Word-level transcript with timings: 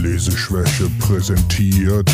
Leseschwäche 0.00 0.88
präsentiert 0.98 2.10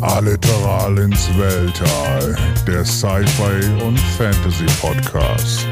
Alliteral 0.00 0.96
ins 0.98 1.28
Weltall, 1.36 2.34
der 2.66 2.86
Sci-Fi 2.86 3.82
und 3.84 3.98
Fantasy 4.16 4.64
Podcast. 4.80 5.66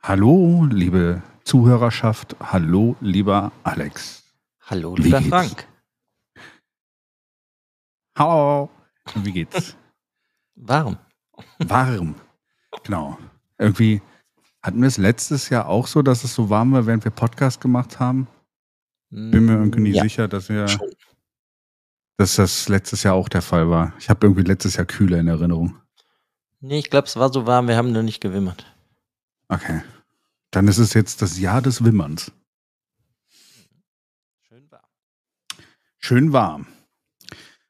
Hallo, 0.00 0.64
liebe 0.70 1.22
Zuhörerschaft. 1.42 2.36
Hallo, 2.40 2.94
lieber 3.00 3.50
Alex. 3.64 4.22
Hallo, 4.66 4.96
Wie 4.96 5.02
lieber 5.02 5.18
geht's? 5.18 5.30
Frank. 5.30 5.68
Hallo. 8.16 8.70
Wie 9.16 9.32
geht's? 9.32 9.76
Warm. 10.54 10.98
Warm. 11.58 12.14
Genau. 12.84 13.18
Irgendwie 13.58 14.00
hatten 14.62 14.80
wir 14.80 14.88
es 14.88 14.98
letztes 14.98 15.48
Jahr 15.48 15.66
auch 15.66 15.86
so, 15.86 16.02
dass 16.02 16.24
es 16.24 16.34
so 16.34 16.50
warm 16.50 16.72
war, 16.72 16.86
während 16.86 17.04
wir 17.04 17.10
Podcast 17.10 17.60
gemacht 17.60 17.98
haben. 17.98 18.28
Bin 19.10 19.46
mir 19.46 19.54
irgendwie 19.54 19.80
nicht 19.80 19.96
ja, 19.96 20.02
sicher, 20.04 20.28
dass 20.28 20.48
wir, 20.48 20.68
schon. 20.68 20.88
dass 22.16 22.36
das 22.36 22.68
letztes 22.68 23.02
Jahr 23.02 23.14
auch 23.14 23.28
der 23.28 23.42
Fall 23.42 23.68
war. 23.68 23.92
Ich 23.98 24.08
habe 24.08 24.24
irgendwie 24.24 24.42
letztes 24.42 24.76
Jahr 24.76 24.86
kühler 24.86 25.18
in 25.18 25.26
Erinnerung. 25.26 25.76
Nee, 26.60 26.78
ich 26.78 26.90
glaube, 26.90 27.08
es 27.08 27.16
war 27.16 27.32
so 27.32 27.46
warm, 27.46 27.66
wir 27.66 27.76
haben 27.76 27.90
nur 27.90 28.04
nicht 28.04 28.20
gewimmert. 28.20 28.66
Okay. 29.48 29.82
Dann 30.52 30.68
ist 30.68 30.78
es 30.78 30.94
jetzt 30.94 31.22
das 31.22 31.40
Jahr 31.40 31.60
des 31.60 31.82
Wimmerns. 31.82 32.30
Schön 34.42 34.70
warm. 34.70 34.84
Schön 35.98 36.32
warm. 36.32 36.66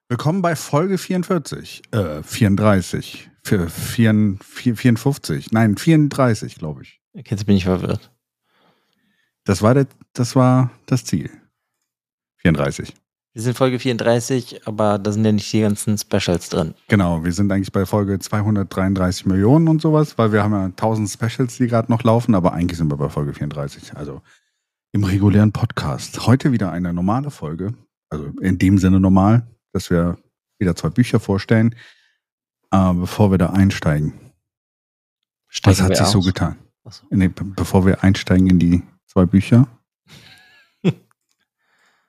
Willkommen 0.08 0.42
bei 0.42 0.56
Folge 0.56 0.98
44. 0.98 1.82
Äh, 1.92 2.22
34. 2.22 3.29
Für 3.42 3.68
54, 3.68 4.78
54. 4.78 5.52
Nein, 5.52 5.76
34, 5.76 6.56
glaube 6.56 6.82
ich. 6.82 7.00
Jetzt 7.14 7.46
bin 7.46 7.56
ich 7.56 7.64
verwirrt. 7.64 8.10
Das 9.44 9.62
war, 9.62 9.74
der, 9.74 9.86
das 10.12 10.36
war 10.36 10.70
das 10.86 11.04
Ziel. 11.04 11.30
34. 12.36 12.94
Wir 13.32 13.42
sind 13.42 13.56
Folge 13.56 13.78
34, 13.78 14.66
aber 14.66 14.98
da 14.98 15.12
sind 15.12 15.24
ja 15.24 15.30
nicht 15.30 15.52
die 15.52 15.60
ganzen 15.60 15.96
Specials 15.96 16.48
drin. 16.48 16.74
Genau, 16.88 17.22
wir 17.24 17.32
sind 17.32 17.52
eigentlich 17.52 17.70
bei 17.70 17.86
Folge 17.86 18.18
233 18.18 19.24
Millionen 19.26 19.68
und 19.68 19.80
sowas, 19.80 20.18
weil 20.18 20.32
wir 20.32 20.42
haben 20.42 20.52
ja 20.52 20.64
1000 20.64 21.08
Specials, 21.08 21.56
die 21.56 21.68
gerade 21.68 21.92
noch 21.92 22.02
laufen, 22.02 22.34
aber 22.34 22.52
eigentlich 22.52 22.78
sind 22.78 22.90
wir 22.90 22.96
bei 22.96 23.08
Folge 23.08 23.32
34. 23.32 23.96
Also 23.96 24.20
im 24.92 25.04
regulären 25.04 25.52
Podcast. 25.52 26.26
Heute 26.26 26.50
wieder 26.50 26.72
eine 26.72 26.92
normale 26.92 27.30
Folge. 27.30 27.74
Also 28.08 28.26
in 28.40 28.58
dem 28.58 28.78
Sinne 28.78 28.98
normal, 28.98 29.46
dass 29.72 29.90
wir 29.90 30.18
wieder 30.58 30.74
zwei 30.74 30.88
Bücher 30.88 31.20
vorstellen. 31.20 31.76
Aber 32.70 33.00
bevor 33.00 33.30
wir 33.30 33.38
da 33.38 33.50
einsteigen, 33.50 34.12
was 35.48 35.56
Steigen 35.56 35.82
hat 35.82 35.88
wir 35.90 35.96
sich 35.96 36.06
so 36.06 36.18
aus? 36.20 36.24
getan? 36.26 36.56
Achso. 36.84 37.06
Nee, 37.10 37.28
be- 37.28 37.44
bevor 37.44 37.84
wir 37.84 38.02
einsteigen 38.04 38.46
in 38.48 38.58
die 38.58 38.82
zwei 39.06 39.26
Bücher. 39.26 39.66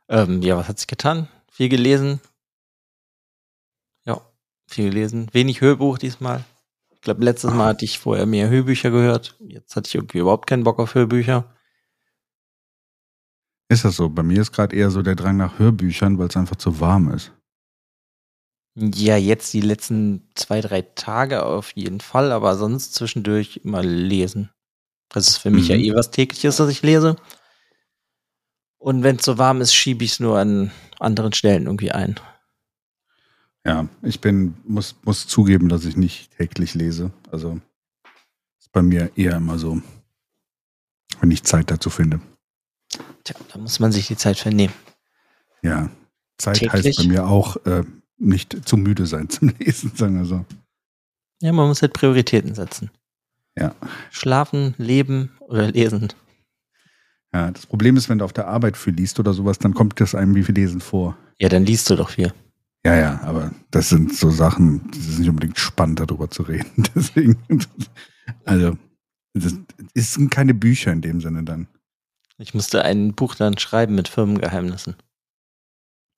Ähm, 0.09 0.41
ja, 0.41 0.57
was 0.57 0.67
hat 0.67 0.77
sich 0.77 0.87
getan? 0.87 1.29
Viel 1.49 1.69
gelesen. 1.69 2.19
Ja, 4.03 4.19
viel 4.67 4.89
gelesen. 4.89 5.29
Wenig 5.31 5.61
Hörbuch 5.61 5.97
diesmal. 5.97 6.43
Ich 6.89 6.99
glaube, 6.99 7.23
letztes 7.23 7.53
Mal 7.53 7.67
hatte 7.67 7.85
ich 7.85 7.97
vorher 7.97 8.25
mehr 8.25 8.49
Hörbücher 8.49 8.91
gehört. 8.91 9.37
Jetzt 9.39 9.75
hatte 9.77 9.87
ich 9.87 9.95
irgendwie 9.95 10.17
überhaupt 10.19 10.47
keinen 10.47 10.65
Bock 10.65 10.79
auf 10.79 10.95
Hörbücher. 10.95 11.55
Ist 13.69 13.85
das 13.85 13.95
so? 13.95 14.09
Bei 14.09 14.21
mir 14.21 14.41
ist 14.41 14.51
gerade 14.51 14.75
eher 14.75 14.91
so 14.91 15.01
der 15.01 15.15
Drang 15.15 15.37
nach 15.37 15.57
Hörbüchern, 15.59 16.19
weil 16.19 16.27
es 16.27 16.35
einfach 16.35 16.57
zu 16.57 16.81
warm 16.81 17.09
ist. 17.13 17.31
Ja, 18.75 19.17
jetzt 19.17 19.53
die 19.53 19.61
letzten 19.61 20.29
zwei, 20.35 20.61
drei 20.61 20.81
Tage 20.81 21.43
auf 21.45 21.71
jeden 21.75 21.99
Fall, 21.99 22.31
aber 22.31 22.55
sonst 22.55 22.93
zwischendurch 22.95 23.59
immer 23.63 23.83
lesen. 23.83 24.49
Das 25.09 25.27
ist 25.27 25.37
für 25.37 25.49
mich 25.51 25.67
ja 25.67 25.75
Mhm. 25.77 25.83
eh 25.83 25.93
was 25.93 26.11
tägliches, 26.11 26.55
dass 26.57 26.69
ich 26.69 26.81
lese. 26.81 27.17
Und 28.77 29.03
wenn 29.03 29.17
es 29.17 29.25
so 29.25 29.37
warm 29.37 29.61
ist, 29.61 29.73
schiebe 29.75 30.03
ich 30.05 30.13
es 30.13 30.19
nur 30.19 30.39
an 30.39 30.71
anderen 30.99 31.33
Stellen 31.33 31.65
irgendwie 31.65 31.91
ein. 31.91 32.19
Ja, 33.65 33.87
ich 34.01 34.21
bin, 34.21 34.55
muss, 34.63 34.95
muss 35.03 35.27
zugeben, 35.27 35.69
dass 35.69 35.85
ich 35.85 35.97
nicht 35.97 36.35
täglich 36.37 36.73
lese. 36.73 37.11
Also 37.29 37.59
ist 38.59 38.71
bei 38.71 38.81
mir 38.81 39.11
eher 39.15 39.35
immer 39.35 39.59
so, 39.59 39.81
wenn 41.19 41.29
ich 41.29 41.43
Zeit 41.43 41.69
dazu 41.69 41.89
finde. 41.89 42.21
Tja, 43.23 43.35
da 43.53 43.59
muss 43.59 43.79
man 43.79 43.91
sich 43.91 44.07
die 44.07 44.17
Zeit 44.17 44.39
für 44.39 44.49
nehmen. 44.49 44.73
Ja, 45.61 45.91
Zeit 46.37 46.57
Täglich? 46.57 46.85
heißt 46.85 46.97
bei 46.97 47.03
mir 47.03 47.27
auch 47.27 47.57
äh, 47.67 47.83
nicht 48.21 48.67
zu 48.67 48.77
müde 48.77 49.05
sein 49.05 49.29
zum 49.29 49.49
Lesen, 49.59 49.91
sagen 49.95 50.17
wir 50.17 50.25
so. 50.25 50.45
Ja, 51.41 51.51
man 51.51 51.67
muss 51.67 51.81
halt 51.81 51.93
Prioritäten 51.93 52.55
setzen. 52.55 52.91
Ja. 53.57 53.75
Schlafen, 54.11 54.75
leben 54.77 55.31
oder 55.39 55.71
lesen. 55.71 56.09
Ja, 57.33 57.51
das 57.51 57.65
Problem 57.65 57.97
ist, 57.97 58.09
wenn 58.09 58.19
du 58.19 58.25
auf 58.25 58.33
der 58.33 58.47
Arbeit 58.47 58.77
viel 58.77 58.93
liest 58.93 59.19
oder 59.19 59.33
sowas, 59.33 59.57
dann 59.57 59.73
kommt 59.73 59.99
das 59.99 60.15
einem 60.15 60.35
wie 60.35 60.43
viel 60.43 60.55
Lesen 60.55 60.81
vor. 60.81 61.17
Ja, 61.39 61.49
dann 61.49 61.65
liest 61.65 61.89
du 61.89 61.95
doch 61.95 62.09
viel. 62.09 62.33
Ja, 62.85 62.95
ja, 62.95 63.21
aber 63.21 63.51
das 63.69 63.89
sind 63.89 64.15
so 64.15 64.31
Sachen, 64.31 64.89
das 64.91 65.05
ist 65.05 65.19
nicht 65.19 65.29
unbedingt 65.29 65.59
spannend, 65.59 65.99
darüber 65.99 66.29
zu 66.29 66.43
reden. 66.43 66.83
Deswegen, 66.95 67.37
also, 68.45 68.77
das 69.33 69.55
es 69.93 70.13
sind 70.13 70.29
keine 70.29 70.53
Bücher 70.53 70.91
in 70.91 71.01
dem 71.01 71.21
Sinne 71.21 71.43
dann. 71.43 71.67
Ich 72.37 72.53
musste 72.53 72.83
ein 72.83 73.13
Buch 73.13 73.35
dann 73.35 73.57
schreiben 73.57 73.95
mit 73.95 74.07
Firmengeheimnissen. 74.07 74.95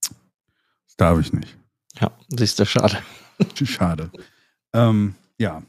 Das 0.01 0.95
darf 0.97 1.19
ich 1.19 1.33
nicht. 1.33 1.57
Ja, 1.99 2.11
siehst 2.29 2.59
du, 2.59 2.65
schade. 2.65 2.97
Schade. 3.63 4.11
Ähm, 4.73 5.15
ja. 5.37 5.63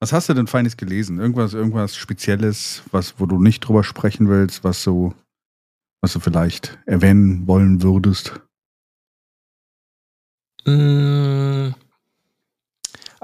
Was 0.00 0.12
hast 0.12 0.28
du 0.28 0.34
denn 0.34 0.46
Feines 0.46 0.76
gelesen? 0.76 1.18
Irgendwas, 1.18 1.54
irgendwas 1.54 1.96
Spezielles, 1.96 2.82
was, 2.90 3.18
wo 3.18 3.26
du 3.26 3.40
nicht 3.40 3.60
drüber 3.60 3.84
sprechen 3.84 4.28
willst, 4.28 4.62
was 4.64 4.82
so, 4.82 5.14
was 6.02 6.12
du 6.12 6.20
vielleicht 6.20 6.78
erwähnen 6.86 7.46
wollen 7.46 7.82
würdest? 7.82 8.40
Mm, 10.66 11.72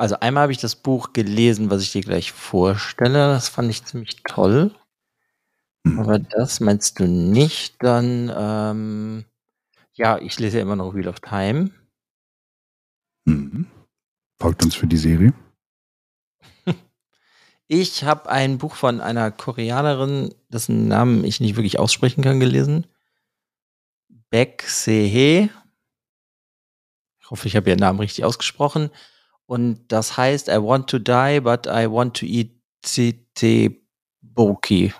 Also 0.00 0.18
einmal 0.20 0.44
habe 0.44 0.52
ich 0.52 0.58
das 0.58 0.76
Buch 0.76 1.12
gelesen, 1.12 1.68
was 1.68 1.82
ich 1.82 1.92
dir 1.92 2.00
gleich 2.00 2.32
vorstelle. 2.32 3.28
Das 3.34 3.50
fand 3.50 3.68
ich 3.68 3.84
ziemlich 3.84 4.22
toll. 4.22 4.74
Hm. 5.86 5.98
Aber 5.98 6.18
das 6.18 6.60
meinst 6.60 6.98
du 6.98 7.06
nicht? 7.06 7.82
Dann, 7.82 8.32
ähm, 8.34 9.24
ja, 9.92 10.18
ich 10.18 10.38
lese 10.38 10.56
ja 10.56 10.62
immer 10.62 10.76
noch 10.76 10.94
Wheel 10.94 11.06
of 11.08 11.20
Time. 11.20 11.70
Mhm. 13.30 13.66
Folgt 14.38 14.64
uns 14.64 14.74
für 14.74 14.86
die 14.86 14.96
Serie. 14.96 15.32
Ich 17.72 18.02
habe 18.02 18.28
ein 18.28 18.58
Buch 18.58 18.74
von 18.74 19.00
einer 19.00 19.30
Koreanerin, 19.30 20.34
dessen 20.48 20.88
Namen 20.88 21.22
ich 21.22 21.38
nicht 21.38 21.54
wirklich 21.54 21.78
aussprechen 21.78 22.20
kann, 22.20 22.40
gelesen. 22.40 22.84
Baek 24.30 24.62
Sehe. 24.62 25.50
Ich 27.20 27.30
hoffe, 27.30 27.46
ich 27.46 27.54
habe 27.54 27.70
ihren 27.70 27.78
Namen 27.78 28.00
richtig 28.00 28.24
ausgesprochen. 28.24 28.90
Und 29.46 29.86
das 29.86 30.16
heißt, 30.16 30.48
I 30.48 30.60
want 30.60 30.90
to 30.90 30.98
die, 30.98 31.40
but 31.40 31.66
I 31.66 31.88
want 31.88 32.16
to 32.16 32.26
eat 32.26 32.50
Boki. 34.20 34.92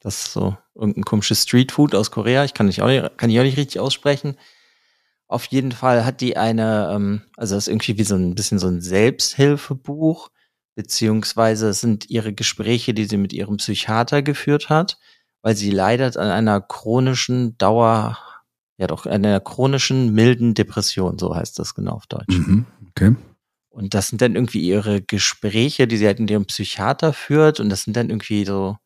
Das 0.00 0.26
ist 0.26 0.32
so 0.34 0.58
irgendein 0.74 1.04
komisches 1.04 1.44
Streetfood 1.44 1.94
aus 1.94 2.10
Korea. 2.10 2.44
Ich 2.44 2.52
kann, 2.52 2.66
nicht 2.66 2.82
auch 2.82 2.88
nicht, 2.88 3.16
kann 3.16 3.30
ich 3.30 3.38
auch 3.38 3.44
nicht 3.44 3.56
richtig 3.56 3.80
aussprechen. 3.80 4.36
Auf 5.30 5.44
jeden 5.44 5.70
Fall 5.70 6.04
hat 6.04 6.20
die 6.22 6.36
eine, 6.36 6.90
ähm, 6.92 7.22
also 7.36 7.54
das 7.54 7.68
ist 7.68 7.72
irgendwie 7.72 7.96
wie 7.98 8.02
so 8.04 8.16
ein 8.16 8.34
bisschen 8.34 8.58
so 8.58 8.66
ein 8.66 8.80
Selbsthilfebuch 8.80 10.28
beziehungsweise 10.74 11.68
es 11.68 11.80
sind 11.80 12.10
ihre 12.10 12.32
Gespräche, 12.32 12.94
die 12.94 13.04
sie 13.04 13.16
mit 13.16 13.32
ihrem 13.32 13.58
Psychiater 13.58 14.22
geführt 14.22 14.70
hat, 14.70 14.98
weil 15.42 15.54
sie 15.54 15.70
leidet 15.70 16.16
an 16.16 16.30
einer 16.32 16.60
chronischen 16.60 17.56
Dauer, 17.58 18.18
ja 18.76 18.88
doch, 18.88 19.06
einer 19.06 19.38
chronischen 19.38 20.12
milden 20.14 20.54
Depression, 20.54 21.16
so 21.16 21.36
heißt 21.36 21.60
das 21.60 21.76
genau 21.76 21.92
auf 21.92 22.08
Deutsch. 22.08 22.36
Mhm. 22.36 22.66
Okay. 22.88 23.14
Und 23.68 23.94
das 23.94 24.08
sind 24.08 24.20
dann 24.22 24.34
irgendwie 24.34 24.66
ihre 24.66 25.00
Gespräche, 25.00 25.86
die 25.86 25.96
sie 25.96 26.06
halt 26.06 26.18
mit 26.18 26.30
ihrem 26.32 26.46
Psychiater 26.46 27.12
führt 27.12 27.60
und 27.60 27.68
das 27.68 27.82
sind 27.84 27.96
dann 27.96 28.10
irgendwie 28.10 28.44
so, 28.44 28.78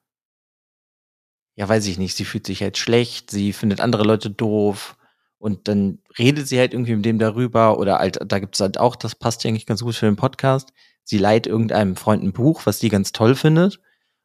ja 1.57 1.67
weiß 1.67 1.87
ich 1.87 1.97
nicht, 1.97 2.15
sie 2.17 2.27
fühlt 2.27 2.47
sich 2.47 2.61
halt 2.61 2.77
schlecht, 2.77 3.31
sie 3.31 3.55
findet 3.55 3.81
andere 3.81 4.05
Leute 4.05 4.29
doof 4.29 4.99
und 5.45 5.69
dann 5.69 5.99
redet 6.19 6.49
sie 6.49 6.59
halt 6.59 6.73
irgendwie 6.73 6.97
mit 6.97 7.05
dem 7.05 7.19
darüber 7.19 7.79
oder 7.79 7.99
halt, 7.99 8.19
da 8.25 8.39
gibt 8.39 8.55
es 8.55 8.63
halt 8.63 8.81
auch, 8.81 8.97
das 8.97 9.15
passt 9.15 9.45
ja 9.45 9.51
eigentlich 9.51 9.67
ganz 9.67 9.83
gut 9.83 9.95
für 9.95 10.07
den 10.07 10.17
Podcast, 10.17 10.73
sie 11.03 11.19
leiht 11.19 11.47
irgendeinem 11.47 11.97
Freund 11.97 12.23
ein 12.23 12.33
Buch, 12.33 12.63
was 12.65 12.81
sie 12.81 12.89
ganz 12.89 13.13
toll 13.13 13.35
findet. 13.35 13.79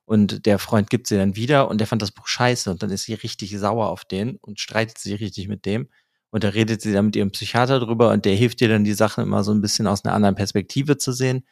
Und 0.06 0.45
der 0.45 0.60
Freund 0.60 0.89
gibt 0.89 1.07
sie 1.07 1.18
dann 1.18 1.36
wieder 1.36 1.68
und 1.68 1.80
der 1.80 1.88
fand 1.88 2.01
das 2.01 2.13
Buch 2.13 2.25
scheiße 2.25 2.71
und 2.71 2.81
dann 2.81 2.89
ist 2.89 3.04
sie 3.04 3.16
richtig 3.16 3.51
sauer 3.60 3.89
auf 3.89 4.06
den 4.06 4.38
und 4.38 4.62
streitet 4.62 4.98
sich 4.98 5.19
richtig 5.19 5.50
mit 5.50 5.66
dem. 5.66 5.89
Und 6.31 6.45
da 6.45 6.50
redet 6.50 6.81
sie 6.81 6.94
dann 6.94 7.07
mit 7.07 7.18
ihrem 7.18 7.31
Psychiater 7.31 7.81
drüber 7.81 8.12
und 8.12 8.24
der 8.24 8.36
hilft 8.36 8.62
ihr 8.62 8.69
dann 8.69 8.86
die 8.86 8.94
Sachen 8.94 9.25
immer 9.25 9.44
so 9.44 9.51
ein 9.51 9.60
bisschen 9.60 9.88
aus 9.88 10.06
einer 10.06 10.13
anderen 10.13 10.36
Perspektive 10.36 10.95
zu 10.95 11.12
sehen, 11.12 11.45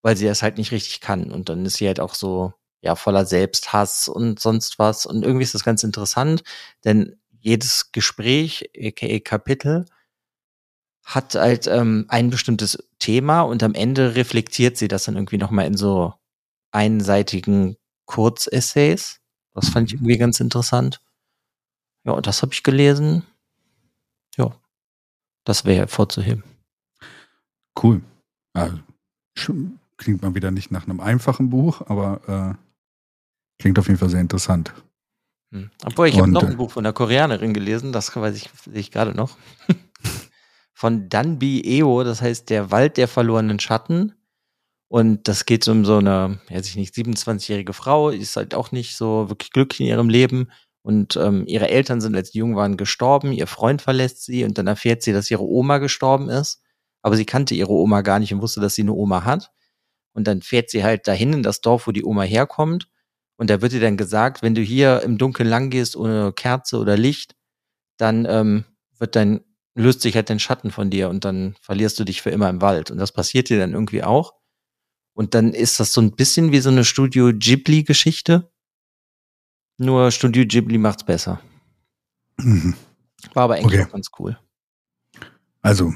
weil 0.00 0.16
sie 0.16 0.24
das 0.24 0.42
halt 0.42 0.56
nicht 0.56 0.72
richtig 0.72 1.02
kann. 1.02 1.30
Und 1.30 1.50
dann 1.50 1.66
ist 1.66 1.74
sie 1.76 1.86
halt 1.86 2.00
auch 2.00 2.14
so, 2.14 2.54
ja, 2.80 2.96
voller 2.96 3.26
Selbsthass 3.26 4.08
und 4.08 4.40
sonst 4.40 4.78
was. 4.78 5.04
Und 5.04 5.24
irgendwie 5.24 5.44
ist 5.44 5.54
das 5.54 5.64
ganz 5.64 5.82
interessant, 5.84 6.42
denn 6.86 7.18
jedes 7.40 7.92
Gespräch, 7.92 8.70
aka 8.76 9.18
Kapitel, 9.20 9.86
hat 11.04 11.34
halt 11.34 11.66
ähm, 11.66 12.04
ein 12.08 12.30
bestimmtes 12.30 12.78
Thema 12.98 13.42
und 13.42 13.62
am 13.62 13.74
Ende 13.74 14.14
reflektiert 14.14 14.76
sie 14.76 14.88
das 14.88 15.04
dann 15.04 15.16
irgendwie 15.16 15.38
nochmal 15.38 15.66
in 15.66 15.76
so 15.76 16.12
einseitigen 16.70 17.76
Kurzessays. 18.04 19.20
Das 19.54 19.70
fand 19.70 19.88
ich 19.88 19.94
irgendwie 19.94 20.18
ganz 20.18 20.40
interessant. 20.40 21.00
Ja, 22.04 22.12
und 22.12 22.26
das 22.26 22.42
habe 22.42 22.52
ich 22.52 22.62
gelesen. 22.62 23.24
Ja, 24.36 24.54
das 25.44 25.64
wäre 25.64 25.78
hervorzuheben. 25.78 26.44
Cool. 27.80 28.02
Also, 28.52 28.78
klingt 29.96 30.22
mal 30.22 30.34
wieder 30.34 30.50
nicht 30.50 30.70
nach 30.70 30.84
einem 30.84 31.00
einfachen 31.00 31.50
Buch, 31.50 31.82
aber 31.86 32.56
äh, 32.58 33.60
klingt 33.60 33.78
auf 33.78 33.86
jeden 33.88 33.98
Fall 33.98 34.10
sehr 34.10 34.20
interessant. 34.20 34.74
Hm. 35.50 35.70
Obwohl, 35.84 36.08
ich 36.08 36.18
habe 36.18 36.30
noch 36.30 36.42
ein 36.42 36.52
äh, 36.52 36.56
Buch 36.56 36.70
von 36.70 36.84
einer 36.84 36.92
Koreanerin 36.92 37.54
gelesen, 37.54 37.92
das 37.92 38.14
weiß 38.14 38.36
ich, 38.36 38.50
sehe 38.64 38.80
ich 38.80 38.90
gerade 38.90 39.12
noch. 39.12 39.36
von 40.74 41.08
Danbi 41.08 41.62
Eo, 41.64 42.04
das 42.04 42.20
heißt 42.20 42.50
Der 42.50 42.70
Wald 42.70 42.96
der 42.96 43.08
verlorenen 43.08 43.58
Schatten. 43.58 44.14
Und 44.88 45.28
das 45.28 45.44
geht 45.44 45.68
um 45.68 45.84
so 45.84 45.98
eine, 45.98 46.40
weiß 46.48 46.66
ich 46.66 46.76
nicht, 46.76 46.94
27-jährige 46.94 47.74
Frau, 47.74 48.10
die 48.10 48.18
ist 48.18 48.36
halt 48.36 48.54
auch 48.54 48.72
nicht 48.72 48.96
so 48.96 49.28
wirklich 49.28 49.50
glücklich 49.50 49.80
in 49.80 49.86
ihrem 49.86 50.08
Leben. 50.08 50.50
Und 50.82 51.16
ähm, 51.16 51.44
ihre 51.46 51.68
Eltern 51.68 52.00
sind, 52.00 52.16
als 52.16 52.30
die 52.30 52.38
jung 52.38 52.56
waren, 52.56 52.78
gestorben. 52.78 53.32
Ihr 53.32 53.46
Freund 53.46 53.82
verlässt 53.82 54.24
sie 54.24 54.44
und 54.44 54.56
dann 54.56 54.66
erfährt 54.66 55.02
sie, 55.02 55.12
dass 55.12 55.30
ihre 55.30 55.42
Oma 55.42 55.78
gestorben 55.78 56.30
ist. 56.30 56.62
Aber 57.02 57.16
sie 57.16 57.26
kannte 57.26 57.54
ihre 57.54 57.72
Oma 57.72 58.00
gar 58.00 58.18
nicht 58.18 58.32
und 58.32 58.40
wusste, 58.40 58.60
dass 58.60 58.74
sie 58.74 58.82
eine 58.82 58.94
Oma 58.94 59.24
hat. 59.24 59.50
Und 60.12 60.26
dann 60.26 60.40
fährt 60.40 60.70
sie 60.70 60.82
halt 60.82 61.06
dahin 61.06 61.32
in 61.32 61.42
das 61.42 61.60
Dorf, 61.60 61.86
wo 61.86 61.92
die 61.92 62.04
Oma 62.04 62.22
herkommt. 62.22 62.88
Und 63.38 63.50
da 63.50 63.62
wird 63.62 63.72
ihr 63.72 63.80
dann 63.80 63.96
gesagt, 63.96 64.42
wenn 64.42 64.56
du 64.56 64.60
hier 64.60 65.02
im 65.02 65.16
Dunkeln 65.16 65.48
lang 65.48 65.70
gehst 65.70 65.96
ohne 65.96 66.32
Kerze 66.32 66.78
oder 66.78 66.96
Licht, 66.96 67.36
dann 67.96 68.26
ähm, 68.28 68.64
wird 68.98 69.14
dein, 69.14 69.40
löst 69.74 70.02
sich 70.02 70.16
halt 70.16 70.28
dein 70.28 70.40
Schatten 70.40 70.72
von 70.72 70.90
dir 70.90 71.08
und 71.08 71.24
dann 71.24 71.54
verlierst 71.60 71.98
du 72.00 72.04
dich 72.04 72.20
für 72.20 72.30
immer 72.30 72.50
im 72.50 72.60
Wald. 72.60 72.90
Und 72.90 72.98
das 72.98 73.12
passiert 73.12 73.48
dir 73.48 73.58
dann 73.58 73.72
irgendwie 73.72 74.02
auch. 74.02 74.34
Und 75.14 75.34
dann 75.34 75.54
ist 75.54 75.78
das 75.78 75.92
so 75.92 76.00
ein 76.00 76.16
bisschen 76.16 76.50
wie 76.50 76.58
so 76.58 76.68
eine 76.68 76.84
Studio 76.84 77.30
Ghibli-Geschichte. 77.32 78.50
Nur 79.78 80.10
Studio 80.10 80.44
Ghibli 80.44 80.78
macht's 80.78 81.04
besser. 81.04 81.40
Mhm. 82.38 82.74
War 83.34 83.44
aber 83.44 83.54
eigentlich 83.54 83.80
okay. 83.80 83.88
auch 83.88 83.92
ganz 83.92 84.10
cool. 84.18 84.36
Also, 85.62 85.94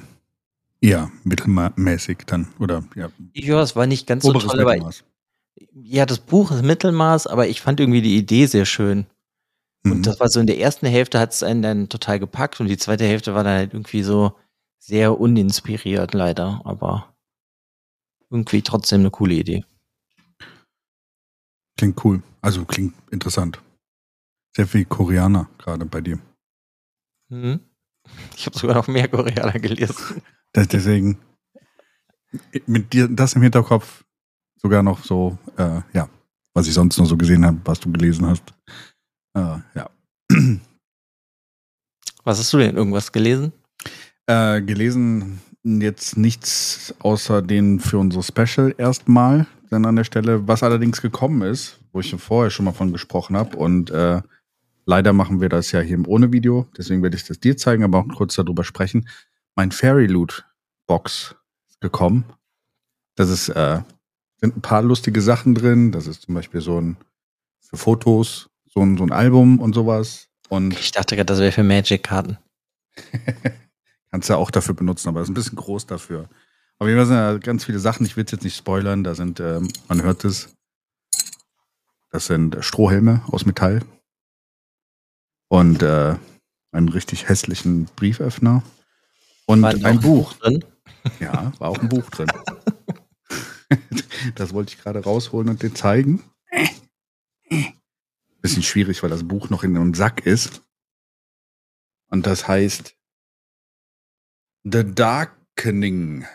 ja, 0.80 1.10
mittelmäßig 1.24 2.18
dann, 2.26 2.52
oder 2.60 2.84
ja. 2.94 3.10
Ja, 3.34 3.62
es 3.62 3.74
war 3.74 3.86
nicht 3.86 4.06
ganz 4.06 4.24
so 4.24 4.32
toll, 4.32 4.60
aber 4.60 4.92
ja, 5.72 6.06
das 6.06 6.18
Buch 6.18 6.50
ist 6.50 6.62
Mittelmaß, 6.62 7.26
aber 7.26 7.48
ich 7.48 7.60
fand 7.60 7.80
irgendwie 7.80 8.02
die 8.02 8.16
Idee 8.16 8.46
sehr 8.46 8.64
schön. 8.64 9.06
Und 9.84 9.98
mhm. 9.98 10.02
das 10.02 10.20
war 10.20 10.28
so 10.28 10.40
in 10.40 10.46
der 10.46 10.58
ersten 10.58 10.86
Hälfte 10.86 11.18
hat 11.18 11.32
es 11.32 11.42
einen 11.42 11.62
dann 11.62 11.88
total 11.88 12.18
gepackt 12.18 12.60
und 12.60 12.68
die 12.68 12.78
zweite 12.78 13.04
Hälfte 13.04 13.34
war 13.34 13.44
dann 13.44 13.56
halt 13.56 13.74
irgendwie 13.74 14.02
so 14.02 14.32
sehr 14.78 15.18
uninspiriert 15.18 16.14
leider, 16.14 16.60
aber 16.64 17.14
irgendwie 18.30 18.62
trotzdem 18.62 19.00
eine 19.00 19.10
coole 19.10 19.34
Idee. 19.34 19.64
Klingt 21.76 22.04
cool, 22.04 22.22
also 22.40 22.64
klingt 22.64 22.94
interessant. 23.10 23.60
Sehr 24.54 24.66
viel 24.66 24.84
Koreaner 24.84 25.48
gerade 25.58 25.84
bei 25.84 26.00
dir. 26.00 26.18
Mhm. 27.28 27.60
Ich 28.36 28.46
habe 28.46 28.58
sogar 28.58 28.76
noch 28.76 28.88
mehr 28.88 29.08
Koreaner 29.08 29.58
gelesen. 29.58 30.22
Das, 30.54 30.68
deswegen 30.68 31.18
mit 32.66 32.92
dir 32.92 33.08
das 33.08 33.32
im 33.32 33.40
Hinterkopf 33.40 34.04
sogar 34.62 34.82
noch 34.82 35.04
so, 35.04 35.36
äh, 35.56 35.80
ja, 35.92 36.08
was 36.54 36.66
ich 36.66 36.74
sonst 36.74 36.98
noch 36.98 37.06
so 37.06 37.16
gesehen 37.16 37.44
habe, 37.44 37.58
was 37.64 37.80
du 37.80 37.90
gelesen 37.90 38.26
hast. 38.26 38.44
Äh, 39.34 39.58
ja. 39.74 39.90
Was 42.24 42.38
hast 42.38 42.52
du 42.52 42.58
denn 42.58 42.76
irgendwas 42.76 43.10
gelesen? 43.10 43.52
Äh, 44.26 44.62
gelesen 44.62 45.40
jetzt 45.64 46.16
nichts 46.16 46.94
außer 47.00 47.42
den 47.42 47.80
für 47.80 47.98
unsere 47.98 48.22
Special 48.22 48.74
erstmal 48.78 49.46
dann 49.70 49.86
an 49.86 49.96
der 49.96 50.04
Stelle, 50.04 50.46
was 50.46 50.62
allerdings 50.62 51.00
gekommen 51.00 51.42
ist, 51.42 51.80
wo 51.92 52.00
ich 52.00 52.14
vorher 52.14 52.50
schon 52.50 52.64
mal 52.64 52.72
von 52.72 52.92
gesprochen 52.92 53.36
habe 53.36 53.56
und 53.56 53.90
äh, 53.90 54.20
leider 54.86 55.12
machen 55.12 55.40
wir 55.40 55.48
das 55.48 55.72
ja 55.72 55.80
hier 55.80 56.06
ohne 56.06 56.32
Video, 56.32 56.66
deswegen 56.76 57.02
werde 57.02 57.16
ich 57.16 57.24
das 57.24 57.40
dir 57.40 57.56
zeigen, 57.56 57.84
aber 57.84 57.98
auch 57.98 58.08
kurz 58.08 58.34
darüber 58.34 58.64
sprechen. 58.64 59.08
Mein 59.54 59.72
Fairy 59.72 60.06
Loot 60.06 60.44
Box 60.86 61.36
ist 61.68 61.80
gekommen. 61.80 62.24
Das 63.16 63.28
ist 63.28 63.48
äh, 63.50 63.80
sind 64.42 64.56
ein 64.56 64.62
paar 64.62 64.82
lustige 64.82 65.22
Sachen 65.22 65.54
drin. 65.54 65.92
Das 65.92 66.06
ist 66.06 66.22
zum 66.22 66.34
Beispiel 66.34 66.60
so 66.60 66.80
ein 66.80 66.96
für 67.60 67.76
Fotos, 67.76 68.50
so 68.66 68.80
ein, 68.80 68.98
so 68.98 69.04
ein 69.04 69.12
Album 69.12 69.60
und 69.60 69.72
sowas. 69.72 70.28
Und 70.48 70.78
ich 70.78 70.90
dachte 70.90 71.14
gerade, 71.14 71.26
das 71.26 71.38
wäre 71.38 71.52
für 71.52 71.62
Magic-Karten. 71.62 72.36
Kannst 74.10 74.28
du 74.28 74.34
ja 74.34 74.38
auch 74.38 74.50
dafür 74.50 74.74
benutzen, 74.74 75.08
aber 75.08 75.20
das 75.20 75.28
ist 75.28 75.30
ein 75.30 75.34
bisschen 75.34 75.56
groß 75.56 75.86
dafür. 75.86 76.28
Aber 76.78 76.90
hier 76.90 77.06
sind 77.06 77.14
ja 77.14 77.38
ganz 77.38 77.64
viele 77.64 77.78
Sachen. 77.78 78.04
Ich 78.04 78.16
will 78.16 78.24
es 78.24 78.32
jetzt 78.32 78.42
nicht 78.42 78.56
spoilern. 78.56 79.04
Da 79.04 79.14
sind, 79.14 79.38
ähm, 79.38 79.68
man 79.88 80.02
hört 80.02 80.24
es. 80.24 80.52
Das 82.10 82.26
sind 82.26 82.58
Strohhelme 82.60 83.22
aus 83.28 83.46
Metall. 83.46 83.80
Und 85.48 85.82
äh, 85.82 86.16
einen 86.72 86.88
richtig 86.88 87.28
hässlichen 87.28 87.86
Brieföffner. 87.96 88.62
Und 89.46 89.64
ein 89.64 90.00
Buch. 90.00 90.34
Drin? 90.34 90.64
Ja, 91.20 91.52
war 91.58 91.70
auch 91.70 91.78
ein 91.78 91.88
Buch 91.88 92.10
drin. 92.10 92.26
Das 94.34 94.52
wollte 94.54 94.74
ich 94.74 94.82
gerade 94.82 95.02
rausholen 95.02 95.48
und 95.48 95.62
dir 95.62 95.74
zeigen. 95.74 96.22
Bisschen 98.40 98.62
schwierig, 98.62 99.02
weil 99.02 99.10
das 99.10 99.26
Buch 99.26 99.50
noch 99.50 99.62
in 99.64 99.76
einem 99.76 99.94
Sack 99.94 100.26
ist. 100.26 100.62
Und 102.08 102.26
das 102.26 102.48
heißt 102.48 102.94
The 104.64 104.84
Darkening 104.84 106.26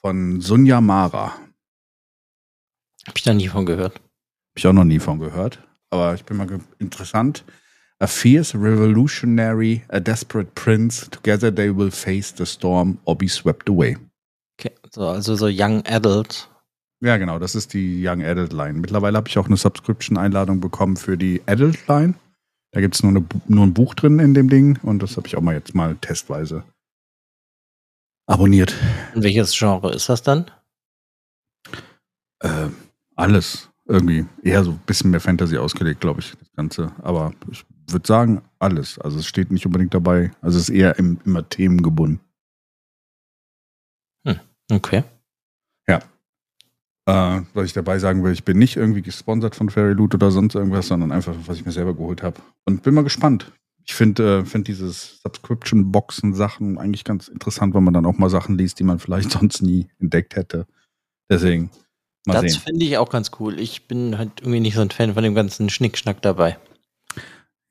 von 0.00 0.40
Sunja 0.40 0.80
Mara. 0.80 1.38
Hab 3.06 3.16
ich 3.16 3.24
da 3.24 3.34
nie 3.34 3.48
von 3.48 3.66
gehört. 3.66 3.94
Hab 3.96 4.56
ich 4.56 4.66
auch 4.66 4.72
noch 4.72 4.84
nie 4.84 4.98
von 4.98 5.18
gehört. 5.18 5.66
Aber 5.90 6.14
ich 6.14 6.24
bin 6.24 6.36
mal 6.36 6.60
interessant. 6.78 7.44
A 8.00 8.06
fierce 8.06 8.54
revolutionary, 8.54 9.82
a 9.88 9.98
desperate 9.98 10.52
prince, 10.54 11.08
together 11.10 11.52
they 11.52 11.74
will 11.74 11.90
face 11.90 12.32
the 12.36 12.46
storm 12.46 12.98
or 13.04 13.16
be 13.16 13.28
swept 13.28 13.68
away. 13.68 13.96
Okay, 14.58 14.72
so, 14.92 15.08
also 15.08 15.34
so 15.34 15.48
Young 15.48 15.84
Adult 15.86 16.48
ja, 17.00 17.16
genau, 17.16 17.38
das 17.38 17.54
ist 17.54 17.74
die 17.74 18.06
Young 18.06 18.22
Adult 18.22 18.52
Line. 18.52 18.74
Mittlerweile 18.74 19.16
habe 19.16 19.28
ich 19.28 19.38
auch 19.38 19.46
eine 19.46 19.56
Subscription-Einladung 19.56 20.60
bekommen 20.60 20.96
für 20.96 21.16
die 21.16 21.42
Adult 21.46 21.86
Line. 21.86 22.14
Da 22.72 22.80
gibt 22.80 22.96
es 22.96 23.02
nur, 23.02 23.24
nur 23.46 23.66
ein 23.66 23.74
Buch 23.74 23.94
drin 23.94 24.18
in 24.18 24.34
dem 24.34 24.48
Ding 24.48 24.78
und 24.82 25.02
das 25.02 25.16
habe 25.16 25.26
ich 25.26 25.36
auch 25.36 25.40
mal 25.40 25.54
jetzt 25.54 25.74
mal 25.74 25.96
testweise 25.96 26.64
abonniert. 28.26 28.74
Und 29.14 29.22
welches 29.22 29.56
Genre 29.56 29.92
ist 29.92 30.08
das 30.08 30.22
dann? 30.22 30.50
Äh, 32.40 32.68
alles. 33.16 33.70
Irgendwie. 33.86 34.26
Eher 34.42 34.64
so 34.64 34.72
ein 34.72 34.80
bisschen 34.84 35.10
mehr 35.10 35.20
Fantasy 35.20 35.56
ausgelegt, 35.56 36.00
glaube 36.00 36.20
ich, 36.20 36.32
das 36.32 36.52
Ganze. 36.52 36.92
Aber 36.98 37.32
ich 37.50 37.64
würde 37.88 38.06
sagen, 38.06 38.42
alles. 38.58 38.98
Also 38.98 39.18
es 39.18 39.26
steht 39.26 39.50
nicht 39.50 39.64
unbedingt 39.64 39.94
dabei. 39.94 40.30
Also 40.42 40.58
es 40.58 40.68
ist 40.68 40.74
eher 40.74 40.98
im, 40.98 41.18
immer 41.24 41.48
themengebunden. 41.48 42.20
Hm, 44.26 44.40
okay. 44.70 45.04
Äh, 47.08 47.40
was 47.54 47.64
ich 47.64 47.72
dabei 47.72 47.98
sagen 47.98 48.22
will, 48.22 48.32
ich 48.32 48.44
bin 48.44 48.58
nicht 48.58 48.76
irgendwie 48.76 49.00
gesponsert 49.00 49.56
von 49.56 49.70
Fairy 49.70 49.94
Loot 49.94 50.14
oder 50.14 50.30
sonst 50.30 50.54
irgendwas, 50.54 50.88
sondern 50.88 51.10
einfach, 51.10 51.34
was 51.46 51.56
ich 51.56 51.64
mir 51.64 51.72
selber 51.72 51.94
geholt 51.94 52.22
habe. 52.22 52.36
Und 52.66 52.82
bin 52.82 52.92
mal 52.92 53.02
gespannt. 53.02 53.50
Ich 53.86 53.94
finde 53.94 54.40
äh, 54.40 54.44
find 54.44 54.68
dieses 54.68 55.22
Subscription-Boxen-Sachen 55.22 56.76
eigentlich 56.76 57.04
ganz 57.04 57.28
interessant, 57.28 57.72
weil 57.72 57.80
man 57.80 57.94
dann 57.94 58.04
auch 58.04 58.18
mal 58.18 58.28
Sachen 58.28 58.58
liest, 58.58 58.78
die 58.78 58.84
man 58.84 58.98
vielleicht 58.98 59.30
sonst 59.38 59.62
nie 59.62 59.88
entdeckt 59.98 60.36
hätte. 60.36 60.66
Deswegen, 61.30 61.70
mal 62.26 62.42
das 62.42 62.56
finde 62.56 62.84
ich 62.84 62.98
auch 62.98 63.08
ganz 63.08 63.30
cool. 63.40 63.58
Ich 63.58 63.88
bin 63.88 64.18
halt 64.18 64.42
irgendwie 64.42 64.60
nicht 64.60 64.74
so 64.74 64.82
ein 64.82 64.90
Fan 64.90 65.14
von 65.14 65.22
dem 65.22 65.34
ganzen 65.34 65.70
Schnickschnack 65.70 66.20
dabei. 66.20 66.58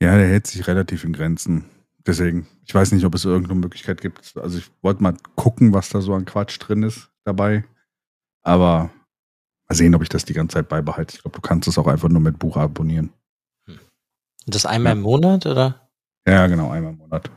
Ja, 0.02 0.18
der 0.18 0.28
hält 0.28 0.48
sich 0.48 0.66
relativ 0.66 1.04
in 1.04 1.14
Grenzen. 1.14 1.66
Deswegen, 2.08 2.48
ich 2.66 2.74
weiß 2.74 2.92
nicht, 2.92 3.06
ob 3.06 3.14
es 3.14 3.24
irgendeine 3.24 3.60
Möglichkeit 3.60 4.02
gibt. 4.02 4.36
Also 4.38 4.58
ich 4.58 4.72
wollte 4.82 5.04
mal 5.04 5.16
gucken, 5.36 5.74
was 5.74 5.90
da 5.90 6.02
so 6.02 6.16
an 6.16 6.26
Quatsch 6.26 6.58
drin 6.60 6.82
ist 6.82 7.12
dabei. 7.24 7.66
Aber 8.42 8.90
Mal 9.68 9.76
sehen, 9.76 9.96
ob 9.96 10.02
ich 10.02 10.10
das 10.10 10.26
die 10.26 10.34
ganze 10.34 10.56
Zeit 10.56 10.70
beibehalte. 10.70 11.16
Ich 11.16 11.22
glaube, 11.22 11.36
du 11.36 11.42
kannst 11.42 11.68
es 11.68 11.78
auch 11.78 11.88
einfach 11.88 12.10
nur 12.10 12.22
mit 12.22 12.40
Buch 12.40 12.58
abonnieren. 12.58 13.12
Hm. 13.66 13.80
Das 14.46 14.66
einmal 14.66 14.92
ja. 14.92 14.98
im 14.98 15.02
Monat, 15.02 15.46
oder? 15.46 15.90
Ja, 16.28 16.48
genau, 16.48 16.72
einmal 16.72 16.94
im 16.94 16.98
Monat. 16.98 17.30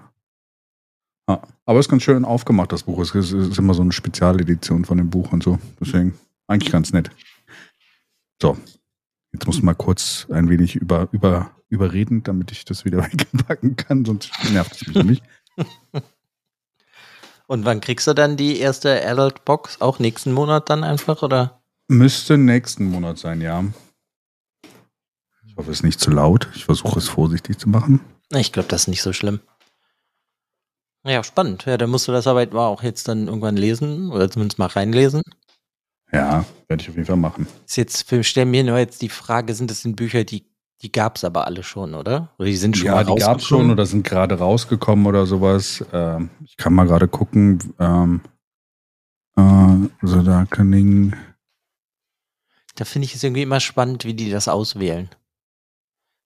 Ja. 1.28 1.42
Aber 1.64 1.78
es 1.78 1.86
ist 1.86 1.90
ganz 1.90 2.02
schön 2.02 2.24
aufgemacht, 2.24 2.72
das 2.72 2.84
Buch. 2.84 3.00
Es 3.00 3.14
ist, 3.14 3.32
ist 3.32 3.58
immer 3.58 3.74
so 3.74 3.82
eine 3.82 3.92
Spezialedition 3.92 4.84
von 4.84 4.98
dem 4.98 5.10
Buch 5.10 5.32
und 5.32 5.42
so. 5.42 5.58
Deswegen 5.80 6.18
eigentlich 6.46 6.72
ganz 6.72 6.92
nett. 6.92 7.10
So, 8.40 8.56
jetzt 9.32 9.46
muss 9.46 9.62
mal 9.62 9.74
kurz 9.74 10.26
ein 10.30 10.48
wenig 10.48 10.76
über, 10.76 11.08
über, 11.12 11.50
überreden, 11.68 12.22
damit 12.22 12.50
ich 12.52 12.64
das 12.64 12.84
wieder 12.84 12.98
wegpacken 13.04 13.76
kann, 13.76 14.04
sonst 14.04 14.32
nervt 14.52 14.72
es 14.72 14.86
mich 14.86 14.96
nämlich. 14.96 15.22
Und 17.46 17.64
wann 17.64 17.80
kriegst 17.80 18.06
du 18.06 18.14
dann 18.14 18.36
die 18.36 18.58
erste 18.58 19.04
Adult 19.06 19.44
Box? 19.44 19.80
Auch 19.80 19.98
nächsten 19.98 20.32
Monat 20.32 20.70
dann 20.70 20.84
einfach, 20.84 21.22
oder? 21.22 21.59
Müsste 21.90 22.38
nächsten 22.38 22.84
Monat 22.84 23.18
sein, 23.18 23.40
ja. 23.40 23.64
Ich 25.44 25.56
hoffe, 25.56 25.72
es 25.72 25.78
ist 25.78 25.82
nicht 25.82 25.98
zu 25.98 26.12
laut. 26.12 26.48
Ich 26.54 26.64
versuche 26.64 27.00
es 27.00 27.08
vorsichtig 27.08 27.58
zu 27.58 27.68
machen. 27.68 27.98
Ich 28.32 28.52
glaube, 28.52 28.68
das 28.68 28.82
ist 28.82 28.88
nicht 28.88 29.02
so 29.02 29.12
schlimm. 29.12 29.40
Ja, 31.04 31.24
spannend. 31.24 31.64
Ja, 31.66 31.76
dann 31.76 31.90
musst 31.90 32.06
du 32.06 32.12
das 32.12 32.28
aber 32.28 32.46
auch 32.54 32.84
jetzt 32.84 33.08
dann 33.08 33.26
irgendwann 33.26 33.56
lesen 33.56 34.12
oder 34.12 34.30
zumindest 34.30 34.60
mal 34.60 34.66
reinlesen. 34.66 35.22
Ja, 36.12 36.44
werde 36.68 36.80
ich 36.80 36.88
auf 36.88 36.94
jeden 36.94 37.06
Fall 37.06 37.16
machen. 37.16 37.48
Ist 37.66 37.76
jetzt, 37.76 38.06
stellen 38.24 38.52
mir 38.52 38.62
nur 38.62 38.78
jetzt 38.78 39.02
die 39.02 39.08
Frage, 39.08 39.52
sind 39.54 39.68
das 39.68 39.82
denn 39.82 39.96
Bücher, 39.96 40.22
die 40.22 40.44
Die 40.82 40.92
gab 40.92 41.16
es 41.16 41.24
aber 41.24 41.46
alle 41.46 41.64
schon, 41.64 41.94
oder? 41.94 42.32
Oder 42.38 42.46
die 42.46 42.56
sind 42.56 42.76
schon 42.76 42.86
ja, 42.86 43.02
die 43.02 43.16
gab 43.16 43.38
es 43.38 43.44
schon 43.46 43.68
oder 43.68 43.84
sind 43.84 44.06
gerade 44.06 44.38
rausgekommen 44.38 45.06
oder 45.06 45.26
sowas. 45.26 45.84
Ähm, 45.92 46.30
ich 46.44 46.56
kann 46.56 46.72
mal 46.72 46.86
gerade 46.86 47.08
gucken. 47.08 47.74
Ähm, 47.80 48.20
äh, 49.36 49.88
The 50.06 50.22
Darkening. 50.22 51.16
Da 52.76 52.84
finde 52.84 53.06
ich 53.06 53.14
es 53.14 53.22
irgendwie 53.22 53.42
immer 53.42 53.60
spannend, 53.60 54.04
wie 54.04 54.14
die 54.14 54.30
das 54.30 54.48
auswählen. 54.48 55.10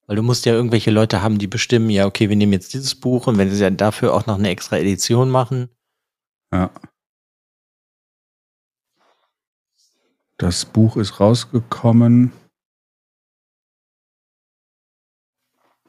Weil 0.06 0.16
du 0.16 0.22
musst 0.22 0.44
ja 0.44 0.52
irgendwelche 0.52 0.90
Leute 0.90 1.22
haben, 1.22 1.38
die 1.38 1.46
bestimmen, 1.46 1.88
ja, 1.90 2.06
okay, 2.06 2.28
wir 2.28 2.36
nehmen 2.36 2.52
jetzt 2.52 2.74
dieses 2.74 2.94
Buch 2.94 3.26
und 3.26 3.38
wenn 3.38 3.50
sie 3.50 3.60
dann 3.60 3.76
dafür 3.76 4.12
auch 4.12 4.26
noch 4.26 4.38
eine 4.38 4.50
extra 4.50 4.76
Edition 4.76 5.30
machen. 5.30 5.70
Ja. 6.52 6.70
Das 10.36 10.66
Buch 10.66 10.96
ist 10.96 11.20
rausgekommen. 11.20 12.32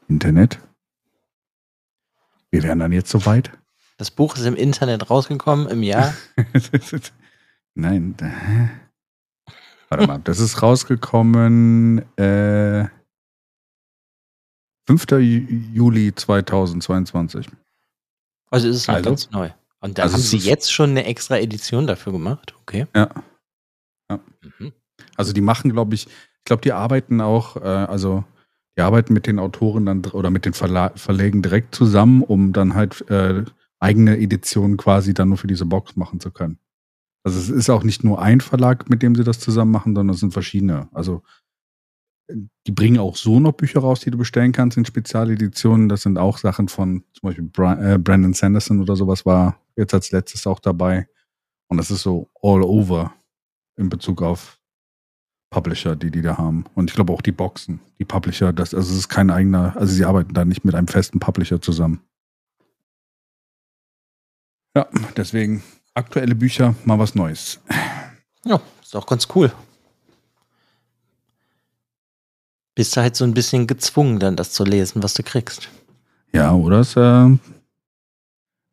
Internet. 0.08 0.60
Wir 2.50 2.62
wären 2.62 2.78
dann 2.78 2.92
jetzt 2.92 3.10
soweit. 3.10 3.50
Das 3.98 4.10
Buch 4.10 4.36
ist 4.36 4.44
im 4.44 4.56
Internet 4.56 5.10
rausgekommen 5.10 5.68
im 5.68 5.82
Jahr. 5.82 6.14
Nein. 7.74 8.14
Warte 9.88 10.06
mal, 10.06 10.18
das 10.18 10.40
ist 10.40 10.62
rausgekommen 10.62 11.98
äh, 12.18 12.88
5. 14.88 15.04
Ju- 15.06 15.46
Juli 15.72 16.14
2022. 16.14 17.48
Also 18.50 18.68
ist 18.68 18.76
es 18.76 18.88
noch 18.88 18.94
Also? 18.96 19.10
ganz 19.10 19.30
neu. 19.30 19.50
Und 19.80 19.98
dann 19.98 20.04
Also 20.04 20.14
haben 20.14 20.22
sie 20.22 20.38
jetzt 20.38 20.72
schon 20.72 20.90
eine 20.90 21.04
extra 21.04 21.38
Edition 21.38 21.86
dafür 21.86 22.12
gemacht. 22.12 22.54
Okay. 22.62 22.86
Ja. 22.94 23.10
Mhm. 24.10 24.72
Also 25.16 25.32
die 25.32 25.40
machen, 25.40 25.72
glaube 25.72 25.94
ich, 25.94 26.06
ich 26.06 26.44
glaube, 26.44 26.62
die 26.62 26.72
arbeiten 26.72 27.20
auch, 27.20 27.56
äh, 27.56 27.60
also 27.60 28.24
die 28.78 28.82
arbeiten 28.82 29.12
mit 29.12 29.26
den 29.26 29.38
Autoren 29.38 29.86
dann 29.86 30.04
oder 30.06 30.30
mit 30.30 30.44
den 30.44 30.52
Verla 30.52 30.92
Verlägen 30.96 31.42
direkt 31.42 31.74
zusammen, 31.74 32.22
um 32.22 32.52
dann 32.52 32.74
halt 32.74 33.08
äh, 33.10 33.44
eigene 33.80 34.16
Editionen 34.18 34.76
quasi 34.76 35.12
dann 35.14 35.28
nur 35.28 35.38
für 35.38 35.46
diese 35.48 35.66
Box 35.66 35.96
machen 35.96 36.20
zu 36.20 36.30
können. 36.30 36.58
Also 37.26 37.40
es 37.40 37.48
ist 37.48 37.70
auch 37.70 37.82
nicht 37.82 38.04
nur 38.04 38.22
ein 38.22 38.40
Verlag, 38.40 38.88
mit 38.88 39.02
dem 39.02 39.16
sie 39.16 39.24
das 39.24 39.40
zusammen 39.40 39.72
machen, 39.72 39.96
sondern 39.96 40.14
es 40.14 40.20
sind 40.20 40.32
verschiedene. 40.32 40.88
Also 40.92 41.24
die 42.30 42.70
bringen 42.70 43.00
auch 43.00 43.16
so 43.16 43.40
noch 43.40 43.50
Bücher 43.50 43.80
raus, 43.80 43.98
die 43.98 44.12
du 44.12 44.18
bestellen 44.18 44.52
kannst 44.52 44.76
in 44.76 44.84
Spezialeditionen. 44.84 45.88
Das 45.88 46.02
sind 46.02 46.18
auch 46.18 46.38
Sachen 46.38 46.68
von 46.68 47.02
zum 47.14 47.28
Beispiel 47.28 47.46
äh, 47.46 47.98
Brandon 47.98 48.32
Sanderson 48.32 48.80
oder 48.80 48.94
sowas 48.94 49.26
war 49.26 49.60
jetzt 49.74 49.92
als 49.92 50.12
letztes 50.12 50.46
auch 50.46 50.60
dabei. 50.60 51.08
Und 51.66 51.78
das 51.78 51.90
ist 51.90 52.02
so 52.02 52.30
all 52.42 52.62
over 52.62 53.12
in 53.76 53.88
Bezug 53.88 54.22
auf 54.22 54.60
Publisher, 55.50 55.96
die 55.96 56.12
die 56.12 56.22
da 56.22 56.38
haben. 56.38 56.66
Und 56.76 56.90
ich 56.90 56.94
glaube 56.94 57.12
auch 57.12 57.22
die 57.22 57.32
Boxen, 57.32 57.80
die 57.98 58.04
Publisher, 58.04 58.52
das, 58.52 58.72
also 58.72 58.92
es 58.92 58.98
ist 58.98 59.08
kein 59.08 59.32
eigener, 59.32 59.76
also 59.76 59.92
sie 59.92 60.04
arbeiten 60.04 60.32
da 60.32 60.44
nicht 60.44 60.64
mit 60.64 60.76
einem 60.76 60.86
festen 60.86 61.18
Publisher 61.18 61.60
zusammen. 61.60 62.02
Ja, 64.76 64.88
deswegen 65.16 65.64
aktuelle 65.96 66.34
Bücher, 66.34 66.74
mal 66.84 66.98
was 66.98 67.14
Neues. 67.14 67.58
Ja, 68.44 68.60
ist 68.82 68.94
auch 68.94 69.06
ganz 69.06 69.26
cool. 69.34 69.52
Bist 72.74 72.96
du 72.96 73.00
halt 73.00 73.16
so 73.16 73.24
ein 73.24 73.34
bisschen 73.34 73.66
gezwungen, 73.66 74.18
dann 74.18 74.36
das 74.36 74.52
zu 74.52 74.64
lesen, 74.64 75.02
was 75.02 75.14
du 75.14 75.22
kriegst. 75.22 75.68
Ja, 76.32 76.52
oder 76.52 76.80
es 76.80 76.94
äh, 76.96 77.28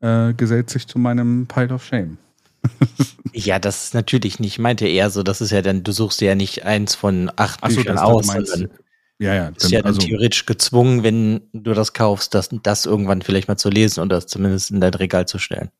äh, 0.01 0.33
gesellt 0.33 0.69
sich 0.69 0.85
zu 0.85 0.99
meinem 0.99 1.47
Pile 1.47 1.73
of 1.73 1.83
Shame. 1.83 2.17
Ja, 3.35 3.57
das 3.57 3.85
ist 3.85 3.93
natürlich 3.95 4.39
nicht. 4.39 4.53
Ich 4.53 4.59
meinte 4.59 4.87
eher 4.87 5.09
so, 5.09 5.23
das 5.23 5.41
ist 5.41 5.49
ja 5.49 5.63
dann, 5.63 5.83
du 5.83 5.91
suchst 5.91 6.21
dir 6.21 6.25
ja 6.25 6.35
nicht 6.35 6.65
eins 6.65 6.93
von 6.93 7.31
acht 7.35 7.57
Ach 7.63 7.71
so, 7.71 7.77
Büchern 7.77 7.97
aus, 7.97 8.27
sondern 8.27 8.69
Ja, 9.17 9.33
ja, 9.33 9.47
du 9.47 9.53
bist 9.55 9.71
ja 9.71 9.81
dann 9.81 9.95
also, 9.95 10.01
theoretisch 10.01 10.45
gezwungen, 10.45 11.01
wenn 11.01 11.41
du 11.51 11.73
das 11.73 11.93
kaufst, 11.93 12.35
das, 12.35 12.49
das 12.61 12.85
irgendwann 12.85 13.23
vielleicht 13.23 13.47
mal 13.47 13.57
zu 13.57 13.71
lesen 13.71 14.01
oder 14.01 14.17
das 14.17 14.27
zumindest 14.27 14.69
in 14.69 14.81
dein 14.81 14.93
Regal 14.93 15.27
zu 15.27 15.39
stellen. 15.39 15.71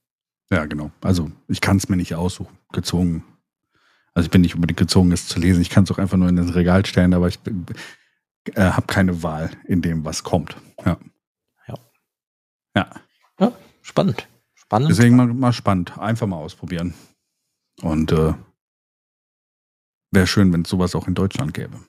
Ja, 0.52 0.66
genau. 0.66 0.92
Also 1.02 1.32
ich 1.48 1.62
kann 1.62 1.78
es 1.78 1.90
mir 1.90 1.96
nicht 1.96 2.16
aussuchen, 2.16 2.58
gezwungen. 2.72 3.24
Also 4.14 4.28
ich 4.28 4.32
bin 4.32 4.42
nicht 4.42 4.56
unbedingt 4.56 4.80
gezwungen, 4.80 5.12
es 5.12 5.28
zu 5.28 5.40
lesen. 5.40 5.62
Ich 5.62 5.70
kann 5.70 5.86
es 5.86 5.92
auch 5.92 5.98
einfach 5.98 6.18
nur 6.18 6.30
in 6.30 6.36
das 6.36 6.54
Regal 6.56 6.86
stellen, 6.86 7.14
aber 7.14 7.28
ich 7.28 7.40
äh, 8.54 8.62
habe 8.62 8.88
keine 8.88 9.24
Wahl 9.24 9.52
in 9.66 9.82
dem, 9.82 10.06
was 10.06 10.24
kommt. 10.24 10.56
Ja. 10.86 10.98
Ja. 12.76 12.90
Ja. 13.40 13.52
Spannend. 13.82 14.28
Spannend. 14.54 14.90
Deswegen 14.92 15.16
mal, 15.16 15.28
mal 15.28 15.54
spannend. 15.54 15.98
Einfach 15.98 16.28
mal 16.28 16.38
ausprobieren. 16.38 16.94
Und 17.82 18.12
äh, 18.12 18.34
wäre 20.12 20.28
schön, 20.28 20.54
wenn 20.54 20.62
es 20.62 20.70
sowas 20.70 20.96
auch 20.96 21.08
in 21.08 21.16
Deutschland 21.16 21.54
gäbe. 21.54 21.80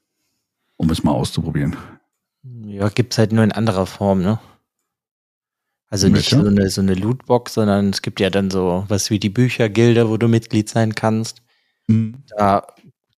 Um 0.77 0.91
es 0.91 1.05
mal 1.05 1.13
auszuprobieren. 1.13 1.77
Ja, 2.43 2.89
gibt's 2.89 3.19
halt 3.19 3.33
nur 3.33 3.45
in 3.45 3.53
anderer 3.53 3.87
Form, 3.87 4.23
ne? 4.23 4.41
Also 5.95 6.09
nicht 6.09 6.29
so 6.29 6.45
eine, 6.45 6.69
so 6.71 6.81
eine 6.81 6.95
Lootbox, 6.95 7.55
sondern 7.55 7.91
es 7.91 8.03
gibt 8.03 8.19
ja 8.19 8.29
dann 8.29 8.51
so 8.51 8.85
was 8.89 9.11
wie 9.11 9.21
die 9.21 9.31
Büchergilde, 9.31 10.09
wo 10.09 10.17
du 10.17 10.27
Mitglied 10.27 10.69
sein 10.69 10.97
kannst. 10.97 11.41
Da, 12.37 12.67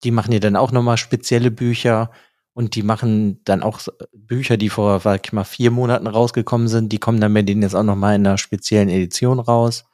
die 0.04 0.10
machen 0.10 0.32
ja 0.32 0.40
dann 0.40 0.56
auch 0.56 0.72
nochmal 0.72 0.98
spezielle 0.98 1.50
Bücher 1.50 2.10
und 2.52 2.74
die 2.74 2.82
machen 2.82 3.42
dann 3.44 3.62
auch 3.62 3.80
Bücher, 4.12 4.58
die 4.58 4.68
vor, 4.68 5.00
sag 5.00 5.24
ich 5.24 5.32
mal, 5.32 5.44
vier 5.44 5.70
Monaten 5.70 6.06
rausgekommen 6.06 6.68
sind, 6.68 6.92
die 6.92 6.98
kommen 6.98 7.18
dann 7.18 7.32
bei 7.32 7.40
denen 7.40 7.62
jetzt 7.62 7.74
auch 7.74 7.82
nochmal 7.82 8.14
in 8.14 8.26
einer 8.26 8.36
speziellen 8.36 8.90
Edition 8.90 9.40
raus. 9.40 9.86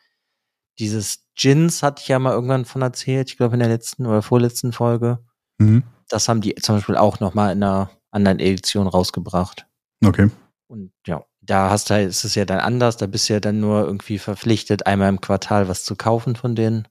Dieses 0.81 1.29
Gins 1.37 1.85
hatte 1.85 2.03
ich 2.03 2.09
ja 2.09 2.19
mal 2.19 2.33
irgendwann 2.33 2.65
von 2.65 2.83
erzählt, 2.83 3.31
ich 3.31 3.37
glaube 3.37 3.55
in 3.55 3.61
der 3.61 3.69
letzten 3.69 4.07
oder 4.07 4.23
vorletzten 4.23 4.73
Folge. 4.73 5.21
Mhm. 5.59 5.85
Das 6.09 6.29
haben 6.29 6.41
die 6.41 6.57
zum 6.57 6.79
Beispiel 6.79 6.97
auch 6.97 7.21
nochmal 7.21 7.53
in 7.53 7.63
einer 7.63 7.93
anderen 8.11 8.41
Edition 8.41 8.89
rausgebracht. 8.89 9.67
Okay. 10.05 10.31
Und 10.67 10.91
ja, 11.07 11.25
da 11.43 11.71
hast 11.71 11.91
du, 11.91 12.01
ist 12.01 12.25
es 12.25 12.35
ja 12.35 12.45
dann 12.45 12.61
anders, 12.61 12.97
da 12.97 13.07
bist 13.07 13.29
du 13.29 13.35
ja 13.35 13.41
dann 13.41 13.61
nur 13.61 13.85
irgendwie 13.85 14.19
verpflichtet, 14.19 14.87
einmal 14.87 15.09
im 15.09 15.21
Quartal 15.21 15.69
was 15.69 15.85
zu 15.85 15.97
kaufen 15.97 16.37
von 16.37 16.55
denen. 16.55 16.89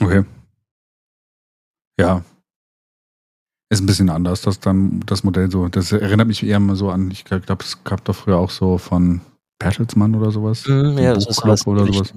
Okay. 0.00 0.24
Ja. 1.98 2.22
Ist 3.68 3.80
ein 3.80 3.86
bisschen 3.86 4.10
anders, 4.10 4.42
das 4.42 4.60
dann 4.60 5.00
das 5.06 5.24
Modell 5.24 5.50
so. 5.50 5.68
Das 5.68 5.90
erinnert 5.90 6.28
mich 6.28 6.44
eher 6.44 6.60
mal 6.60 6.76
so 6.76 6.90
an, 6.90 7.10
ich 7.10 7.24
glaube, 7.24 7.44
es 7.60 7.82
gab 7.82 8.04
doch 8.04 8.14
früher 8.14 8.36
auch 8.36 8.50
so 8.50 8.78
von 8.78 9.20
Bertelsmann 9.58 10.14
oder 10.14 10.30
sowas. 10.30 10.66
Mhm, 10.66 10.98
ja, 10.98 11.14
das 11.14 11.26
ist 11.26 11.36
Buchclub 11.36 11.52
was 11.52 11.66
in 11.66 11.74
die 11.74 11.80
oder 11.80 11.92
sowas. 11.92 12.14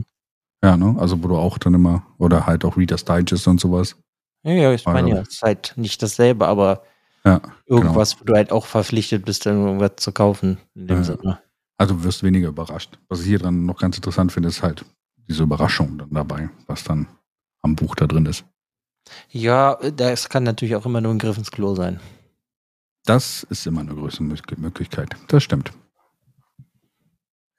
Ja, 0.63 0.77
ne? 0.77 0.95
Also 0.99 1.23
wo 1.23 1.27
du 1.27 1.37
auch 1.37 1.57
dann 1.57 1.73
immer, 1.73 2.05
oder 2.17 2.45
halt 2.45 2.65
auch 2.65 2.75
Reader's 2.75 3.05
Digest 3.05 3.47
und 3.47 3.59
sowas. 3.59 3.95
Ja, 4.43 4.51
ja, 4.51 4.73
ich 4.73 4.85
meine 4.85 5.09
ja, 5.09 5.21
es 5.21 5.29
ist 5.29 5.41
halt 5.41 5.73
nicht 5.75 6.03
dasselbe, 6.03 6.47
aber 6.47 6.83
Ja, 7.25 7.41
irgendwas, 7.65 8.19
wo 8.19 8.23
du 8.25 8.33
halt 8.33 8.51
auch 8.51 8.65
verpflichtet 8.65 9.25
bist, 9.25 9.45
dann 9.45 9.57
irgendwas 9.65 9.93
zu 9.97 10.11
kaufen, 10.11 10.57
in 10.75 10.87
dem 10.87 10.97
Ja. 10.97 11.03
Sinne. 11.03 11.39
Also 11.77 11.95
du 11.95 12.03
wirst 12.03 12.23
weniger 12.23 12.49
überrascht. 12.49 12.97
Was 13.09 13.21
ich 13.21 13.27
hier 13.27 13.39
dran 13.39 13.65
noch 13.65 13.79
ganz 13.79 13.95
interessant 13.97 14.31
finde, 14.31 14.49
ist 14.49 14.63
halt 14.63 14.85
diese 15.27 15.43
Überraschung 15.43 15.97
dann 15.97 16.09
dabei, 16.11 16.49
was 16.67 16.83
dann 16.83 17.07
am 17.61 17.75
Buch 17.75 17.95
da 17.95 18.07
drin 18.07 18.25
ist. 18.25 18.43
Ja, 19.29 19.75
das 19.75 20.29
kann 20.29 20.43
natürlich 20.43 20.75
auch 20.75 20.85
immer 20.85 21.01
nur 21.01 21.11
ein 21.13 21.19
Griff 21.19 21.37
ins 21.37 21.51
Klo 21.51 21.75
sein. 21.75 21.99
Das 23.05 23.43
ist 23.43 23.65
immer 23.65 23.81
eine 23.81 23.95
größere 23.95 24.23
Mö- 24.23 24.59
Möglichkeit. 24.59 25.15
Das 25.29 25.43
stimmt. 25.43 25.71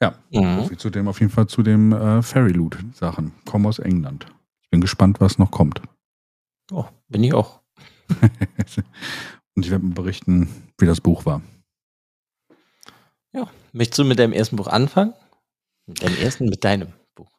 Ja, 0.02 0.14
Mhm. 0.31 0.64
so 0.64 0.75
zu 0.76 0.90
dem 0.90 1.09
auf 1.09 1.21
jeden 1.21 1.33
Fall 1.33 1.47
zu 1.47 1.62
dem 1.62 1.93
äh, 1.93 2.23
Fairy 2.23 2.52
Loot 2.52 2.79
Sachen. 2.95 3.33
Kommen 3.47 3.67
aus 3.67 3.79
England. 3.79 4.26
Ich 4.62 4.71
bin 4.71 4.81
gespannt, 4.81 5.21
was 5.21 5.38
noch 5.38 5.50
kommt. 5.50 5.83
Oh, 6.73 6.85
bin 7.09 7.25
ich 7.25 7.35
auch. 7.35 7.61
Und 9.61 9.67
ich 9.67 9.73
werde 9.73 9.85
mal 9.85 9.93
berichten, 9.93 10.49
wie 10.79 10.87
das 10.87 11.02
Buch 11.02 11.26
war. 11.26 11.43
Möchtest 13.75 13.99
du 13.99 14.05
mit 14.05 14.19
deinem 14.19 14.33
ersten 14.33 14.57
Buch 14.57 14.69
anfangen? 14.69 15.12
Mit 15.87 16.02
deinem 16.02 16.17
ersten, 16.17 16.47
mit 16.47 16.64
deinem 16.64 16.95
Buch. 17.14 17.31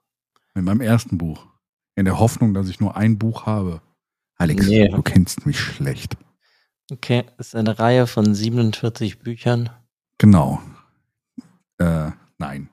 Mit 0.54 0.64
meinem 0.64 0.82
ersten 0.82 1.18
Buch. 1.18 1.48
In 1.96 2.06
der 2.06 2.20
Hoffnung, 2.20 2.54
dass 2.54 2.70
ich 2.70 2.80
nur 2.80 2.96
ein 2.96 3.18
Buch 3.18 3.48
habe. 3.48 3.82
Alex, 4.38 4.68
Nee. 4.68 4.88
du 4.88 5.02
kennst 5.02 5.48
mich 5.48 5.60
schlecht. 5.60 6.16
Okay, 6.92 7.26
das 7.38 7.48
ist 7.48 7.56
eine 7.56 7.80
Reihe 7.80 8.06
von 8.06 8.36
47 8.36 9.18
Büchern. 9.18 9.72
Genau. 10.20 10.62
Äh, 11.80 12.12
nein. 12.38 12.70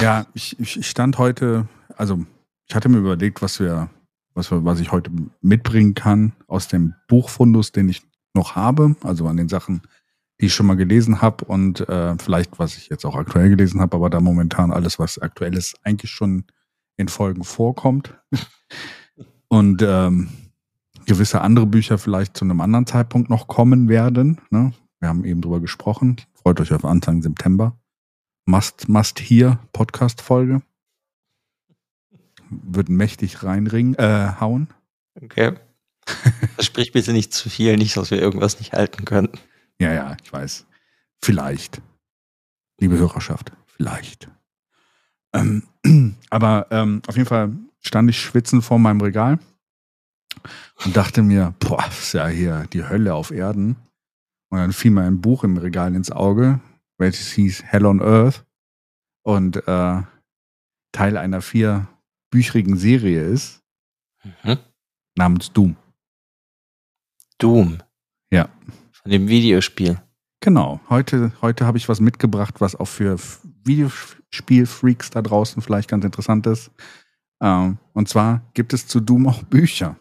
Ja, 0.00 0.26
ich, 0.34 0.56
ich 0.60 0.76
ich 0.78 0.88
stand 0.88 1.18
heute, 1.18 1.66
also 1.96 2.24
ich 2.68 2.76
hatte 2.76 2.88
mir 2.88 2.98
überlegt, 2.98 3.42
was 3.42 3.58
wir, 3.58 3.90
was 4.34 4.52
wir, 4.52 4.64
was 4.64 4.78
ich 4.78 4.92
heute 4.92 5.10
mitbringen 5.40 5.94
kann 5.94 6.32
aus 6.46 6.68
dem 6.68 6.94
Buchfundus, 7.08 7.72
den 7.72 7.88
ich 7.88 8.02
noch 8.34 8.56
habe, 8.56 8.96
also 9.02 9.26
an 9.26 9.36
den 9.36 9.48
Sachen, 9.48 9.82
die 10.40 10.46
ich 10.46 10.54
schon 10.54 10.66
mal 10.66 10.76
gelesen 10.76 11.22
habe 11.22 11.44
und 11.44 11.88
äh, 11.88 12.16
vielleicht, 12.18 12.58
was 12.58 12.76
ich 12.76 12.88
jetzt 12.88 13.04
auch 13.04 13.14
aktuell 13.14 13.50
gelesen 13.50 13.80
habe, 13.80 13.96
aber 13.96 14.10
da 14.10 14.20
momentan 14.20 14.72
alles, 14.72 14.98
was 14.98 15.18
aktuell 15.18 15.56
ist, 15.56 15.76
eigentlich 15.84 16.10
schon 16.10 16.44
in 16.96 17.08
Folgen 17.08 17.44
vorkommt. 17.44 18.14
und 19.48 19.82
ähm, 19.82 20.28
gewisse 21.06 21.40
andere 21.40 21.66
Bücher 21.66 21.98
vielleicht 21.98 22.36
zu 22.36 22.44
einem 22.44 22.60
anderen 22.60 22.86
Zeitpunkt 22.86 23.30
noch 23.30 23.46
kommen 23.46 23.88
werden. 23.88 24.40
Ne? 24.50 24.72
Wir 25.00 25.08
haben 25.08 25.24
eben 25.24 25.40
drüber 25.40 25.60
gesprochen. 25.60 26.16
Freut 26.34 26.60
euch 26.60 26.72
auf 26.72 26.84
Anfang 26.84 27.22
September. 27.22 27.76
Must, 28.46 28.88
must 28.88 29.18
hier 29.18 29.58
Podcast-Folge. 29.72 30.62
Wird 32.50 32.88
mächtig 32.88 33.44
reinringen, 33.44 33.94
äh, 33.94 34.32
hauen. 34.40 34.68
Okay. 35.20 35.54
Versprich 36.54 36.92
bitte 36.92 37.12
nicht 37.12 37.32
zu 37.32 37.50
viel, 37.50 37.76
nicht, 37.76 37.96
dass 37.96 38.10
wir 38.10 38.20
irgendwas 38.20 38.58
nicht 38.58 38.72
halten 38.72 39.04
können. 39.04 39.30
Ja, 39.78 39.92
ja, 39.92 40.16
ich 40.22 40.32
weiß. 40.32 40.66
Vielleicht. 41.22 41.80
Liebe 42.80 42.98
Hörerschaft, 42.98 43.52
vielleicht. 43.66 44.28
Ähm, 45.32 45.64
aber 46.30 46.66
ähm, 46.70 47.02
auf 47.06 47.16
jeden 47.16 47.28
Fall 47.28 47.52
stand 47.80 48.10
ich 48.10 48.20
schwitzend 48.20 48.64
vor 48.64 48.78
meinem 48.78 49.00
Regal 49.00 49.38
und 50.84 50.96
dachte 50.96 51.22
mir, 51.22 51.54
boah, 51.58 51.84
ist 51.88 52.14
ja 52.14 52.26
hier 52.28 52.66
die 52.72 52.84
Hölle 52.88 53.14
auf 53.14 53.30
Erden. 53.30 53.76
Und 54.50 54.58
dann 54.58 54.72
fiel 54.72 54.90
mir 54.90 55.02
ein 55.02 55.20
Buch 55.20 55.44
im 55.44 55.56
Regal 55.56 55.94
ins 55.94 56.10
Auge, 56.10 56.60
welches 56.98 57.32
hieß 57.32 57.62
Hell 57.64 57.86
on 57.86 58.02
Earth 58.02 58.44
und 59.22 59.56
äh, 59.66 60.02
Teil 60.92 61.16
einer 61.16 61.40
vierbüchrigen 61.40 62.76
Serie 62.76 63.24
ist, 63.24 63.62
Mhm. 64.44 64.58
namens 65.16 65.52
Doom. 65.52 65.76
Doom. 67.38 67.78
Ja. 68.30 68.48
Von 68.92 69.10
dem 69.10 69.28
Videospiel. 69.28 70.00
Genau. 70.40 70.80
Heute, 70.88 71.32
heute 71.40 71.66
habe 71.66 71.78
ich 71.78 71.88
was 71.88 72.00
mitgebracht, 72.00 72.60
was 72.60 72.74
auch 72.74 72.86
für 72.86 73.16
Videospielfreaks 73.64 75.10
da 75.10 75.22
draußen 75.22 75.62
vielleicht 75.62 75.88
ganz 75.88 76.04
interessant 76.04 76.46
ist. 76.46 76.70
Ähm, 77.40 77.78
und 77.92 78.08
zwar 78.08 78.42
gibt 78.54 78.72
es 78.72 78.86
zu 78.86 79.00
Doom 79.00 79.28
auch 79.28 79.42
Bücher. 79.44 79.96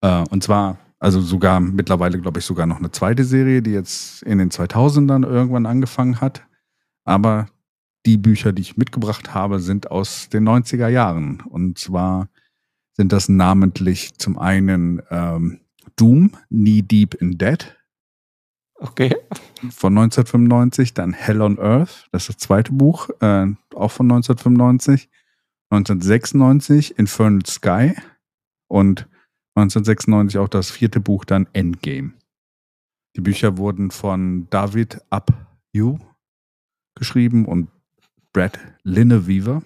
Äh, 0.00 0.24
und 0.30 0.42
zwar, 0.42 0.78
also 0.98 1.20
sogar 1.20 1.60
mittlerweile, 1.60 2.20
glaube 2.20 2.40
ich, 2.40 2.44
sogar 2.44 2.66
noch 2.66 2.78
eine 2.78 2.90
zweite 2.90 3.24
Serie, 3.24 3.62
die 3.62 3.72
jetzt 3.72 4.22
in 4.22 4.38
den 4.38 4.50
2000ern 4.50 5.26
irgendwann 5.26 5.66
angefangen 5.66 6.20
hat. 6.20 6.46
Aber 7.04 7.46
die 8.06 8.16
Bücher, 8.16 8.52
die 8.52 8.62
ich 8.62 8.76
mitgebracht 8.76 9.34
habe, 9.34 9.60
sind 9.60 9.90
aus 9.90 10.28
den 10.28 10.48
90er 10.48 10.88
Jahren. 10.88 11.40
Und 11.40 11.78
zwar 11.78 12.28
sind 12.96 13.12
das 13.12 13.28
namentlich 13.28 14.18
zum 14.18 14.38
einen 14.38 15.02
ähm, 15.10 15.60
Doom, 15.96 16.32
Knee 16.48 16.82
Deep 16.82 17.14
in 17.14 17.38
Dead 17.38 17.76
Okay. 18.76 19.14
von 19.70 19.96
1995, 19.96 20.94
dann 20.94 21.12
Hell 21.12 21.40
on 21.40 21.58
Earth, 21.58 22.08
das 22.12 22.24
ist 22.24 22.28
das 22.28 22.36
zweite 22.38 22.72
Buch, 22.72 23.08
äh, 23.20 23.46
auch 23.74 23.90
von 23.90 24.10
1995, 24.10 25.08
1996 25.70 26.98
Infernal 26.98 27.46
Sky 27.46 27.94
und 28.68 29.08
1996 29.54 30.38
auch 30.38 30.48
das 30.48 30.70
vierte 30.70 31.00
Buch 31.00 31.24
dann 31.24 31.48
Endgame. 31.52 32.12
Die 33.16 33.20
Bücher 33.20 33.56
wurden 33.56 33.90
von 33.90 34.48
David 34.50 35.00
Abyu 35.10 35.98
geschrieben 36.96 37.44
und 37.46 37.70
Brad 38.32 38.58
Linneweaver. 38.82 39.62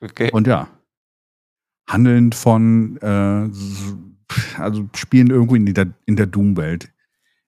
Okay. 0.00 0.30
Und 0.32 0.46
ja, 0.46 0.68
handelnd 1.92 2.34
von, 2.34 2.96
äh, 2.98 3.50
also 4.58 4.88
spielen 4.94 5.30
irgendwo 5.30 5.54
in 5.54 5.66
der, 5.66 5.92
in 6.06 6.16
der 6.16 6.26
Doom-Welt. 6.26 6.92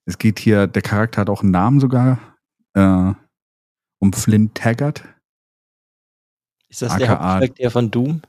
Es 0.07 0.19
geht 0.19 0.39
hier, 0.39 0.67
der 0.67 0.83
Charakter 0.83 1.23
hat 1.23 1.31
auch 1.31 1.43
einen 1.43 1.51
Namen 1.51 1.81
sogar, 1.81 2.19
äh, 2.75 3.13
um 3.99 4.13
Flint 4.13 4.55
Taggart. 4.55 5.05
ist 6.69 6.83
das 6.83 6.97
der 6.97 7.11
AKA 7.11 7.35
Hauptcharakter 7.35 7.71
von 7.71 7.91
Doom? 7.91 8.23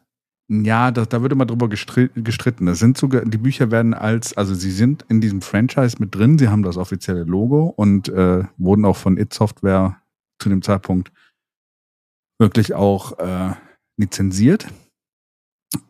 Ja, 0.47 0.91
da, 0.91 1.05
da 1.05 1.21
wird 1.23 1.31
immer 1.31 1.47
drüber 1.47 1.67
gestri 1.67 2.09
gestritten. 2.13 2.67
Das 2.67 2.77
sind 2.77 2.97
sogar, 2.97 3.25
die 3.25 3.37
Bücher 3.37 3.71
werden 3.71 3.95
als, 3.95 4.37
also 4.37 4.53
sie 4.53 4.69
sind 4.69 5.03
in 5.09 5.19
diesem 5.19 5.41
Franchise 5.41 5.97
mit 5.99 6.13
drin, 6.13 6.37
sie 6.37 6.49
haben 6.49 6.61
das 6.61 6.77
offizielle 6.77 7.23
Logo 7.23 7.73
und 7.75 8.09
äh, 8.09 8.43
wurden 8.57 8.85
auch 8.85 8.97
von 8.97 9.17
It 9.17 9.33
Software 9.33 9.99
zu 10.39 10.49
dem 10.49 10.61
Zeitpunkt 10.61 11.11
wirklich 12.39 12.75
auch 12.75 13.17
äh, 13.17 13.53
lizenziert. 13.97 14.67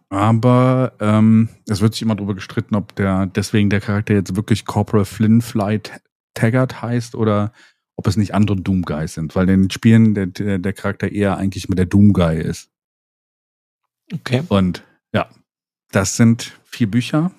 Aber 0.09 0.93
ähm, 1.00 1.50
es 1.67 1.81
wird 1.81 1.93
sich 1.93 2.01
immer 2.01 2.15
darüber 2.15 2.35
gestritten, 2.35 2.75
ob 2.75 2.95
der 2.95 3.25
deswegen 3.25 3.69
der 3.69 3.81
Charakter 3.81 4.13
jetzt 4.13 4.35
wirklich 4.35 4.65
Corporal 4.65 5.05
Flynn 5.05 5.41
Flight 5.41 6.01
Taggart 6.35 6.81
heißt 6.81 7.15
oder 7.15 7.51
ob 7.95 8.07
es 8.07 8.17
nicht 8.17 8.33
andere 8.33 8.57
Doom 8.57 8.83
Guys 8.83 9.13
sind, 9.13 9.35
weil 9.35 9.50
in 9.50 9.63
den 9.63 9.71
Spielen 9.71 10.13
der, 10.13 10.27
der, 10.27 10.59
der 10.59 10.74
Charakter 10.74 11.11
eher 11.11 11.37
eigentlich 11.37 11.70
mit 11.70 11.77
der 11.77 11.85
Doom 11.85 12.13
Guy 12.13 12.39
ist. 12.39 12.70
Okay. 14.13 14.44
Und 14.50 14.83
ja, 15.13 15.29
das 15.91 16.18
sind 16.18 16.59
vier 16.65 16.91
Bücher. 16.91 17.31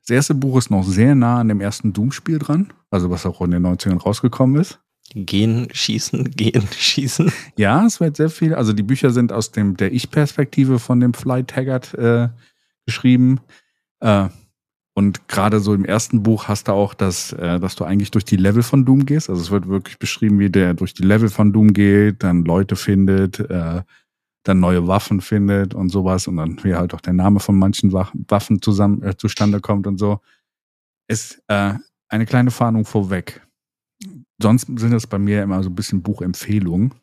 Das 0.00 0.14
erste 0.14 0.34
Buch 0.34 0.56
ist 0.58 0.70
noch 0.70 0.84
sehr 0.84 1.14
nah 1.14 1.40
an 1.40 1.48
dem 1.48 1.60
ersten 1.60 1.92
Doom-Spiel 1.92 2.38
dran, 2.38 2.72
also 2.90 3.10
was 3.10 3.26
auch 3.26 3.40
in 3.42 3.50
den 3.50 3.66
90ern 3.66 4.00
rausgekommen 4.00 4.60
ist. 4.60 4.80
Gehen, 5.14 5.68
schießen, 5.72 6.30
gehen, 6.36 6.68
schießen. 6.70 7.32
Ja, 7.56 7.84
es 7.84 8.00
wird 8.00 8.16
sehr 8.16 8.30
viel. 8.30 8.54
Also 8.54 8.72
die 8.72 8.82
Bücher 8.82 9.10
sind 9.10 9.32
aus 9.32 9.50
dem 9.50 9.76
der 9.76 9.92
Ich-Perspektive 9.92 10.78
von 10.78 11.00
dem 11.00 11.14
Fly 11.14 11.44
Taggart 11.44 11.94
äh, 11.94 12.28
geschrieben. 12.86 13.40
Äh, 14.00 14.28
und 14.94 15.28
gerade 15.28 15.60
so 15.60 15.72
im 15.72 15.84
ersten 15.84 16.22
Buch 16.22 16.48
hast 16.48 16.68
du 16.68 16.72
auch, 16.72 16.94
das, 16.94 17.32
äh, 17.32 17.58
dass 17.60 17.76
du 17.76 17.84
eigentlich 17.84 18.10
durch 18.10 18.24
die 18.24 18.36
Level 18.36 18.62
von 18.62 18.84
Doom 18.84 19.06
gehst. 19.06 19.30
Also 19.30 19.40
es 19.40 19.50
wird 19.50 19.68
wirklich 19.68 19.98
beschrieben, 19.98 20.38
wie 20.38 20.50
der 20.50 20.74
durch 20.74 20.94
die 20.94 21.04
Level 21.04 21.28
von 21.28 21.52
Doom 21.52 21.72
geht, 21.72 22.22
dann 22.22 22.44
Leute 22.44 22.76
findet, 22.76 23.38
äh, 23.40 23.82
dann 24.42 24.60
neue 24.60 24.86
Waffen 24.86 25.20
findet 25.20 25.74
und 25.74 25.90
sowas 25.90 26.26
und 26.26 26.36
dann 26.36 26.62
wie 26.64 26.74
halt 26.74 26.94
auch 26.94 27.00
der 27.00 27.12
Name 27.12 27.40
von 27.40 27.56
manchen 27.56 27.92
Waffen 27.92 28.62
zusammen 28.62 29.02
äh, 29.02 29.16
zustande 29.16 29.60
kommt 29.60 29.86
und 29.86 29.98
so. 29.98 30.20
Ist 31.08 31.42
äh, 31.48 31.74
eine 32.08 32.26
kleine 32.26 32.50
Fahndung 32.50 32.84
vorweg. 32.84 33.40
Sonst 34.42 34.66
sind 34.66 34.90
das 34.90 35.06
bei 35.06 35.18
mir 35.18 35.42
immer 35.42 35.62
so 35.62 35.70
ein 35.70 35.74
bisschen 35.74 36.02
Buchempfehlungen. 36.02 36.94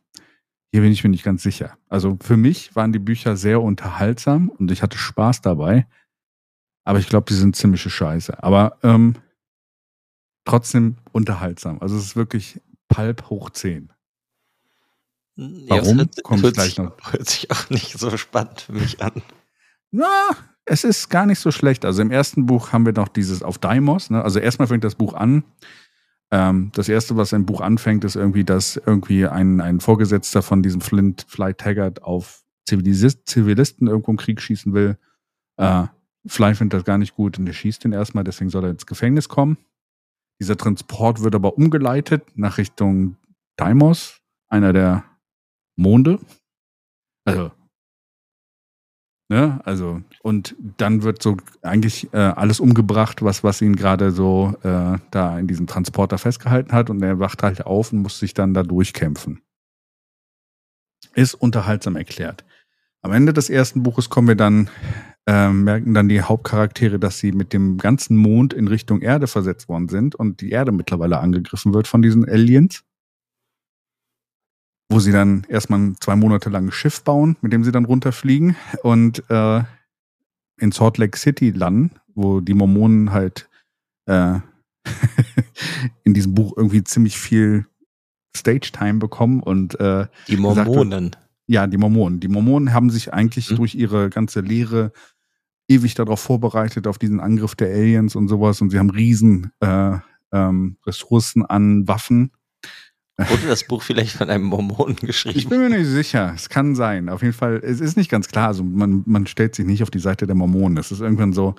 Hier 0.71 0.81
bin 0.81 0.91
ich 0.91 1.03
mir 1.03 1.09
nicht 1.09 1.23
ganz 1.23 1.43
sicher. 1.43 1.77
Also 1.87 2.17
für 2.21 2.37
mich 2.37 2.75
waren 2.75 2.91
die 2.91 2.99
Bücher 2.99 3.37
sehr 3.37 3.61
unterhaltsam 3.61 4.49
und 4.49 4.71
ich 4.71 4.81
hatte 4.81 4.97
Spaß 4.97 5.41
dabei. 5.41 5.87
Aber 6.83 6.99
ich 6.99 7.09
glaube, 7.09 7.25
die 7.29 7.35
sind 7.35 7.55
ziemliche 7.55 7.89
Scheiße. 7.89 8.43
Aber 8.43 8.77
ähm, 8.83 9.15
trotzdem 10.45 10.97
unterhaltsam. 11.11 11.79
Also 11.81 11.97
es 11.97 12.03
ist 12.05 12.15
wirklich 12.15 12.61
Pulp 12.87 13.29
hoch 13.29 13.49
10. 13.49 13.91
Warum? 15.35 15.99
Ja, 15.99 16.05
Kommt 16.23 16.43
hört, 16.43 16.55
gleich 16.55 16.69
sich, 16.69 16.77
noch. 16.79 16.95
hört 17.11 17.29
sich 17.29 17.51
auch 17.51 17.69
nicht 17.69 17.97
so 17.99 18.15
spannend 18.17 18.61
für 18.61 18.73
mich 18.73 19.01
an. 19.01 19.21
Na, 19.91 20.29
es 20.65 20.83
ist 20.83 21.09
gar 21.09 21.25
nicht 21.25 21.39
so 21.39 21.51
schlecht. 21.51 21.85
Also 21.85 22.01
im 22.01 22.11
ersten 22.11 22.45
Buch 22.45 22.73
haben 22.73 22.85
wir 22.85 22.93
noch 22.93 23.07
dieses 23.07 23.43
auf 23.43 23.57
Deimos. 23.57 24.09
Ne? 24.09 24.21
Also 24.21 24.39
erstmal 24.39 24.67
fängt 24.67 24.83
das 24.83 24.95
Buch 24.95 25.13
an. 25.13 25.43
Ähm, 26.31 26.71
das 26.73 26.89
erste, 26.89 27.15
was 27.15 27.33
ein 27.33 27.45
Buch 27.45 27.61
anfängt, 27.61 28.03
ist 28.03 28.15
irgendwie, 28.15 28.43
dass 28.43 28.75
irgendwie 28.75 29.25
ein, 29.25 29.61
ein 29.61 29.79
Vorgesetzter 29.79 30.41
von 30.41 30.61
diesem 30.61 30.81
Flint 30.81 31.25
Fly 31.27 31.53
Taggart 31.53 32.03
auf 32.03 32.43
Zivilis 32.65 33.23
Zivilisten 33.23 33.87
irgendwo 33.87 34.11
im 34.11 34.17
Krieg 34.17 34.41
schießen 34.41 34.73
will. 34.73 34.97
Äh, 35.57 35.87
Fly 36.25 36.53
findet 36.55 36.79
das 36.79 36.85
gar 36.85 36.97
nicht 36.97 37.15
gut 37.15 37.39
und 37.39 37.47
er 37.47 37.53
schießt 37.53 37.85
ihn 37.85 37.93
erstmal, 37.93 38.25
deswegen 38.25 38.49
soll 38.49 38.65
er 38.65 38.71
ins 38.71 38.85
Gefängnis 38.85 39.29
kommen. 39.29 39.57
Dieser 40.39 40.57
Transport 40.57 41.23
wird 41.23 41.33
aber 41.35 41.57
umgeleitet 41.57 42.23
nach 42.35 42.57
Richtung 42.57 43.15
Deimos, 43.55 44.19
einer 44.49 44.73
der 44.73 45.05
Monde. 45.77 46.19
Also 47.23 47.51
Ne? 49.29 49.59
Also, 49.65 50.01
und 50.23 50.55
dann 50.77 51.03
wird 51.03 51.21
so 51.21 51.35
eigentlich 51.61 52.13
äh, 52.13 52.17
alles 52.17 52.61
umgebracht, 52.61 53.21
was, 53.21 53.43
was 53.43 53.61
ihn 53.61 53.75
gerade 53.75 54.11
so 54.11 54.55
äh, 54.63 54.97
da 55.11 55.37
in 55.37 55.47
diesem 55.47 55.67
Transporter 55.67 56.17
festgehalten 56.17 56.71
hat. 56.71 56.89
Und 56.89 57.01
er 57.01 57.19
wacht 57.19 57.43
halt 57.43 57.65
auf 57.65 57.91
und 57.91 57.99
muss 57.99 58.19
sich 58.19 58.33
dann 58.33 58.53
da 58.53 58.63
durchkämpfen. 58.63 59.41
Ist 61.13 61.33
unterhaltsam 61.33 61.97
erklärt. 61.97 62.45
Am 63.01 63.11
Ende 63.11 63.33
des 63.33 63.49
ersten 63.49 63.83
Buches 63.83 64.09
kommen 64.09 64.29
wir 64.29 64.35
dann, 64.35 64.69
äh, 65.27 65.49
merken 65.49 65.93
dann 65.93 66.07
die 66.07 66.21
Hauptcharaktere, 66.21 66.97
dass 66.97 67.19
sie 67.19 67.33
mit 67.33 67.51
dem 67.51 67.77
ganzen 67.77 68.15
Mond 68.15 68.53
in 68.53 68.67
Richtung 68.67 69.01
Erde 69.01 69.27
versetzt 69.27 69.67
worden 69.67 69.89
sind 69.89 70.15
und 70.15 70.39
die 70.39 70.51
Erde 70.51 70.71
mittlerweile 70.71 71.19
angegriffen 71.19 71.73
wird 71.73 71.87
von 71.87 72.01
diesen 72.01 72.27
Aliens 72.27 72.86
wo 74.89 74.99
sie 74.99 75.11
dann 75.11 75.45
erstmal 75.49 75.79
ein 75.79 75.95
zwei 75.99 76.15
Monate 76.15 76.49
lang 76.49 76.67
ein 76.67 76.71
Schiff 76.71 77.03
bauen, 77.03 77.35
mit 77.41 77.51
dem 77.53 77.63
sie 77.63 77.71
dann 77.71 77.85
runterfliegen 77.85 78.55
und 78.83 79.23
äh, 79.29 79.63
in 80.59 80.71
Salt 80.71 80.97
Lake 80.97 81.17
City 81.17 81.51
landen, 81.51 81.91
wo 82.15 82.39
die 82.41 82.53
Mormonen 82.53 83.11
halt 83.11 83.49
äh, 84.05 84.39
in 86.03 86.13
diesem 86.13 86.33
Buch 86.33 86.53
irgendwie 86.55 86.83
ziemlich 86.83 87.17
viel 87.17 87.65
Stage-Time 88.35 88.99
bekommen 88.99 89.41
und 89.41 89.79
äh, 89.79 90.07
Die 90.27 90.35
Gesagt 90.37 90.67
Mormonen. 90.67 91.15
ja, 91.47 91.67
die 91.67 91.77
Mormonen. 91.77 92.19
Die 92.19 92.27
Mormonen 92.27 92.73
haben 92.73 92.89
sich 92.89 93.13
eigentlich 93.13 93.51
Mhm. 93.51 93.55
durch 93.57 93.75
ihre 93.75 94.09
ganze 94.09 94.41
Lehre 94.41 94.91
ewig 95.67 95.95
darauf 95.95 96.21
vorbereitet, 96.21 96.87
auf 96.87 96.97
diesen 96.97 97.19
Angriff 97.19 97.55
der 97.55 97.69
Aliens 97.69 98.15
und 98.15 98.27
sowas. 98.29 98.61
Und 98.61 98.69
sie 98.69 98.79
haben 98.79 98.89
riesen 98.89 99.51
äh, 99.59 99.97
ähm, 100.31 100.77
Ressourcen 100.85 101.45
an 101.45 101.87
Waffen. 101.87 102.31
Wurde 103.17 103.47
das 103.47 103.63
Buch 103.63 103.81
vielleicht 103.81 104.15
von 104.15 104.29
einem 104.29 104.43
Mormonen 104.43 104.95
Ich 105.01 105.07
geschrieben? 105.07 105.49
bin 105.49 105.59
mir 105.59 105.69
nicht 105.69 105.87
sicher. 105.87 106.33
Es 106.35 106.49
kann 106.49 106.75
sein. 106.75 107.09
Auf 107.09 107.23
jeden 107.23 107.33
Fall, 107.33 107.61
es 107.63 107.81
ist 107.81 107.97
nicht 107.97 108.11
ganz 108.11 108.27
klar. 108.27 108.47
Also 108.47 108.63
man, 108.63 109.03
man 109.07 109.25
stellt 109.25 109.55
sich 109.55 109.65
nicht 109.65 109.81
auf 109.81 109.89
die 109.89 109.99
Seite 109.99 110.27
der 110.27 110.35
Mormonen. 110.35 110.77
Es 110.77 110.91
ist 110.91 110.99
irgendwann 111.01 111.33
so, 111.33 111.55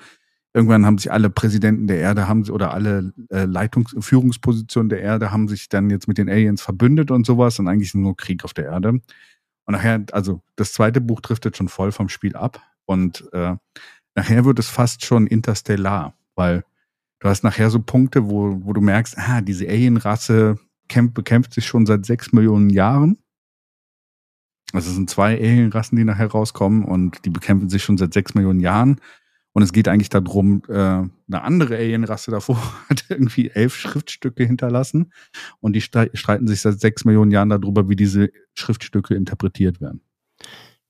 irgendwann 0.55 0.87
haben 0.87 0.99
sich 0.99 1.11
alle 1.11 1.31
Präsidenten 1.31 1.89
der 1.89 1.99
Erde 1.99 2.29
haben 2.29 2.49
oder 2.49 2.73
alle 2.73 3.13
äh, 3.31 3.45
Leitungs 3.45 3.95
Führungspositionen 3.99 4.89
der 4.89 5.01
Erde 5.01 5.33
haben 5.33 5.49
sich 5.49 5.69
dann 5.69 5.91
jetzt 5.91 6.07
mit 6.07 6.19
den 6.19 6.29
Aliens 6.29 6.63
verbündet 6.63 7.11
und 7.11 7.27
sowas 7.27 7.59
und 7.59 7.67
eigentlich 7.67 7.89
ist 7.89 7.95
nur 7.95 8.17
Krieg 8.17 8.45
auf 8.45 8.55
der 8.55 8.67
Erde. 8.67 8.91
Und 8.91 9.03
nachher, 9.73 10.05
also 10.13 10.41
das 10.55 10.73
zweite 10.73 11.01
Buch 11.01 11.21
driftet 11.21 11.57
schon 11.57 11.69
voll 11.69 11.91
vom 11.91 12.09
Spiel 12.09 12.37
ab 12.37 12.63
und 12.87 13.29
äh, 13.33 13.57
nachher 14.15 14.45
wird 14.45 14.61
es 14.61 14.69
fast 14.69 15.05
schon 15.05 15.27
interstellar, 15.27 16.15
weil 16.37 16.65
du 17.19 17.29
hast 17.29 17.43
nachher 17.43 17.69
so 17.69 17.81
Punkte, 17.81 18.29
wo, 18.31 18.61
wo 18.65 18.73
du 18.73 18.81
merkst, 18.81 19.19
ah, 19.19 19.41
diese 19.41 19.69
Alien-Rasse 19.69 20.57
kämpft, 20.89 21.15
bekämpft 21.15 21.55
sich 21.55 21.67
schon 21.67 21.87
seit 21.87 22.07
sechs 22.07 22.33
Millionen 22.33 22.71
Jahren. 22.71 23.19
Also 24.73 24.91
es 24.91 24.97
sind 24.97 25.09
zwei 25.09 25.37
Alien-Rassen, 25.39 25.97
die 25.97 26.05
nachher 26.05 26.31
rauskommen 26.31 26.85
und 26.85 27.25
die 27.25 27.31
bekämpfen 27.31 27.71
sich 27.71 27.83
schon 27.83 27.97
seit 27.97 28.13
sechs 28.13 28.35
Millionen 28.35 28.61
Jahren. 28.61 29.01
Und 29.53 29.63
es 29.63 29.73
geht 29.73 29.89
eigentlich 29.89 30.11
darum, 30.11 30.63
äh, 30.69 30.73
eine 30.73 31.11
andere 31.31 31.77
Alien-Rasse 31.77 32.31
davor 32.31 32.63
hat 32.89 33.07
irgendwie 33.09 33.49
elf 33.49 33.75
Schriftstücke 33.75 34.45
hinterlassen 34.45 35.13
und 35.61 35.73
die 35.73 35.81
streiten 35.81 36.47
sich 36.47 36.61
seit 36.61 36.81
sechs 36.81 37.05
Millionen 37.05 37.31
Jahren 37.31 37.49
darüber, 37.49 37.89
wie 37.89 37.97
diese 37.97 38.31
Schriftstücke 38.55 39.15
interpretiert 39.15 39.81
werden. 39.81 40.03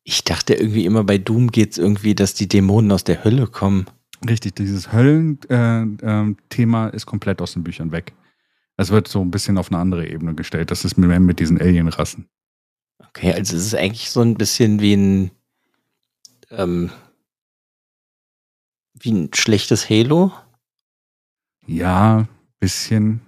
Ich 0.03 0.25
dachte 0.25 0.55
irgendwie 0.55 0.85
immer 0.85 1.05
bei 1.05 1.19
Doom 1.19 1.51
geht 1.51 1.73
es 1.73 1.79
irgendwie, 1.79 2.15
dass 2.15 2.35
die 2.35 2.49
Dämonen 2.49 2.91
aus 2.93 3.05
der 3.05 3.25
Hölle 3.25 3.47
kommen. 3.47 3.87
Richtig, 4.29 4.57
dieses 4.57 4.93
Höllen-Thema 4.93 6.87
äh, 6.87 6.91
äh, 6.91 6.97
ist 6.97 7.07
komplett 7.07 7.41
aus 7.41 7.53
den 7.53 7.63
Büchern 7.63 7.93
weg. 7.93 8.13
Es 8.79 8.91
wird 8.91 9.09
so 9.09 9.21
ein 9.21 9.31
bisschen 9.31 9.59
auf 9.59 9.71
eine 9.71 9.81
andere 9.81 10.09
Ebene 10.09 10.35
gestellt. 10.35 10.71
Das 10.71 10.85
ist 10.85 10.97
mehr 10.97 11.21
mit 11.21 11.41
diesen 11.41 11.61
Alien-Rassen. 11.61 12.29
Okay, 13.09 13.33
also 13.33 13.57
es 13.57 13.67
ist 13.67 13.75
eigentlich 13.75 14.11
so 14.11 14.21
ein 14.23 14.37
bisschen 14.37 14.81
wie 14.81 14.95
ein 14.95 15.31
ähm, 16.51 16.91
wie 18.95 19.13
ein 19.13 19.31
schlechtes 19.35 19.91
Halo. 19.91 20.33
Ja, 21.67 22.27
bisschen. 22.61 23.21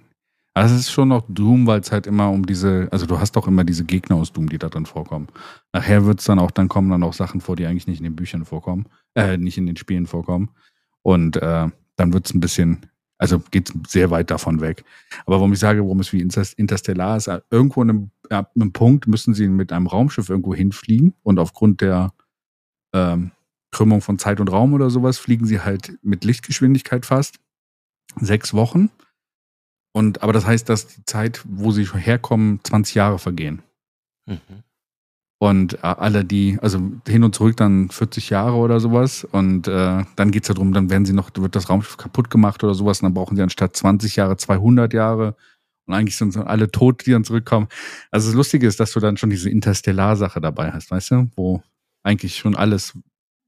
Also 0.53 0.75
es 0.75 0.81
ist 0.81 0.91
schon 0.91 1.09
noch 1.09 1.25
Doom, 1.29 1.65
weil 1.67 1.79
es 1.79 1.91
halt 1.91 2.07
immer 2.07 2.29
um 2.29 2.45
diese, 2.45 2.89
also 2.91 3.05
du 3.05 3.19
hast 3.19 3.37
doch 3.37 3.47
immer 3.47 3.63
diese 3.63 3.85
Gegner 3.85 4.17
aus 4.17 4.33
Doom, 4.33 4.49
die 4.49 4.57
da 4.57 4.67
drin 4.67 4.85
vorkommen. 4.85 5.27
Nachher 5.71 6.05
wird 6.05 6.19
es 6.19 6.25
dann 6.25 6.39
auch, 6.39 6.51
dann 6.51 6.67
kommen 6.67 6.89
dann 6.89 7.03
auch 7.03 7.13
Sachen 7.13 7.39
vor, 7.39 7.55
die 7.55 7.65
eigentlich 7.65 7.87
nicht 7.87 7.99
in 7.99 8.03
den 8.03 8.15
Büchern 8.17 8.43
vorkommen, 8.43 8.87
äh, 9.15 9.37
nicht 9.37 9.57
in 9.57 9.65
den 9.65 9.77
Spielen 9.77 10.07
vorkommen. 10.07 10.49
Und 11.03 11.37
äh, 11.37 11.69
dann 11.95 12.13
wird 12.13 12.25
es 12.25 12.33
ein 12.33 12.41
bisschen, 12.41 12.85
also 13.21 13.39
geht 13.51 13.69
es 13.69 13.91
sehr 13.91 14.09
weit 14.09 14.31
davon 14.31 14.61
weg. 14.61 14.83
Aber 15.27 15.35
warum 15.35 15.53
ich 15.53 15.59
sage, 15.59 15.81
warum 15.83 15.99
es 15.99 16.11
wie 16.11 16.21
Interstellar 16.21 17.17
ist, 17.17 17.29
irgendwo 17.51 17.83
an 17.83 17.89
einem, 17.89 18.11
ab 18.29 18.51
einem 18.55 18.73
Punkt 18.73 19.07
müssen 19.07 19.35
sie 19.35 19.47
mit 19.47 19.71
einem 19.71 19.85
Raumschiff 19.85 20.27
irgendwo 20.27 20.55
hinfliegen 20.55 21.13
und 21.21 21.37
aufgrund 21.37 21.81
der 21.81 22.13
ähm, 22.93 23.31
Krümmung 23.69 24.01
von 24.01 24.17
Zeit 24.17 24.39
und 24.39 24.51
Raum 24.51 24.73
oder 24.73 24.89
sowas 24.89 25.19
fliegen 25.19 25.45
sie 25.45 25.59
halt 25.59 25.99
mit 26.01 26.23
Lichtgeschwindigkeit 26.23 27.05
fast. 27.05 27.39
Sechs 28.19 28.55
Wochen 28.55 28.89
und, 29.93 30.23
aber 30.23 30.33
das 30.33 30.47
heißt, 30.47 30.67
dass 30.67 30.87
die 30.87 31.05
Zeit, 31.05 31.43
wo 31.47 31.69
sie 31.69 31.85
herkommen, 31.85 32.59
20 32.63 32.95
Jahre 32.95 33.19
vergehen. 33.19 33.61
Mhm. 34.25 34.63
Und 35.41 35.73
äh, 35.73 35.77
alle 35.81 36.23
die, 36.23 36.59
also 36.61 36.79
hin 37.07 37.23
und 37.23 37.33
zurück 37.33 37.57
dann 37.57 37.89
40 37.89 38.29
Jahre 38.29 38.57
oder 38.57 38.79
sowas. 38.79 39.23
Und 39.23 39.67
äh, 39.67 40.03
dann 40.15 40.29
geht's 40.29 40.49
ja 40.49 40.53
darum, 40.53 40.71
dann 40.71 40.91
werden 40.91 41.03
sie 41.03 41.13
noch, 41.13 41.31
wird 41.35 41.55
das 41.55 41.67
Raumschiff 41.67 41.97
kaputt 41.97 42.29
gemacht 42.29 42.63
oder 42.63 42.75
sowas. 42.75 43.01
Und 43.01 43.07
dann 43.07 43.15
brauchen 43.15 43.35
sie 43.35 43.41
anstatt 43.41 43.75
20 43.75 44.17
Jahre 44.17 44.37
200 44.37 44.93
Jahre. 44.93 45.35
Und 45.87 45.95
eigentlich 45.95 46.15
sind 46.15 46.37
alle 46.37 46.69
tot, 46.69 47.07
die 47.07 47.11
dann 47.11 47.23
zurückkommen. 47.23 47.69
Also 48.11 48.27
das 48.27 48.35
Lustige 48.35 48.67
ist, 48.67 48.79
dass 48.79 48.91
du 48.91 48.99
dann 48.99 49.17
schon 49.17 49.31
diese 49.31 49.49
Interstellar-Sache 49.49 50.41
dabei 50.41 50.73
hast, 50.73 50.91
weißt 50.91 51.09
du? 51.09 51.31
Wo 51.35 51.63
eigentlich 52.03 52.37
schon 52.37 52.55
alles, 52.55 52.95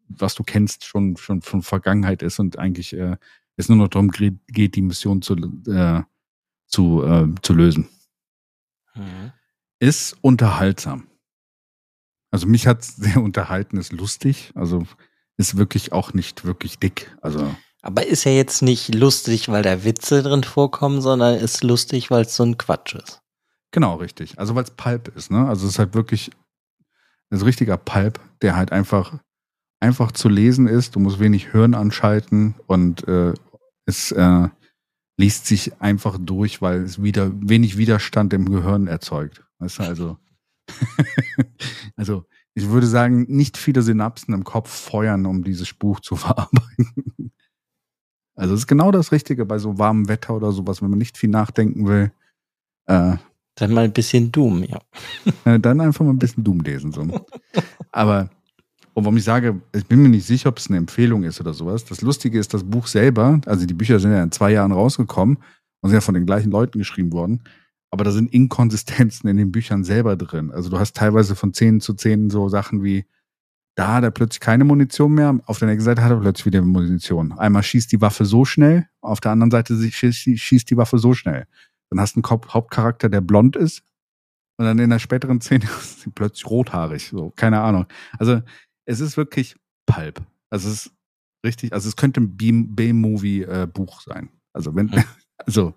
was 0.07 0.33
du 0.33 0.41
kennst, 0.41 0.85
schon, 0.85 1.15
schon 1.17 1.43
von 1.43 1.61
Vergangenheit 1.61 2.23
ist 2.23 2.39
und 2.39 2.57
eigentlich 2.57 2.97
äh, 2.97 3.17
es 3.55 3.69
nur 3.69 3.77
noch 3.77 3.89
darum 3.89 4.09
geht, 4.09 4.75
die 4.75 4.81
Mission 4.81 5.21
zu, 5.21 5.35
äh, 5.67 6.01
zu, 6.65 7.03
äh, 7.03 7.27
zu 7.43 7.53
lösen. 7.53 7.87
Mhm. 8.95 9.31
Ist 9.77 10.17
unterhaltsam. 10.21 11.05
Also 12.33 12.47
mich 12.47 12.65
hat 12.65 12.83
sehr 12.83 13.21
unterhalten, 13.21 13.77
ist 13.77 13.93
lustig, 13.93 14.51
also 14.55 14.85
ist 15.37 15.55
wirklich 15.55 15.91
auch 15.93 16.13
nicht 16.13 16.45
wirklich 16.45 16.79
dick. 16.79 17.15
Also 17.21 17.55
aber 17.83 18.07
ist 18.07 18.23
ja 18.23 18.31
jetzt 18.31 18.61
nicht 18.61 18.95
lustig, 18.95 19.49
weil 19.49 19.61
da 19.61 19.83
Witze 19.83 20.23
drin 20.23 20.43
vorkommen, 20.43 21.01
sondern 21.01 21.35
ist 21.35 21.63
lustig, 21.63 22.09
weil 22.09 22.23
es 22.23 22.35
so 22.35 22.43
ein 22.43 22.57
Quatsch 22.57 22.95
ist. 22.95 23.21
Genau, 23.71 23.95
richtig. 23.95 24.39
Also 24.39 24.55
weil 24.55 24.63
es 24.63 24.71
Pulp 24.71 25.09
ist, 25.17 25.31
ne? 25.31 25.47
Also 25.47 25.65
es 25.65 25.73
ist 25.73 25.79
halt 25.79 25.93
wirklich 25.93 26.31
ein 27.29 27.41
richtiger 27.41 27.77
Pulp, 27.77 28.19
der 28.41 28.55
halt 28.55 28.71
einfach 28.71 29.19
einfach 29.81 30.13
zu 30.13 30.29
lesen 30.29 30.67
ist. 30.67 30.95
Du 30.95 30.99
musst 30.99 31.19
wenig 31.19 31.51
Hirn 31.51 31.73
anschalten 31.73 32.55
und 32.67 33.05
äh, 33.07 33.33
es 33.85 34.13
äh, 34.13 34.47
liest 35.17 35.45
sich 35.45 35.81
einfach 35.81 36.17
durch, 36.17 36.61
weil 36.61 36.83
es 36.83 37.03
wieder 37.03 37.31
wenig 37.35 37.77
Widerstand 37.77 38.33
im 38.33 38.49
Gehirn 38.49 38.87
erzeugt. 38.87 39.43
Weißt 39.59 39.79
du, 39.79 39.83
also, 39.83 40.17
also 41.95 42.25
ich 42.53 42.69
würde 42.69 42.87
sagen, 42.87 43.25
nicht 43.29 43.57
viele 43.57 43.81
Synapsen 43.81 44.33
im 44.33 44.43
Kopf 44.43 44.69
feuern, 44.69 45.25
um 45.25 45.43
dieses 45.43 45.73
Buch 45.73 45.99
zu 45.99 46.15
verarbeiten. 46.15 47.31
Also 48.35 48.53
es 48.55 48.61
ist 48.61 48.67
genau 48.67 48.91
das 48.91 49.11
Richtige 49.11 49.45
bei 49.45 49.59
so 49.59 49.77
warmem 49.77 50.07
Wetter 50.07 50.35
oder 50.35 50.51
sowas, 50.51 50.81
wenn 50.81 50.89
man 50.89 50.99
nicht 50.99 51.17
viel 51.17 51.29
nachdenken 51.29 51.87
will. 51.87 52.11
Äh, 52.87 53.17
dann 53.55 53.73
mal 53.73 53.83
ein 53.83 53.93
bisschen 53.93 54.31
Doom, 54.31 54.63
ja. 54.63 54.79
Äh, 55.45 55.59
dann 55.59 55.79
einfach 55.79 56.03
mal 56.03 56.11
ein 56.11 56.19
bisschen 56.19 56.43
Doom 56.43 56.61
lesen. 56.61 56.91
So. 56.91 57.07
Aber 57.91 58.29
und 58.93 59.05
warum 59.05 59.17
ich 59.17 59.23
sage, 59.23 59.59
ich 59.73 59.85
bin 59.87 60.01
mir 60.01 60.09
nicht 60.09 60.25
sicher, 60.25 60.49
ob 60.49 60.59
es 60.59 60.67
eine 60.67 60.77
Empfehlung 60.77 61.23
ist 61.23 61.39
oder 61.41 61.53
sowas. 61.53 61.83
Das 61.85 62.01
Lustige 62.01 62.37
ist, 62.37 62.53
das 62.53 62.63
Buch 62.63 62.87
selber, 62.87 63.41
also 63.45 63.65
die 63.65 63.73
Bücher 63.73 63.99
sind 63.99 64.11
ja 64.11 64.21
in 64.21 64.31
zwei 64.31 64.51
Jahren 64.51 64.71
rausgekommen 64.71 65.37
und 65.81 65.89
sind 65.89 65.95
ja 65.95 66.01
von 66.01 66.13
den 66.13 66.25
gleichen 66.25 66.51
Leuten 66.51 66.77
geschrieben 66.77 67.11
worden. 67.11 67.41
Aber 67.93 68.03
da 68.03 68.11
sind 68.11 68.33
Inkonsistenzen 68.33 69.29
in 69.29 69.37
den 69.37 69.51
Büchern 69.51 69.83
selber 69.83 70.15
drin. 70.15 70.49
Also 70.49 70.71
du 70.71 70.79
hast 70.79 70.95
teilweise 70.95 71.35
von 71.35 71.53
zehn 71.53 71.79
zu 71.79 71.93
zehn 71.93 72.31
so 72.31 72.49
Sachen 72.49 72.83
wie, 72.83 73.05
da 73.75 73.93
hat 73.93 74.03
er 74.03 74.09
plötzlich 74.09 74.39
keine 74.39 74.63
Munition 74.63 75.13
mehr, 75.13 75.39
auf 75.45 75.59
der 75.59 75.67
nächsten 75.67 75.85
Seite 75.85 76.03
hat 76.03 76.09
er 76.09 76.19
plötzlich 76.19 76.47
wieder 76.47 76.63
Munition. 76.63 77.33
Einmal 77.33 77.61
schießt 77.61 77.91
die 77.91 78.01
Waffe 78.01 78.25
so 78.25 78.45
schnell, 78.45 78.87
auf 79.01 79.19
der 79.19 79.31
anderen 79.31 79.51
Seite 79.51 79.77
schießt 79.77 80.71
die 80.71 80.75
Waffe 80.77 80.97
so 80.97 81.13
schnell. 81.13 81.45
Dann 81.91 81.99
hast 81.99 82.15
du 82.15 82.21
einen 82.23 82.41
Hauptcharakter, 82.51 83.09
der 83.09 83.21
blond 83.21 83.55
ist, 83.55 83.83
und 84.57 84.65
dann 84.65 84.79
in 84.79 84.89
der 84.89 84.97
späteren 84.97 85.39
Szene 85.39 85.65
ist 85.79 86.01
sie 86.01 86.09
plötzlich 86.09 86.49
rothaarig. 86.49 87.09
So, 87.09 87.29
keine 87.35 87.61
Ahnung. 87.61 87.85
Also 88.17 88.41
es 88.85 89.01
ist 89.01 89.17
wirklich 89.17 89.55
Pulp. 89.85 90.19
Also 90.49 90.67
es 90.67 90.87
ist 90.87 90.95
richtig, 91.45 91.73
also 91.73 91.89
es 91.89 91.95
könnte 91.95 92.21
ein 92.21 92.35
B-Movie-Buch 92.75 93.99
äh, 93.99 94.03
sein. 94.03 94.29
Also 94.51 94.75
wenn, 94.75 94.89
also 95.37 95.75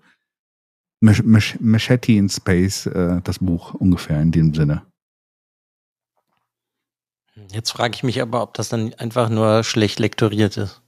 Machete 0.99 2.11
in 2.13 2.29
Space, 2.29 2.87
äh, 2.87 3.21
das 3.23 3.39
Buch 3.39 3.73
ungefähr 3.73 4.21
in 4.21 4.31
dem 4.31 4.53
Sinne. 4.53 4.83
Jetzt 7.51 7.71
frage 7.71 7.95
ich 7.95 8.03
mich 8.03 8.21
aber, 8.21 8.41
ob 8.41 8.55
das 8.55 8.69
dann 8.69 8.93
einfach 8.95 9.29
nur 9.29 9.63
schlecht 9.63 9.99
lektoriert 9.99 10.57
ist. 10.57 10.81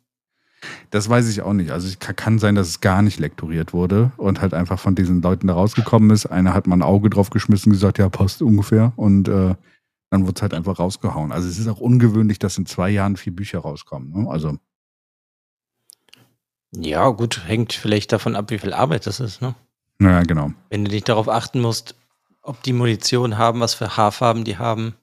Das 0.90 1.08
weiß 1.08 1.30
ich 1.30 1.42
auch 1.42 1.54
nicht. 1.54 1.72
Also 1.72 1.88
es 1.88 2.00
kann 2.00 2.40
sein, 2.40 2.56
dass 2.56 2.68
es 2.68 2.82
gar 2.82 3.02
nicht 3.02 3.20
lektoriert 3.20 3.72
wurde 3.72 4.12
und 4.18 4.42
halt 4.42 4.54
einfach 4.54 4.80
von 4.80 4.96
diesen 4.96 5.22
Leuten 5.22 5.48
da 5.48 5.54
rausgekommen 5.54 6.10
ist. 6.10 6.26
Einer 6.26 6.54
hat 6.54 6.68
mal 6.68 6.76
ein 6.76 6.82
Auge 6.82 7.10
drauf 7.10 7.30
geschmissen 7.30 7.72
und 7.72 7.76
gesagt, 7.76 7.98
ja, 7.98 8.10
passt 8.10 8.42
ungefähr. 8.42 8.92
Und 8.98 9.30
äh, 9.30 9.56
dann 10.10 10.26
wird 10.26 10.38
es 10.38 10.42
halt 10.42 10.54
einfach 10.54 10.80
rausgehauen. 10.80 11.32
Also 11.32 11.48
es 11.48 11.60
ist 11.60 11.68
auch 11.68 11.80
ungewöhnlich, 11.80 12.40
dass 12.40 12.58
in 12.58 12.66
zwei 12.66 12.90
Jahren 12.90 13.16
vier 13.16 13.34
Bücher 13.34 13.60
rauskommen. 13.60 14.12
Ne? 14.12 14.30
Also. 14.30 14.58
Ja, 16.72 17.10
gut, 17.10 17.46
hängt 17.48 17.74
vielleicht 17.74 18.12
davon 18.12 18.36
ab, 18.36 18.52
wie 18.52 18.60
viel 18.60 18.74
Arbeit 18.74 19.08
das 19.08 19.20
ist, 19.20 19.42
ne? 19.42 19.56
Naja, 20.00 20.24
genau. 20.24 20.52
Wenn 20.70 20.86
du 20.86 20.92
nicht 20.92 21.10
darauf 21.10 21.28
achten 21.28 21.60
musst, 21.62 21.96
ob 22.42 22.64
die 22.64 22.74
Munition 22.74 23.38
haben, 23.38 23.60
was 23.60 23.74
für 23.74 23.98
Haarfarben 23.98 24.46
die 24.46 24.58
haben. 24.58 24.96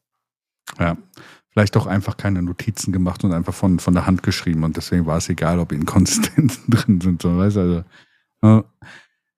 Ja, 0.78 0.96
vielleicht 1.50 1.76
auch 1.76 1.86
einfach 1.86 2.16
keine 2.16 2.42
Notizen 2.42 2.92
gemacht 2.92 3.22
und 3.22 3.32
einfach 3.32 3.54
von, 3.54 3.78
von 3.78 3.94
der 3.94 4.06
Hand 4.06 4.22
geschrieben 4.22 4.64
und 4.64 4.76
deswegen 4.76 5.06
war 5.06 5.18
es 5.18 5.28
egal, 5.28 5.58
ob 5.58 5.72
Inkonsistenzen 5.72 6.64
drin 6.68 7.00
sind. 7.00 7.22
So, 7.22 7.36
weißt, 7.36 7.58
also, 7.58 7.84
äh, 8.42 8.62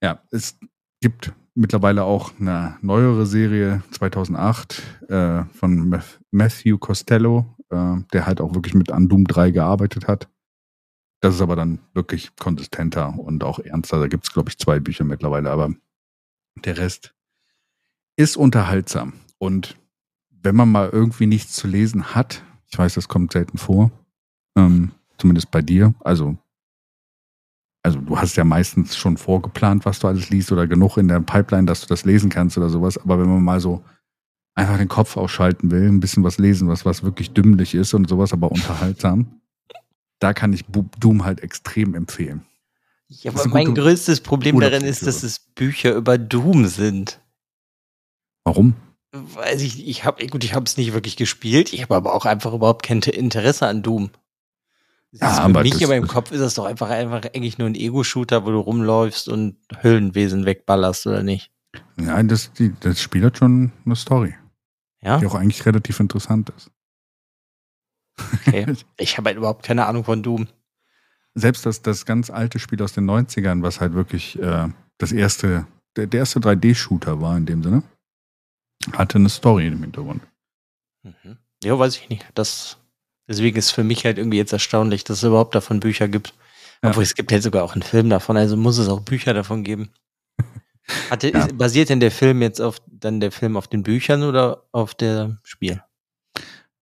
ja, 0.01 0.23
es 0.31 0.59
gibt 1.01 1.33
mittlerweile 1.55 2.05
auch 2.05 2.33
eine 2.40 2.77
neuere 2.81 3.27
Serie 3.27 3.83
2008 3.90 4.83
äh, 5.09 5.44
von 5.53 6.01
Matthew 6.31 6.79
Costello, 6.79 7.47
äh, 7.71 7.97
der 8.12 8.27
halt 8.27 8.40
auch 8.40 8.55
wirklich 8.55 8.75
mit 8.75 8.90
Doom 8.90 9.25
3 9.27 9.51
gearbeitet 9.51 10.07
hat. 10.07 10.29
Das 11.20 11.35
ist 11.35 11.40
aber 11.40 11.57
dann 11.57 11.81
wirklich 11.94 12.37
konsistenter 12.37 13.18
und 13.18 13.42
auch 13.42 13.59
ernster. 13.59 13.98
Da 13.98 14.07
gibt 14.07 14.24
es, 14.24 14.33
glaube 14.33 14.50
ich, 14.50 14.59
zwei 14.59 14.78
Bücher 14.78 15.04
mittlerweile, 15.04 15.50
aber 15.50 15.74
der 16.64 16.78
Rest 16.78 17.14
ist 18.16 18.37
unterhaltsam. 18.37 19.14
Und 19.38 19.76
wenn 20.31 20.57
man 20.57 20.70
mal 20.70 20.90
irgendwie 20.90 21.26
nichts 21.26 21.54
zu 21.54 21.66
lesen 21.66 22.14
hat, 22.14 22.42
ich 22.70 22.78
weiß, 22.78 22.94
das 22.94 23.09
kommt 23.09 23.33
selten 23.33 23.59
vor, 23.59 23.90
ähm, 24.57 24.92
zumindest 25.18 25.50
bei 25.50 25.62
dir, 25.62 25.94
also 26.00 26.37
also 27.83 28.00
du 28.00 28.18
hast 28.18 28.37
ja 28.37 28.44
meistens 28.44 28.96
schon 28.96 29.16
vorgeplant, 29.16 29.87
was 29.87 30.00
du 30.00 30.09
alles 30.09 30.31
liest 30.31 30.52
oder 30.52 30.66
genug 30.66 30.96
in 30.96 31.09
der 31.09 31.20
Pipeline, 31.20 31.66
dass 31.66 31.81
du 31.81 31.87
das 31.87 32.04
lesen 32.04 32.28
kannst 32.28 32.59
oder 32.59 32.68
sowas. 32.68 32.98
Aber 32.98 33.18
wenn 33.18 33.28
man 33.28 33.42
mal 33.42 33.61
so 33.61 33.83
einfach 34.54 34.76
den 34.76 34.88
Kopf 34.88 35.16
ausschalten 35.16 35.70
will, 35.70 35.88
ein 35.88 36.00
bisschen 36.00 36.24
was 36.24 36.38
lesen, 36.38 36.68
was, 36.68 36.85
was 36.85 37.02
wirklich 37.02 37.33
dümmlich 37.33 37.74
ist 37.74 37.94
und 37.94 38.09
sowas, 38.09 38.33
aber 38.33 38.50
unterhaltsam, 38.50 39.38
da 40.18 40.33
kann 40.33 40.52
ich 40.52 40.64
Doom 40.98 41.24
halt 41.24 41.40
extrem 41.40 41.94
empfehlen. 41.94 42.44
Ja, 43.09 43.33
aber 43.33 43.48
mein 43.48 43.74
größtes 43.74 44.20
Problem 44.20 44.61
darin 44.61 44.85
ist, 44.85 45.07
dass 45.07 45.22
es 45.22 45.38
Bücher 45.38 45.94
über 45.94 46.18
Doom 46.18 46.66
sind. 46.66 47.20
Warum? 48.44 48.74
Weiß 49.12 49.62
ich, 49.62 49.88
ich 49.88 50.04
habe 50.04 50.26
gut, 50.26 50.44
ich 50.44 50.54
habe 50.54 50.66
es 50.66 50.76
nicht 50.76 50.92
wirklich 50.92 51.16
gespielt. 51.16 51.72
Ich 51.72 51.83
habe 51.83 51.96
aber 51.96 52.14
auch 52.14 52.26
einfach 52.26 52.52
überhaupt 52.52 52.85
kein 52.85 53.00
Interesse 53.00 53.66
an 53.66 53.83
Doom. 53.83 54.11
Ja, 55.12 55.33
für 55.33 55.42
aber 55.42 55.62
mich 55.62 55.81
in 55.81 55.88
meinem 55.88 56.07
Kopf 56.07 56.33
ist 56.33 56.40
das 56.40 56.54
doch 56.54 56.66
einfach, 56.66 56.90
einfach 56.90 57.22
eigentlich 57.35 57.57
nur 57.57 57.66
ein 57.66 57.74
Ego-Shooter, 57.74 58.44
wo 58.44 58.50
du 58.50 58.59
rumläufst 58.59 59.28
und 59.28 59.57
Höllenwesen 59.83 60.44
wegballerst, 60.44 61.07
oder 61.07 61.22
nicht? 61.22 61.50
Ja, 61.98 62.22
das, 62.22 62.52
die, 62.52 62.74
das 62.81 63.00
Spiel 63.00 63.24
hat 63.24 63.38
schon 63.38 63.72
eine 63.87 63.96
Story. 63.96 64.35
Ja? 65.00 65.18
Die 65.18 65.26
auch 65.26 65.35
eigentlich 65.35 65.64
relativ 65.64 66.00
interessant 66.00 66.50
ist. 66.57 66.70
Okay. 68.46 68.66
Ich 68.98 69.16
habe 69.16 69.28
halt 69.28 69.38
überhaupt 69.38 69.64
keine 69.64 69.87
Ahnung 69.87 70.04
von 70.04 70.22
Doom. 70.22 70.48
Selbst 71.35 71.66
das, 71.66 71.83
das 71.83 72.04
ganz 72.04 72.31
alte 72.31 72.59
Spiel 72.59 72.83
aus 72.83 72.92
den 72.92 73.09
90ern, 73.09 73.62
was 73.62 73.81
halt 73.81 73.94
wirklich 73.94 74.38
äh, 74.40 74.68
das 74.98 75.12
erste, 75.12 75.66
der, 75.96 76.07
der 76.07 76.20
erste 76.20 76.40
3D-Shooter 76.40 77.20
war 77.20 77.37
in 77.37 77.46
dem 77.46 77.62
Sinne, 77.62 77.83
hatte 78.92 79.18
eine 79.18 79.28
Story 79.28 79.68
im 79.68 79.83
Hintergrund. 79.83 80.22
Mhm. 81.02 81.38
Ja, 81.62 81.78
weiß 81.78 81.96
ich 81.96 82.09
nicht. 82.09 82.26
Das, 82.35 82.78
deswegen 83.28 83.57
ist 83.57 83.70
für 83.70 83.85
mich 83.85 84.04
halt 84.04 84.18
irgendwie 84.18 84.38
jetzt 84.38 84.52
erstaunlich, 84.52 85.04
dass 85.04 85.18
es 85.18 85.24
überhaupt 85.24 85.54
davon 85.54 85.81
Bücher 85.81 86.09
gibt. 86.09 86.35
Ja. 86.83 86.90
Obwohl 86.90 87.02
es 87.02 87.14
gibt 87.14 87.33
halt 87.33 87.42
sogar 87.42 87.64
auch 87.64 87.74
einen 87.74 87.83
Film 87.83 88.11
davon, 88.11 88.37
also 88.37 88.57
muss 88.57 88.78
es 88.78 88.88
auch 88.88 89.00
Bücher 89.00 89.35
davon 89.35 89.64
geben. 89.64 89.90
Hatte, 91.11 91.33
ja. 91.33 91.46
Basiert 91.52 91.88
denn 91.88 92.00
der 92.00 92.11
Film 92.11 92.42
jetzt 92.42 92.61
auf 92.61 92.78
dann 92.87 93.20
der 93.20 93.33
Film 93.33 93.57
auf 93.57 93.68
den 93.68 93.83
Büchern 93.83 94.22
oder 94.22 94.64
auf 94.72 94.94
dem 94.94 95.38
Spiel? 95.42 95.83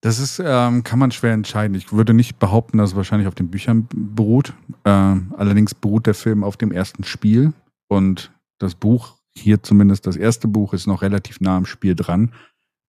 Das 0.07 0.19
ist, 0.19 0.41
ähm, 0.41 0.85
kann 0.85 0.99
man 0.99 1.11
schwer 1.11 1.33
entscheiden. 1.33 1.75
Ich 1.75 1.91
würde 1.91 2.13
nicht 2.13 2.39
behaupten, 2.39 2.77
dass 2.77 2.91
es 2.91 2.95
wahrscheinlich 2.95 3.27
auf 3.27 3.35
den 3.35 3.49
Büchern 3.49 3.89
beruht. 3.93 4.53
Ähm, 4.85 5.33
allerdings 5.35 5.75
beruht 5.75 6.05
der 6.05 6.13
Film 6.13 6.45
auf 6.45 6.55
dem 6.55 6.71
ersten 6.71 7.03
Spiel 7.03 7.51
und 7.89 8.31
das 8.57 8.73
Buch, 8.73 9.15
hier 9.37 9.61
zumindest 9.63 10.07
das 10.07 10.15
erste 10.15 10.47
Buch, 10.47 10.71
ist 10.71 10.87
noch 10.87 11.01
relativ 11.01 11.41
nah 11.41 11.57
am 11.57 11.65
Spiel 11.65 11.93
dran. 11.93 12.31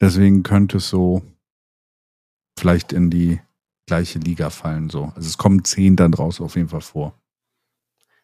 Deswegen 0.00 0.44
könnte 0.44 0.76
es 0.76 0.90
so 0.90 1.22
vielleicht 2.56 2.92
in 2.92 3.10
die 3.10 3.40
gleiche 3.88 4.20
Liga 4.20 4.48
fallen. 4.50 4.88
So. 4.88 5.06
Also 5.16 5.28
es 5.28 5.38
kommen 5.38 5.64
zehn 5.64 5.96
dann 5.96 6.12
draus 6.12 6.40
auf 6.40 6.54
jeden 6.54 6.68
Fall 6.68 6.82
vor. 6.82 7.20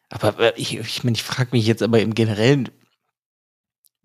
Aber 0.07 0.57
ich, 0.57 0.77
ich, 0.77 1.03
mein, 1.03 1.15
ich 1.15 1.23
frage 1.23 1.49
mich 1.51 1.67
jetzt 1.67 1.83
aber 1.83 1.99
im 1.99 2.15
Generellen, 2.15 2.69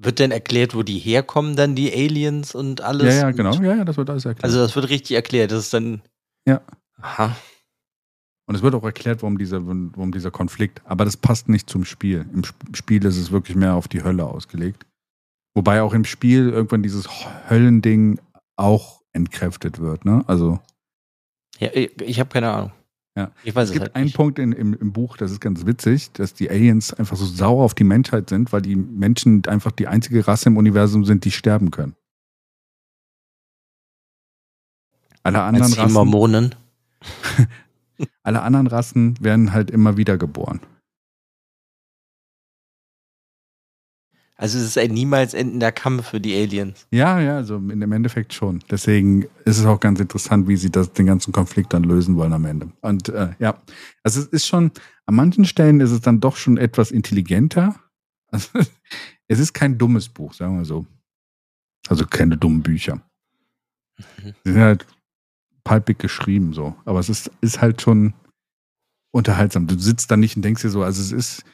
wird 0.02 0.18
denn 0.18 0.30
erklärt, 0.30 0.74
wo 0.74 0.82
die 0.82 0.98
herkommen, 0.98 1.56
dann 1.56 1.74
die 1.74 1.92
Aliens 1.92 2.54
und 2.54 2.80
alles? 2.80 3.14
Ja, 3.14 3.22
ja, 3.22 3.30
genau. 3.30 3.54
Ja, 3.54 3.76
ja, 3.76 3.84
das 3.84 3.96
wird 3.96 4.08
alles 4.08 4.24
erklärt. 4.24 4.44
Also 4.44 4.58
das 4.58 4.74
wird 4.74 4.88
richtig 4.88 5.14
erklärt. 5.14 5.52
Das 5.52 5.60
ist 5.60 5.74
dann. 5.74 6.02
Ja. 6.46 6.62
Aha. 7.00 7.36
Und 8.46 8.54
es 8.56 8.62
wird 8.62 8.74
auch 8.74 8.82
erklärt, 8.82 9.22
warum 9.22 9.38
dieser, 9.38 9.64
warum 9.64 10.10
dieser 10.10 10.30
Konflikt. 10.30 10.82
Aber 10.84 11.04
das 11.04 11.16
passt 11.16 11.48
nicht 11.48 11.70
zum 11.70 11.84
Spiel. 11.84 12.26
Im 12.32 12.42
Spiel 12.74 13.04
ist 13.04 13.16
es 13.16 13.30
wirklich 13.30 13.56
mehr 13.56 13.74
auf 13.74 13.88
die 13.88 14.02
Hölle 14.02 14.24
ausgelegt. 14.24 14.86
Wobei 15.54 15.82
auch 15.82 15.92
im 15.92 16.04
Spiel 16.04 16.48
irgendwann 16.48 16.82
dieses 16.82 17.08
Höllending 17.48 18.18
auch 18.56 19.02
entkräftet 19.12 19.78
wird, 19.80 20.04
ne? 20.04 20.24
Also. 20.26 20.60
Ja, 21.58 21.68
ich, 21.74 22.00
ich 22.00 22.20
habe 22.20 22.30
keine 22.30 22.50
Ahnung. 22.50 22.72
Ja. 23.16 23.32
Ich 23.42 23.54
weiß 23.54 23.64
es, 23.64 23.70
es 23.70 23.72
gibt 23.72 23.86
halt 23.86 23.96
einen 23.96 24.04
nicht. 24.04 24.16
Punkt 24.16 24.38
in, 24.38 24.52
im, 24.52 24.74
im 24.74 24.92
Buch, 24.92 25.16
das 25.16 25.32
ist 25.32 25.40
ganz 25.40 25.66
witzig, 25.66 26.12
dass 26.12 26.32
die 26.32 26.48
Aliens 26.48 26.94
einfach 26.94 27.16
so 27.16 27.26
sauer 27.26 27.64
auf 27.64 27.74
die 27.74 27.84
Menschheit 27.84 28.28
sind, 28.28 28.52
weil 28.52 28.62
die 28.62 28.76
Menschen 28.76 29.44
einfach 29.46 29.72
die 29.72 29.88
einzige 29.88 30.26
Rasse 30.26 30.48
im 30.48 30.56
Universum 30.56 31.04
sind, 31.04 31.24
die 31.24 31.32
sterben 31.32 31.70
können. 31.70 31.96
Alle 35.22 35.42
anderen 35.42 35.72
Rassen. 35.72 35.92
Mormonen. 35.92 36.54
alle 38.22 38.42
anderen 38.42 38.66
Rassen 38.68 39.22
werden 39.22 39.52
halt 39.52 39.70
immer 39.70 39.96
wieder 39.96 40.16
geboren. 40.16 40.60
Also 44.40 44.56
es 44.56 44.64
ist 44.64 44.78
ein 44.78 44.92
niemals 44.92 45.34
endender 45.34 45.70
Kampf 45.70 46.08
für 46.08 46.20
die 46.20 46.34
Aliens. 46.34 46.86
Ja, 46.90 47.20
ja, 47.20 47.36
also 47.36 47.56
im 47.56 47.92
Endeffekt 47.92 48.32
schon. 48.32 48.64
Deswegen 48.70 49.24
ist 49.44 49.58
es 49.58 49.66
auch 49.66 49.78
ganz 49.78 50.00
interessant, 50.00 50.48
wie 50.48 50.56
sie 50.56 50.70
das, 50.70 50.94
den 50.94 51.04
ganzen 51.04 51.30
Konflikt 51.30 51.74
dann 51.74 51.84
lösen 51.84 52.16
wollen 52.16 52.32
am 52.32 52.46
Ende. 52.46 52.72
Und 52.80 53.10
äh, 53.10 53.34
ja, 53.38 53.60
also 54.02 54.18
es 54.18 54.28
ist 54.28 54.46
schon, 54.46 54.70
an 55.04 55.14
manchen 55.14 55.44
Stellen 55.44 55.80
ist 55.80 55.90
es 55.90 56.00
dann 56.00 56.20
doch 56.20 56.36
schon 56.36 56.56
etwas 56.56 56.90
intelligenter. 56.90 57.78
Also, 58.28 58.48
es 59.28 59.38
ist 59.38 59.52
kein 59.52 59.76
dummes 59.76 60.08
Buch, 60.08 60.32
sagen 60.32 60.56
wir 60.56 60.64
so. 60.64 60.86
Also 61.88 62.06
keine 62.06 62.38
dummen 62.38 62.62
Bücher. 62.62 63.02
Mhm. 63.98 64.34
Sie 64.42 64.52
sind 64.52 64.62
halt 64.62 64.86
palpig 65.64 65.98
geschrieben 65.98 66.54
so. 66.54 66.74
Aber 66.86 67.00
es 67.00 67.10
ist, 67.10 67.30
ist 67.42 67.60
halt 67.60 67.82
schon 67.82 68.14
unterhaltsam. 69.12 69.66
Du 69.66 69.78
sitzt 69.78 70.10
da 70.10 70.16
nicht 70.16 70.36
und 70.36 70.40
denkst 70.42 70.62
dir 70.62 70.70
so, 70.70 70.82
also 70.82 71.02
es 71.02 71.12
ist 71.12 71.44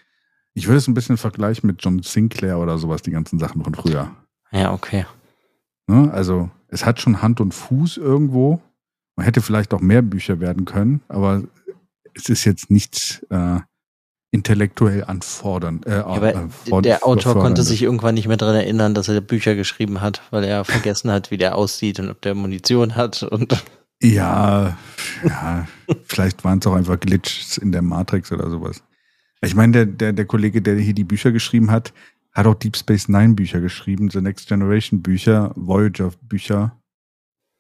ich 0.57 0.69
würde 0.69 0.79
es 0.79 0.89
ein 0.89 0.95
bisschen 0.95 1.19
vergleichen 1.19 1.67
mit 1.67 1.85
John 1.85 2.03
Sinclair 2.03 2.59
oder 2.59 2.79
sowas, 2.79 3.03
die 3.03 3.11
ganzen 3.11 3.39
Sachen 3.39 3.63
von 3.63 3.75
früher. 3.75 4.11
Ja, 4.51 4.73
okay. 4.73 5.05
Ne? 5.87 6.11
Also, 6.13 6.49
es 6.69 6.87
hat 6.87 6.99
schon 6.99 7.21
Hand 7.21 7.43
und 7.43 7.53
Fuß 7.53 7.99
irgendwo. 7.99 8.63
Man 9.17 9.27
hätte 9.27 9.43
vielleicht 9.43 9.75
auch 9.75 9.83
mehr 9.83 10.01
Bücher 10.01 10.41
werden 10.41 10.65
können, 10.65 11.03
aber 11.09 11.43
es 12.15 12.31
ist 12.31 12.47
jetzt 12.47 12.71
nicht 12.71 13.27
äh, 13.29 13.61
intellektuell 14.31 15.05
anfordernd. 15.05 15.87
Äh, 15.87 15.99
ja, 15.99 16.17
äh, 16.27 16.83
der 16.83 17.07
Autor 17.07 17.35
konnte 17.35 17.63
sich 17.63 17.83
irgendwann 17.83 18.15
nicht 18.15 18.27
mehr 18.27 18.39
daran 18.39 18.57
erinnern, 18.57 18.95
dass 18.95 19.09
er 19.09 19.21
Bücher 19.21 19.57
geschrieben 19.57 20.01
hat, 20.01 20.23
weil 20.31 20.45
er 20.45 20.65
vergessen 20.65 21.11
hat, 21.11 21.31
wie 21.31 21.37
der 21.37 21.55
aussieht 21.55 22.01
und 22.01 22.09
ob 22.09 22.23
der 22.23 22.35
Munition 22.35 22.97
hat 22.97 23.23
und. 23.23 23.63
Ja, 24.03 24.79
ja, 25.23 25.69
vielleicht 26.05 26.45
waren 26.45 26.61
es 26.61 26.67
auch 26.67 26.75
einfach 26.75 26.99
Glitches 26.99 27.59
in 27.59 27.73
der 27.73 27.83
Matrix 27.83 28.33
oder 28.33 28.49
sowas. 28.49 28.83
Ich 29.47 29.55
meine, 29.55 29.73
der, 29.73 29.87
der, 29.87 30.13
der 30.13 30.25
Kollege, 30.27 30.63
der 30.63 30.77
hier 30.77 30.95
die 30.95 31.05
Bücher 31.05 31.33
geschrieben 31.33 31.71
hat, 31.71 31.93
hat 32.33 32.47
auch 32.47 32.55
Deep 32.55 32.77
Space 32.77 33.09
Nine 33.09 33.35
Bücher 33.35 33.61
geschrieben, 33.61 34.11
The 34.11 34.21
Next 34.21 34.49
Generation 34.49 35.03
Bücher, 35.03 35.53
Voyager 35.57 36.11
Bücher. 36.23 36.79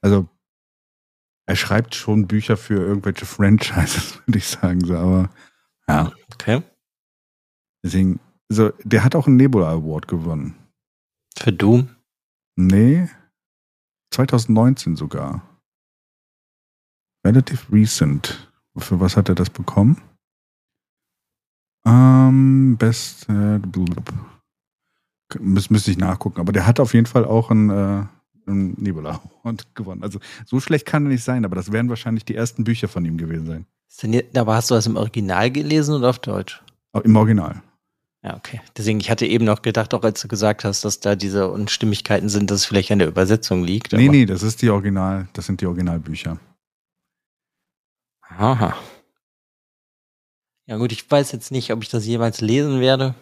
Also 0.02 0.28
er 1.46 1.56
schreibt 1.56 1.94
schon 1.94 2.26
Bücher 2.26 2.56
für 2.56 2.74
irgendwelche 2.74 3.24
Franchises, 3.24 4.20
würde 4.26 4.38
ich 4.38 4.48
sagen. 4.48 4.84
So, 4.84 4.96
aber 4.96 5.30
ja. 5.88 6.12
Okay. 6.34 6.62
Deswegen, 7.82 8.20
also 8.50 8.72
der 8.84 9.04
hat 9.04 9.14
auch 9.14 9.26
einen 9.26 9.36
Nebula 9.36 9.70
Award 9.70 10.08
gewonnen. 10.08 10.56
Für 11.38 11.52
Doom? 11.52 11.88
Nee. 12.56 13.08
2019 14.12 14.96
sogar. 14.96 15.42
Relativ 17.24 17.70
recent. 17.72 18.52
Für 18.76 19.00
was 19.00 19.16
hat 19.16 19.28
er 19.28 19.34
das 19.34 19.50
bekommen? 19.50 20.00
Ähm, 21.86 22.76
best, 22.76 23.28
äh, 23.28 23.60
müß, 25.38 25.70
müsste 25.70 25.90
ich 25.90 25.98
nachgucken. 25.98 26.40
Aber 26.40 26.52
der 26.52 26.66
hat 26.66 26.80
auf 26.80 26.94
jeden 26.94 27.06
Fall 27.06 27.24
auch 27.24 27.50
einen, 27.50 27.70
äh, 27.70 28.04
Nebula 28.46 29.20
und 29.42 29.66
gewonnen. 29.74 30.02
Also 30.02 30.18
so 30.44 30.60
schlecht 30.60 30.86
kann 30.86 31.06
er 31.06 31.10
nicht 31.10 31.24
sein, 31.24 31.44
aber 31.44 31.56
das 31.56 31.72
werden 31.72 31.88
wahrscheinlich 31.88 32.24
die 32.24 32.34
ersten 32.34 32.64
Bücher 32.64 32.88
von 32.88 33.04
ihm 33.04 33.16
gewesen 33.16 33.46
sein. 33.46 33.66
Aber 34.34 34.54
hast 34.54 34.70
du 34.70 34.74
das 34.74 34.86
im 34.86 34.96
Original 34.96 35.50
gelesen 35.50 35.94
oder 35.94 36.10
auf 36.10 36.18
Deutsch? 36.18 36.60
Im 37.04 37.16
Original. 37.16 37.62
Ja, 38.22 38.36
okay. 38.36 38.60
Deswegen, 38.76 38.98
ich 38.98 39.10
hatte 39.10 39.26
eben 39.26 39.44
noch 39.44 39.62
gedacht, 39.62 39.94
auch 39.94 40.02
als 40.02 40.20
du 40.20 40.28
gesagt 40.28 40.64
hast, 40.64 40.84
dass 40.84 40.98
da 40.98 41.14
diese 41.14 41.48
Unstimmigkeiten 41.48 42.28
sind, 42.28 42.50
dass 42.50 42.60
es 42.60 42.64
vielleicht 42.66 42.90
an 42.90 42.98
der 42.98 43.08
Übersetzung 43.08 43.62
liegt. 43.62 43.92
Nee, 43.92 44.08
nee, 44.08 44.26
das 44.26 44.42
ist 44.42 44.62
die 44.62 44.70
Original, 44.70 45.28
das 45.32 45.46
sind 45.46 45.60
die 45.60 45.66
Originalbücher. 45.66 46.38
Aha. 48.22 48.76
Ja 50.66 50.76
gut, 50.78 50.92
ich 50.92 51.08
weiß 51.08 51.32
jetzt 51.32 51.52
nicht, 51.52 51.72
ob 51.72 51.82
ich 51.82 51.88
das 51.88 52.06
jemals 52.06 52.40
lesen 52.40 52.80
werde, 52.80 53.14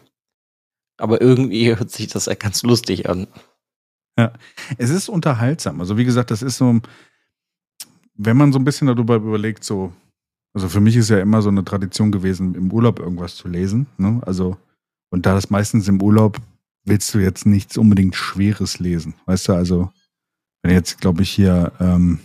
aber 0.97 1.21
irgendwie 1.21 1.69
hört 1.77 1.91
sich 1.91 2.09
das 2.09 2.27
ja 2.27 2.35
ganz 2.35 2.63
lustig 2.63 3.09
an. 3.09 3.27
Ja, 4.19 4.33
es 4.79 4.91
ist 4.91 5.09
unterhaltsam. 5.09 5.81
Also 5.81 5.97
wie 5.99 6.05
gesagt, 6.05 6.31
das 6.31 6.43
ist 6.43 6.57
so, 6.57 6.81
wenn 8.15 8.37
man 8.37 8.53
so 8.53 8.59
ein 8.59 8.65
bisschen 8.65 8.87
darüber 8.87 9.17
überlegt, 9.17 9.65
so, 9.65 9.93
also 10.55 10.69
für 10.69 10.81
mich 10.81 10.97
ist 10.97 11.11
ja 11.11 11.19
immer 11.19 11.43
so 11.43 11.49
eine 11.49 11.65
Tradition 11.65 12.13
gewesen, 12.13 12.55
im 12.55 12.73
Urlaub 12.73 13.01
irgendwas 13.01 13.35
zu 13.35 13.49
lesen. 13.49 13.87
Ne? 13.99 14.23
Also, 14.25 14.57
und 15.11 15.27
da 15.27 15.35
das 15.35 15.51
meistens 15.51 15.89
im 15.89 16.01
Urlaub 16.01 16.39
willst 16.85 17.13
du 17.15 17.19
jetzt 17.19 17.45
nichts 17.45 17.77
unbedingt 17.77 18.15
Schweres 18.15 18.79
lesen. 18.79 19.15
Weißt 19.27 19.49
du, 19.49 19.55
also, 19.55 19.91
wenn 20.63 20.73
jetzt, 20.73 21.01
glaube 21.01 21.23
ich, 21.23 21.31
hier 21.31 21.73
ähm, 21.81 22.21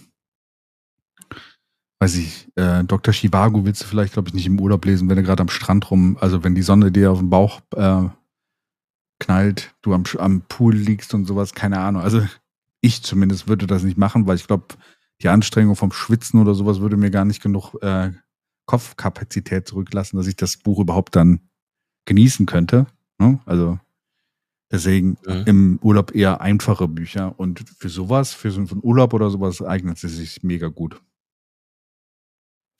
weiß 2.00 2.16
ich, 2.16 2.48
äh, 2.56 2.84
Dr. 2.86 3.14
Chivago 3.14 3.66
willst 3.66 3.82
du 3.82 3.86
vielleicht, 3.86 4.14
glaube 4.14 4.30
ich, 4.30 4.34
nicht 4.34 4.48
im 4.48 4.60
Urlaub 4.60 4.86
lesen, 4.86 5.10
wenn 5.10 5.18
du 5.18 5.24
gerade 5.24 5.42
am 5.42 5.50
Strand 5.50 5.92
rum, 5.92 6.18
also 6.20 6.44
wenn 6.44 6.56
die 6.56 6.62
Sonne 6.62 6.92
dir 6.92 7.12
auf 7.12 7.20
den 7.20 7.30
Bauch 7.30 7.62
äh, 7.76 8.08
knallt, 9.20 9.76
du 9.82 9.94
am, 9.94 10.04
am 10.18 10.42
Pool 10.48 10.76
liegst 10.76 11.14
und 11.14 11.26
sowas, 11.26 11.54
keine 11.54 11.80
Ahnung. 11.80 12.02
Also 12.02 12.26
ich 12.82 13.04
zumindest 13.04 13.48
würde 13.48 13.68
das 13.68 13.84
nicht 13.84 13.98
machen, 13.98 14.28
weil 14.28 14.38
ich 14.38 14.48
glaube, 14.48 14.76
die 15.22 15.28
Anstrengung 15.28 15.76
vom 15.76 15.92
Schwitzen 15.92 16.40
oder 16.40 16.56
sowas 16.56 16.80
würde 16.80 16.96
mir 16.96 17.12
gar 17.12 17.26
nicht 17.26 17.44
genug 17.44 17.76
äh, 17.82 18.12
Kopfkapazität 18.66 19.68
zurücklassen, 19.68 20.16
dass 20.16 20.28
ich 20.28 20.38
das 20.38 20.56
Buch 20.56 20.80
überhaupt 20.80 21.16
dann 21.18 21.42
genießen 22.06 22.46
könnte. 22.46 22.88
Ne? 23.18 23.40
Also 23.46 23.78
deswegen 24.72 25.18
mhm. 25.28 25.44
im 25.46 25.80
Urlaub 25.82 26.16
eher 26.16 26.40
einfache 26.40 26.88
Bücher 26.88 27.38
und 27.38 27.60
für 27.68 27.90
sowas, 27.90 28.34
für 28.34 28.52
so 28.52 28.62
einen 28.62 28.80
Urlaub 28.82 29.14
oder 29.14 29.30
sowas 29.30 29.62
eignet 29.62 30.02
es 30.02 30.16
sich 30.16 30.44
mega 30.44 30.68
gut. 30.68 31.02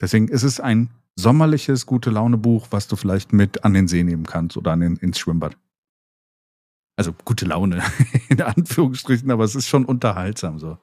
Deswegen 0.02 0.28
ist 0.28 0.44
es 0.44 0.60
ein 0.60 0.90
sommerliches, 1.16 1.86
gute 1.86 2.10
Laune-Buch, 2.10 2.68
was 2.72 2.88
du 2.88 2.96
vielleicht 2.96 3.34
mit 3.34 3.64
an 3.64 3.74
den 3.74 3.88
See 3.88 4.04
nehmen 4.04 4.26
kannst 4.26 4.58
oder 4.58 4.72
an 4.72 4.80
den, 4.80 4.96
ins 4.98 5.20
Schwimmbad. 5.20 5.58
Also 6.96 7.14
gute 7.26 7.46
Laune, 7.46 7.84
in 8.30 8.42
Anführungsstrichen, 8.42 9.32
aber 9.32 9.44
es 9.44 9.56
ist 9.56 9.68
schon 9.68 9.86
unterhaltsam 9.86 10.60
so. 10.60 10.78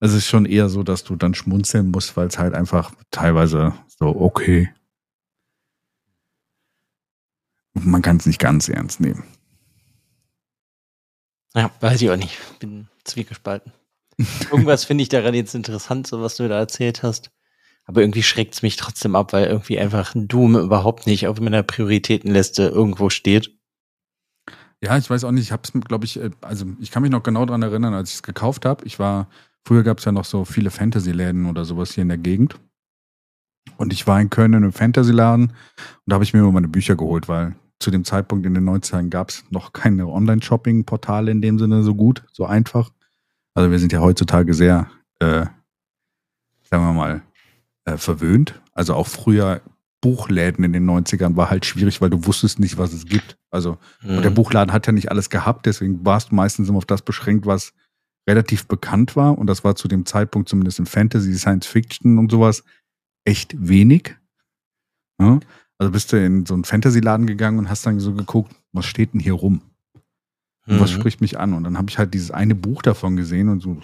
Es 0.00 0.12
ist 0.12 0.26
schon 0.26 0.44
eher 0.44 0.68
so, 0.68 0.82
dass 0.82 1.04
du 1.04 1.16
dann 1.16 1.34
schmunzeln 1.34 1.90
musst, 1.90 2.16
weil 2.16 2.26
es 2.26 2.38
halt 2.38 2.54
einfach 2.54 2.92
teilweise 3.10 3.74
so, 3.86 4.08
okay. 4.08 4.72
Man 7.74 8.02
kann 8.02 8.18
es 8.18 8.26
nicht 8.26 8.38
ganz 8.38 8.68
ernst 8.68 9.00
nehmen. 9.00 9.24
Ja, 11.54 11.70
weiß 11.80 12.02
ich 12.02 12.10
auch 12.10 12.16
nicht. 12.16 12.36
Bin 12.58 12.88
zwiegespalten. 13.04 13.72
Irgendwas 14.50 14.84
finde 14.84 15.02
ich 15.02 15.08
daran 15.08 15.34
jetzt 15.34 15.54
interessant, 15.54 16.06
so 16.06 16.20
was 16.20 16.36
du 16.36 16.48
da 16.48 16.58
erzählt 16.58 17.02
hast. 17.02 17.30
Aber 17.86 18.00
irgendwie 18.00 18.22
schreckt 18.22 18.54
es 18.54 18.62
mich 18.62 18.76
trotzdem 18.76 19.14
ab, 19.14 19.32
weil 19.32 19.46
irgendwie 19.46 19.78
einfach 19.78 20.12
Doom 20.14 20.56
überhaupt 20.56 21.06
nicht 21.06 21.28
auf 21.28 21.40
meiner 21.40 21.62
Prioritätenliste 21.62 22.68
irgendwo 22.68 23.10
steht. 23.10 23.58
Ja, 24.82 24.96
ich 24.96 25.08
weiß 25.08 25.24
auch 25.24 25.32
nicht. 25.32 25.44
Ich 25.44 25.52
habe 25.52 25.62
es, 25.64 25.72
glaube 25.72 26.04
ich, 26.04 26.20
äh, 26.20 26.30
also 26.40 26.66
ich 26.80 26.90
kann 26.90 27.02
mich 27.02 27.12
noch 27.12 27.22
genau 27.22 27.44
daran 27.46 27.62
erinnern, 27.62 27.94
als 27.94 28.10
ich 28.10 28.16
es 28.16 28.22
gekauft 28.22 28.64
habe. 28.64 28.84
Ich 28.84 28.98
war, 28.98 29.28
früher 29.64 29.82
gab 29.82 29.98
es 29.98 30.04
ja 30.04 30.12
noch 30.12 30.24
so 30.24 30.44
viele 30.44 30.70
Fantasy-Läden 30.70 31.46
oder 31.46 31.64
sowas 31.64 31.92
hier 31.92 32.02
in 32.02 32.08
der 32.08 32.18
Gegend. 32.18 32.58
Und 33.76 33.92
ich 33.92 34.06
war 34.06 34.20
in 34.20 34.30
Köln 34.30 34.52
in 34.52 34.62
einem 34.62 34.72
Fantasy-Laden 34.72 35.46
und 35.48 35.54
da 36.06 36.14
habe 36.14 36.24
ich 36.24 36.34
mir 36.34 36.40
immer 36.40 36.52
meine 36.52 36.68
Bücher 36.68 36.96
geholt, 36.96 37.28
weil 37.28 37.56
zu 37.80 37.90
dem 37.90 38.04
Zeitpunkt 38.04 38.46
in 38.46 38.54
den 38.54 38.68
90ern 38.68 39.08
gab 39.08 39.30
es 39.30 39.44
noch 39.50 39.72
keine 39.72 40.06
Online-Shopping-Portale 40.06 41.30
in 41.30 41.40
dem 41.40 41.58
Sinne 41.58 41.82
so 41.82 41.94
gut, 41.94 42.24
so 42.32 42.44
einfach. 42.44 42.90
Also 43.54 43.70
wir 43.70 43.78
sind 43.78 43.92
ja 43.92 44.00
heutzutage 44.00 44.54
sehr, 44.54 44.90
äh, 45.18 45.46
sagen 46.62 46.84
wir 46.84 46.92
mal, 46.92 47.22
äh, 47.84 47.96
verwöhnt. 47.96 48.60
Also 48.72 48.94
auch 48.94 49.06
früher 49.06 49.60
Buchläden 50.00 50.64
in 50.64 50.72
den 50.72 50.88
90ern 50.88 51.36
war 51.36 51.48
halt 51.48 51.64
schwierig, 51.64 52.00
weil 52.00 52.10
du 52.10 52.26
wusstest 52.26 52.58
nicht, 52.58 52.76
was 52.76 52.92
es 52.92 53.06
gibt. 53.06 53.38
Also 53.50 53.78
mhm. 54.02 54.22
der. 54.22 54.30
Buchladen 54.30 54.72
hat 54.72 54.86
ja 54.86 54.92
nicht 54.92 55.10
alles 55.10 55.30
gehabt, 55.30 55.66
deswegen 55.66 56.04
warst 56.04 56.30
du 56.30 56.34
meistens 56.34 56.68
immer 56.68 56.78
auf 56.78 56.84
das 56.84 57.02
beschränkt, 57.02 57.46
was 57.46 57.72
relativ 58.28 58.66
bekannt 58.66 59.16
war. 59.16 59.38
Und 59.38 59.46
das 59.46 59.64
war 59.64 59.76
zu 59.76 59.88
dem 59.88 60.04
Zeitpunkt, 60.04 60.48
zumindest 60.48 60.78
in 60.78 60.86
Fantasy, 60.86 61.34
Science 61.34 61.66
Fiction 61.66 62.18
und 62.18 62.30
sowas, 62.30 62.64
echt 63.24 63.54
wenig. 63.58 64.14
Ja? 65.18 65.40
Also 65.78 65.90
bist 65.90 66.12
du 66.12 66.22
in 66.22 66.46
so 66.46 66.54
einen 66.54 66.64
Fantasy-Laden 66.64 67.26
gegangen 67.26 67.58
und 67.58 67.70
hast 67.70 67.86
dann 67.86 67.98
so 68.00 68.12
geguckt, 68.12 68.54
was 68.72 68.86
steht 68.86 69.14
denn 69.14 69.20
hier 69.20 69.34
rum? 69.34 69.62
Und 70.66 70.76
mhm. 70.76 70.80
was 70.80 70.90
spricht 70.90 71.20
mich 71.20 71.38
an? 71.38 71.52
Und 71.52 71.64
dann 71.64 71.78
habe 71.78 71.90
ich 71.90 71.98
halt 71.98 72.14
dieses 72.14 72.30
eine 72.30 72.54
Buch 72.54 72.82
davon 72.82 73.16
gesehen 73.16 73.48
und 73.48 73.60
so, 73.60 73.80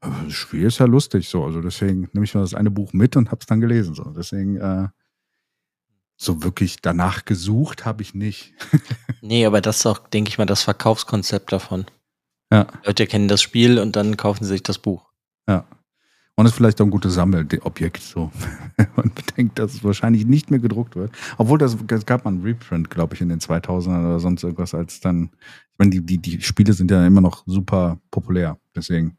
das 0.00 0.32
Spiel 0.32 0.64
ist 0.64 0.78
ja 0.78 0.86
lustig 0.86 1.28
so. 1.28 1.44
Also 1.44 1.60
deswegen 1.60 2.08
nehme 2.12 2.24
ich 2.24 2.34
mal 2.34 2.40
das 2.40 2.54
eine 2.54 2.70
Buch 2.70 2.92
mit 2.92 3.16
und 3.16 3.30
habe 3.30 3.40
es 3.40 3.46
dann 3.46 3.60
gelesen. 3.60 3.94
So. 3.94 4.04
Deswegen 4.04 4.56
äh, 4.56 4.88
so 6.16 6.42
wirklich 6.42 6.80
danach 6.80 7.24
gesucht 7.24 7.84
habe 7.84 8.02
ich 8.02 8.14
nicht. 8.14 8.54
nee, 9.20 9.44
aber 9.46 9.60
das 9.60 9.78
ist 9.78 9.86
auch, 9.86 9.98
denke 9.98 10.28
ich 10.28 10.38
mal, 10.38 10.46
das 10.46 10.62
Verkaufskonzept 10.62 11.52
davon. 11.52 11.86
Ja. 12.50 12.66
Leute 12.84 13.06
kennen 13.06 13.28
das 13.28 13.42
Spiel 13.42 13.78
und 13.78 13.96
dann 13.96 14.16
kaufen 14.16 14.44
sie 14.44 14.50
sich 14.50 14.62
das 14.62 14.78
Buch. 14.78 15.10
Ja. 15.48 15.66
Und 16.38 16.44
es 16.44 16.52
ist 16.52 16.56
vielleicht 16.56 16.80
auch 16.80 16.84
ein 16.84 16.90
gutes 16.90 17.14
Sammelobjekt 17.14 18.02
so. 18.02 18.30
und 18.96 19.14
bedenkt, 19.14 19.58
dass 19.58 19.74
es 19.74 19.84
wahrscheinlich 19.84 20.26
nicht 20.26 20.50
mehr 20.50 20.60
gedruckt 20.60 20.94
wird. 20.94 21.10
Obwohl 21.38 21.58
das, 21.58 21.76
das 21.86 22.04
gab 22.04 22.24
mal 22.24 22.32
einen 22.32 22.42
Reprint, 22.42 22.90
glaube 22.90 23.14
ich, 23.14 23.22
in 23.22 23.30
den 23.30 23.40
2000ern 23.40 24.06
oder 24.06 24.20
sonst 24.20 24.42
irgendwas, 24.42 24.74
als 24.74 25.00
dann, 25.00 25.30
ich 25.32 25.78
meine, 25.78 25.90
die, 25.90 26.02
die, 26.02 26.18
die 26.18 26.42
Spiele 26.42 26.74
sind 26.74 26.90
ja 26.90 27.06
immer 27.06 27.22
noch 27.22 27.42
super 27.46 27.98
populär. 28.10 28.58
Deswegen. 28.74 29.16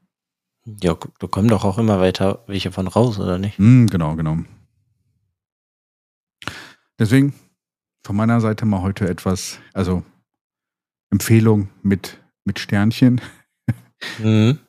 Ja, 0.82 0.98
da 1.20 1.28
kommen 1.28 1.48
doch 1.48 1.64
auch 1.64 1.78
immer 1.78 2.02
weiter 2.02 2.44
welche 2.48 2.72
von 2.74 2.88
raus, 2.88 3.20
oder 3.20 3.38
nicht? 3.38 3.58
Mm, 3.58 3.86
genau, 3.86 4.16
genau. 4.16 4.40
Deswegen 7.00 7.34
von 8.06 8.16
meiner 8.16 8.42
Seite 8.42 8.66
mal 8.66 8.82
heute 8.82 9.08
etwas, 9.08 9.60
also 9.74 10.04
Empfehlung 11.10 11.70
mit, 11.84 12.22
mit 12.44 12.60
Sternchen. 12.60 13.22
Mhm. 14.20 14.60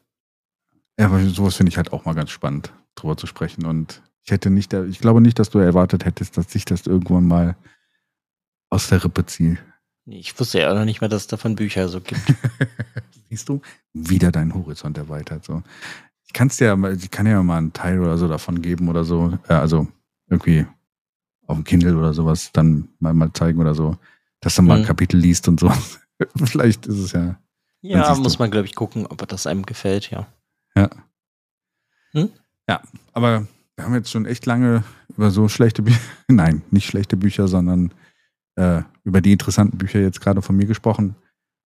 Ja, 0.98 1.06
aber 1.06 1.24
sowas 1.26 1.56
finde 1.56 1.70
ich 1.70 1.76
halt 1.76 1.92
auch 1.92 2.04
mal 2.04 2.14
ganz 2.14 2.30
spannend, 2.30 2.72
drüber 2.94 3.16
zu 3.16 3.26
sprechen. 3.26 3.66
Und 3.66 4.02
ich 4.22 4.30
hätte 4.30 4.50
nicht, 4.50 4.72
ich 4.72 5.00
glaube 5.00 5.20
nicht, 5.20 5.38
dass 5.38 5.50
du 5.50 5.58
erwartet 5.58 6.04
hättest, 6.04 6.36
dass 6.36 6.54
ich 6.54 6.64
das 6.64 6.86
irgendwann 6.86 7.26
mal 7.26 7.56
aus 8.70 8.88
der 8.88 9.02
Rippe 9.02 9.26
ziehe. 9.26 9.58
Ich 10.06 10.38
wusste 10.38 10.60
ja 10.60 10.70
auch 10.70 10.74
noch 10.74 10.84
nicht 10.84 11.00
mal, 11.00 11.08
dass 11.08 11.22
es 11.22 11.26
davon 11.28 11.56
Bücher 11.56 11.88
so 11.88 12.00
gibt. 12.00 12.22
Siehst 13.28 13.48
du, 13.48 13.60
wieder 13.92 14.32
deinen 14.32 14.54
Horizont 14.54 14.96
erweitert. 14.96 15.44
So. 15.44 15.62
Ich 16.26 16.32
kann 16.32 16.48
es 16.48 16.56
dir, 16.56 16.76
ich 16.96 17.10
kann 17.10 17.26
ja 17.26 17.42
mal 17.42 17.58
einen 17.58 17.72
Teil 17.72 18.00
oder 18.00 18.16
so 18.18 18.28
davon 18.28 18.62
geben 18.62 18.88
oder 18.88 19.04
so. 19.04 19.38
Äh, 19.48 19.54
also 19.54 19.86
irgendwie 20.28 20.66
auf 21.46 21.56
dem 21.56 21.64
Kindle 21.64 21.96
oder 21.96 22.12
sowas 22.12 22.50
dann 22.52 22.88
mal, 23.00 23.14
mal 23.14 23.32
zeigen 23.32 23.60
oder 23.60 23.74
so, 23.74 23.96
dass 24.40 24.54
du 24.54 24.62
mal 24.62 24.76
ein 24.76 24.82
mhm. 24.82 24.86
Kapitel 24.86 25.18
liest 25.18 25.48
und 25.48 25.60
so. 25.60 25.72
Vielleicht 26.44 26.86
ist 26.86 26.98
es 26.98 27.12
ja. 27.12 27.38
Ja, 27.80 28.14
muss 28.16 28.34
du. 28.34 28.42
man, 28.42 28.50
glaube 28.50 28.66
ich, 28.66 28.74
gucken, 28.74 29.06
ob 29.06 29.26
das 29.28 29.46
einem 29.46 29.64
gefällt, 29.64 30.10
ja. 30.10 30.26
Ja. 30.76 30.90
Hm? 32.12 32.30
Ja, 32.68 32.82
aber 33.12 33.46
wir 33.76 33.84
haben 33.84 33.94
jetzt 33.94 34.10
schon 34.10 34.26
echt 34.26 34.46
lange 34.46 34.82
über 35.16 35.30
so 35.30 35.48
schlechte 35.48 35.82
Bücher, 35.82 36.00
nein, 36.28 36.62
nicht 36.70 36.86
schlechte 36.86 37.16
Bücher, 37.16 37.48
sondern 37.48 37.92
äh, 38.56 38.82
über 39.04 39.20
die 39.20 39.32
interessanten 39.32 39.78
Bücher 39.78 40.00
jetzt 40.00 40.20
gerade 40.20 40.42
von 40.42 40.56
mir 40.56 40.66
gesprochen. 40.66 41.14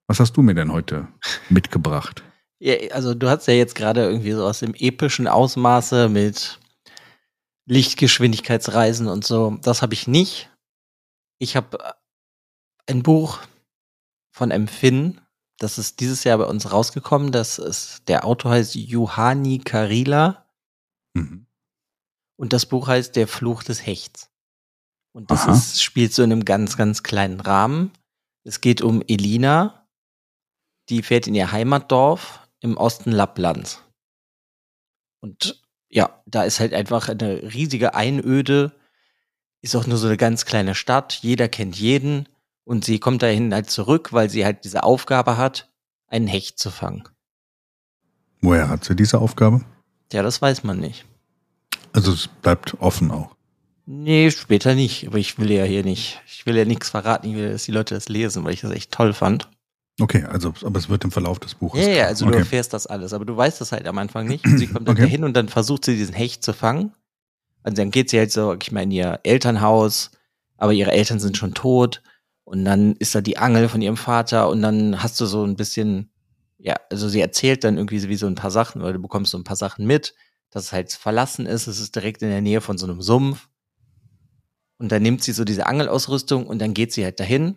Was 0.06 0.20
hast 0.20 0.36
du 0.36 0.42
mir 0.42 0.54
denn 0.54 0.72
heute 0.72 1.08
mitgebracht? 1.48 2.22
Ja, 2.58 2.74
also 2.92 3.14
du 3.14 3.28
hast 3.28 3.46
ja 3.48 3.54
jetzt 3.54 3.74
gerade 3.74 4.04
irgendwie 4.04 4.32
so 4.32 4.46
aus 4.46 4.60
dem 4.60 4.74
epischen 4.74 5.26
Ausmaße 5.26 6.08
mit 6.08 6.60
Lichtgeschwindigkeitsreisen 7.66 9.08
und 9.08 9.24
so. 9.24 9.58
Das 9.62 9.82
habe 9.82 9.94
ich 9.94 10.06
nicht. 10.06 10.50
Ich 11.38 11.56
habe 11.56 11.78
äh, 11.78 11.92
ein 12.86 13.02
Buch 13.02 13.40
von 14.30 14.50
M. 14.50 14.68
Finn, 14.68 15.20
das 15.62 15.78
ist 15.78 16.00
dieses 16.00 16.24
Jahr 16.24 16.38
bei 16.38 16.46
uns 16.46 16.72
rausgekommen. 16.72 17.30
Das 17.30 17.58
ist, 17.58 18.08
der 18.08 18.24
Autor 18.24 18.52
heißt 18.52 18.74
Juhani 18.74 19.60
Karila. 19.60 20.44
Mhm. 21.14 21.46
Und 22.36 22.52
das 22.52 22.66
Buch 22.66 22.88
heißt 22.88 23.14
Der 23.14 23.28
Fluch 23.28 23.62
des 23.62 23.86
Hechts. 23.86 24.28
Und 25.12 25.30
das 25.30 25.46
ist, 25.46 25.82
spielt 25.82 26.12
so 26.12 26.22
in 26.22 26.32
einem 26.32 26.44
ganz, 26.44 26.76
ganz 26.76 27.02
kleinen 27.04 27.38
Rahmen. 27.38 27.92
Es 28.44 28.60
geht 28.60 28.82
um 28.82 29.02
Elina. 29.06 29.81
Die 30.92 31.00
fährt 31.00 31.26
in 31.26 31.34
ihr 31.34 31.52
Heimatdorf 31.52 32.46
im 32.60 32.76
Osten 32.76 33.12
Lapplands. 33.12 33.82
Und 35.20 35.58
ja, 35.88 36.22
da 36.26 36.44
ist 36.44 36.60
halt 36.60 36.74
einfach 36.74 37.08
eine 37.08 37.54
riesige 37.54 37.94
Einöde. 37.94 38.72
Ist 39.62 39.74
auch 39.74 39.86
nur 39.86 39.96
so 39.96 40.06
eine 40.06 40.18
ganz 40.18 40.44
kleine 40.44 40.74
Stadt. 40.74 41.14
Jeder 41.22 41.48
kennt 41.48 41.76
jeden. 41.76 42.28
Und 42.64 42.84
sie 42.84 42.98
kommt 42.98 43.22
dahin 43.22 43.54
halt 43.54 43.70
zurück, 43.70 44.12
weil 44.12 44.28
sie 44.28 44.44
halt 44.44 44.66
diese 44.66 44.82
Aufgabe 44.82 45.38
hat, 45.38 45.72
einen 46.08 46.26
Hecht 46.26 46.58
zu 46.58 46.70
fangen. 46.70 47.08
Woher 48.42 48.68
hat 48.68 48.84
sie 48.84 48.94
diese 48.94 49.18
Aufgabe? 49.18 49.64
Ja, 50.12 50.22
das 50.22 50.42
weiß 50.42 50.62
man 50.62 50.78
nicht. 50.78 51.06
Also 51.94 52.12
es 52.12 52.28
bleibt 52.28 52.78
offen 52.82 53.10
auch. 53.10 53.34
Nee, 53.86 54.30
später 54.30 54.74
nicht. 54.74 55.06
Aber 55.06 55.16
ich 55.16 55.38
will 55.38 55.50
ja 55.50 55.64
hier 55.64 55.84
nicht, 55.84 56.20
ich 56.26 56.44
will 56.44 56.58
ja 56.58 56.66
nichts 56.66 56.90
verraten. 56.90 57.30
Ich 57.30 57.34
will, 57.34 57.50
dass 57.50 57.64
die 57.64 57.72
Leute 57.72 57.94
das 57.94 58.10
lesen, 58.10 58.44
weil 58.44 58.52
ich 58.52 58.60
das 58.60 58.72
echt 58.72 58.92
toll 58.92 59.14
fand. 59.14 59.48
Okay, 60.02 60.24
also, 60.24 60.52
aber 60.64 60.80
es 60.80 60.88
wird 60.88 61.04
im 61.04 61.12
Verlauf 61.12 61.38
des 61.38 61.54
Buches. 61.54 61.86
Ja, 61.86 61.92
ja, 61.92 62.06
also 62.06 62.24
okay. 62.24 62.32
du 62.32 62.38
erfährst 62.40 62.72
das 62.72 62.88
alles, 62.88 63.12
aber 63.12 63.24
du 63.24 63.36
weißt 63.36 63.60
das 63.60 63.70
halt 63.70 63.86
am 63.86 63.98
Anfang 63.98 64.26
nicht. 64.26 64.44
Und 64.44 64.58
sie 64.58 64.66
kommt 64.66 64.88
dann 64.88 64.96
okay. 64.96 65.04
dahin 65.04 65.22
und 65.22 65.34
dann 65.34 65.48
versucht 65.48 65.84
sie 65.84 65.96
diesen 65.96 66.14
Hecht 66.14 66.42
zu 66.42 66.52
fangen. 66.52 66.92
Also 67.62 67.76
dann 67.76 67.92
geht 67.92 68.10
sie 68.10 68.18
halt 68.18 68.32
so, 68.32 68.56
ich 68.60 68.72
meine, 68.72 68.92
in 68.92 68.98
ihr 68.98 69.20
Elternhaus, 69.22 70.10
aber 70.56 70.72
ihre 70.72 70.90
Eltern 70.90 71.20
sind 71.20 71.36
schon 71.36 71.54
tot. 71.54 72.02
Und 72.42 72.64
dann 72.64 72.96
ist 72.96 73.14
da 73.14 73.20
die 73.20 73.38
Angel 73.38 73.68
von 73.68 73.80
ihrem 73.80 73.96
Vater 73.96 74.48
und 74.48 74.60
dann 74.60 75.00
hast 75.00 75.20
du 75.20 75.26
so 75.26 75.44
ein 75.44 75.54
bisschen, 75.54 76.10
ja, 76.58 76.74
also 76.90 77.08
sie 77.08 77.20
erzählt 77.20 77.62
dann 77.62 77.76
irgendwie 77.76 78.08
wie 78.08 78.16
so 78.16 78.26
ein 78.26 78.34
paar 78.34 78.50
Sachen 78.50 78.82
oder 78.82 78.94
du 78.94 78.98
bekommst 78.98 79.30
so 79.30 79.38
ein 79.38 79.44
paar 79.44 79.56
Sachen 79.56 79.86
mit, 79.86 80.14
dass 80.50 80.64
es 80.64 80.72
halt 80.72 80.92
verlassen 80.92 81.46
ist, 81.46 81.68
es 81.68 81.78
ist 81.78 81.94
direkt 81.94 82.22
in 82.22 82.28
der 82.28 82.40
Nähe 82.40 82.60
von 82.60 82.76
so 82.76 82.86
einem 82.86 83.00
Sumpf. 83.00 83.48
Und 84.78 84.90
dann 84.90 85.02
nimmt 85.02 85.22
sie 85.22 85.30
so 85.30 85.44
diese 85.44 85.66
Angelausrüstung 85.66 86.48
und 86.48 86.58
dann 86.58 86.74
geht 86.74 86.92
sie 86.92 87.04
halt 87.04 87.20
dahin 87.20 87.56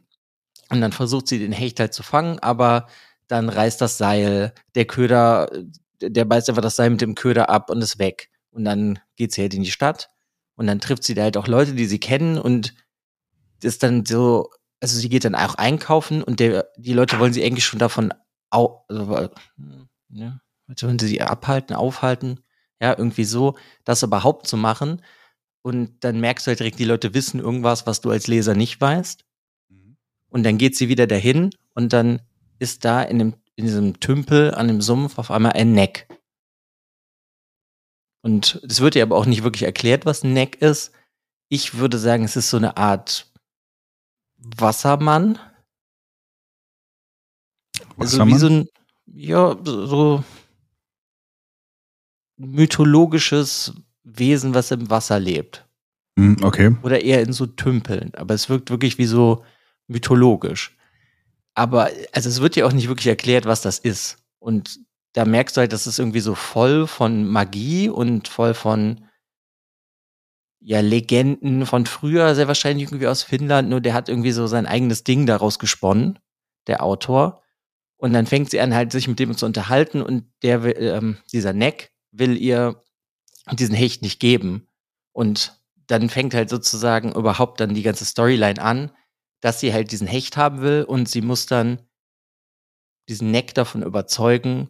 und 0.69 0.81
dann 0.81 0.91
versucht 0.91 1.27
sie 1.27 1.39
den 1.39 1.51
Hecht 1.51 1.79
halt 1.79 1.93
zu 1.93 2.03
fangen, 2.03 2.39
aber 2.39 2.87
dann 3.27 3.49
reißt 3.49 3.81
das 3.81 3.97
Seil, 3.97 4.53
der 4.75 4.85
Köder, 4.85 5.49
der 6.01 6.25
beißt 6.25 6.49
einfach 6.49 6.61
das 6.61 6.75
Seil 6.75 6.89
mit 6.89 7.01
dem 7.01 7.15
Köder 7.15 7.49
ab 7.49 7.69
und 7.69 7.81
ist 7.81 7.99
weg. 7.99 8.29
Und 8.51 8.65
dann 8.65 8.99
geht 9.15 9.33
sie 9.33 9.41
halt 9.41 9.53
in 9.53 9.63
die 9.63 9.71
Stadt 9.71 10.09
und 10.55 10.67
dann 10.67 10.79
trifft 10.79 11.03
sie 11.03 11.13
da 11.13 11.23
halt 11.23 11.37
auch 11.37 11.47
Leute, 11.47 11.73
die 11.73 11.85
sie 11.85 11.99
kennen 11.99 12.37
und 12.37 12.73
ist 13.61 13.83
dann 13.83 14.05
so, 14.05 14.49
also 14.79 14.97
sie 14.97 15.09
geht 15.09 15.25
dann 15.25 15.35
auch 15.35 15.55
einkaufen 15.55 16.23
und 16.23 16.39
der, 16.39 16.69
die 16.77 16.93
Leute 16.93 17.19
wollen 17.19 17.33
sie 17.33 17.43
eigentlich 17.43 17.65
schon 17.65 17.79
davon 17.79 18.13
au, 18.49 18.85
also, 18.87 19.29
ja, 20.09 20.39
wollen 20.81 20.99
sie 20.99 21.07
sie 21.07 21.21
abhalten, 21.21 21.75
aufhalten, 21.75 22.39
ja, 22.79 22.97
irgendwie 22.97 23.25
so, 23.25 23.57
das 23.83 24.03
überhaupt 24.03 24.47
zu 24.47 24.57
machen. 24.57 25.01
Und 25.61 26.03
dann 26.03 26.19
merkst 26.19 26.45
du 26.45 26.49
halt 26.49 26.59
direkt, 26.59 26.79
die 26.79 26.85
Leute 26.85 27.13
wissen 27.13 27.39
irgendwas, 27.39 27.87
was 27.87 28.01
du 28.01 28.11
als 28.11 28.27
Leser 28.27 28.53
nicht 28.53 28.79
weißt. 28.79 29.24
Und 30.35 30.43
dann 30.43 30.57
geht 30.57 30.75
sie 30.75 30.89
wieder 30.89 31.07
dahin 31.07 31.51
und 31.75 31.93
dann 31.93 32.21
ist 32.59 32.83
da 32.83 33.01
in, 33.01 33.19
dem, 33.19 33.35
in 33.55 33.67
diesem 33.67 34.01
Tümpel 34.01 34.53
an 34.53 34.67
dem 34.67 34.81
Sumpf 34.81 35.17
auf 35.17 35.31
einmal 35.31 35.53
ein 35.53 35.71
Neck. 35.71 36.09
Und 38.21 38.61
es 38.67 38.81
wird 38.81 38.95
dir 38.95 39.03
aber 39.03 39.15
auch 39.15 39.27
nicht 39.27 39.43
wirklich 39.43 39.63
erklärt, 39.63 40.05
was 40.05 40.25
ein 40.25 40.33
Neck 40.33 40.61
ist. 40.61 40.91
Ich 41.47 41.77
würde 41.77 41.97
sagen, 41.97 42.25
es 42.25 42.35
ist 42.35 42.49
so 42.49 42.57
eine 42.57 42.75
Art 42.75 43.31
Wassermann. 44.35 45.39
Also 47.95 48.27
wie 48.27 48.37
so 48.37 48.47
ein, 48.47 48.67
ja, 49.05 49.57
so, 49.63 50.21
mythologisches 52.35 53.73
Wesen, 54.03 54.53
was 54.53 54.71
im 54.71 54.89
Wasser 54.89 55.17
lebt. 55.17 55.65
Hm, 56.19 56.43
okay. 56.43 56.75
Oder 56.83 57.01
eher 57.01 57.21
in 57.21 57.31
so 57.31 57.45
Tümpeln. 57.45 58.13
Aber 58.15 58.33
es 58.33 58.49
wirkt 58.49 58.69
wirklich 58.69 58.97
wie 58.97 59.05
so 59.05 59.45
mythologisch. 59.87 60.75
Aber 61.53 61.89
also 62.11 62.29
es 62.29 62.41
wird 62.41 62.55
ja 62.55 62.65
auch 62.65 62.73
nicht 62.73 62.87
wirklich 62.87 63.07
erklärt, 63.07 63.45
was 63.45 63.61
das 63.61 63.79
ist. 63.79 64.17
Und 64.39 64.79
da 65.13 65.25
merkst 65.25 65.55
du 65.55 65.61
halt, 65.61 65.71
das 65.73 65.87
ist 65.87 65.99
irgendwie 65.99 66.19
so 66.19 66.35
voll 66.35 66.87
von 66.87 67.25
Magie 67.25 67.89
und 67.89 68.27
voll 68.27 68.53
von 68.53 69.05
ja, 70.59 70.79
Legenden 70.79 71.65
von 71.65 71.85
früher, 71.85 72.33
sehr 72.33 72.47
wahrscheinlich 72.47 72.87
irgendwie 72.87 73.07
aus 73.07 73.23
Finnland, 73.23 73.69
nur 73.69 73.81
der 73.81 73.93
hat 73.93 74.09
irgendwie 74.09 74.31
so 74.31 74.47
sein 74.47 74.65
eigenes 74.65 75.03
Ding 75.03 75.27
daraus 75.27 75.59
gesponnen, 75.59 76.17
der 76.65 76.83
Autor. 76.83 77.43
Und 77.97 78.13
dann 78.13 78.25
fängt 78.25 78.49
sie 78.49 78.59
an, 78.59 78.73
halt 78.73 78.91
sich 78.91 79.07
mit 79.07 79.19
dem 79.19 79.37
zu 79.37 79.45
unterhalten 79.45 80.01
und 80.01 80.25
der, 80.41 80.63
ähm, 80.79 81.17
dieser 81.31 81.53
Neck 81.53 81.91
will 82.11 82.35
ihr 82.35 82.83
diesen 83.53 83.75
Hecht 83.75 84.01
nicht 84.01 84.19
geben. 84.19 84.67
Und 85.11 85.61
dann 85.87 86.09
fängt 86.09 86.33
halt 86.33 86.49
sozusagen 86.49 87.13
überhaupt 87.13 87.59
dann 87.59 87.75
die 87.75 87.83
ganze 87.83 88.05
Storyline 88.05 88.59
an, 88.61 88.91
dass 89.41 89.59
sie 89.59 89.73
halt 89.73 89.91
diesen 89.91 90.07
Hecht 90.07 90.37
haben 90.37 90.61
will 90.61 90.83
und 90.83 91.07
sie 91.09 91.21
muss 91.21 91.45
dann 91.45 91.79
diesen 93.07 93.31
Neck 93.31 93.53
davon 93.53 93.83
überzeugen, 93.83 94.69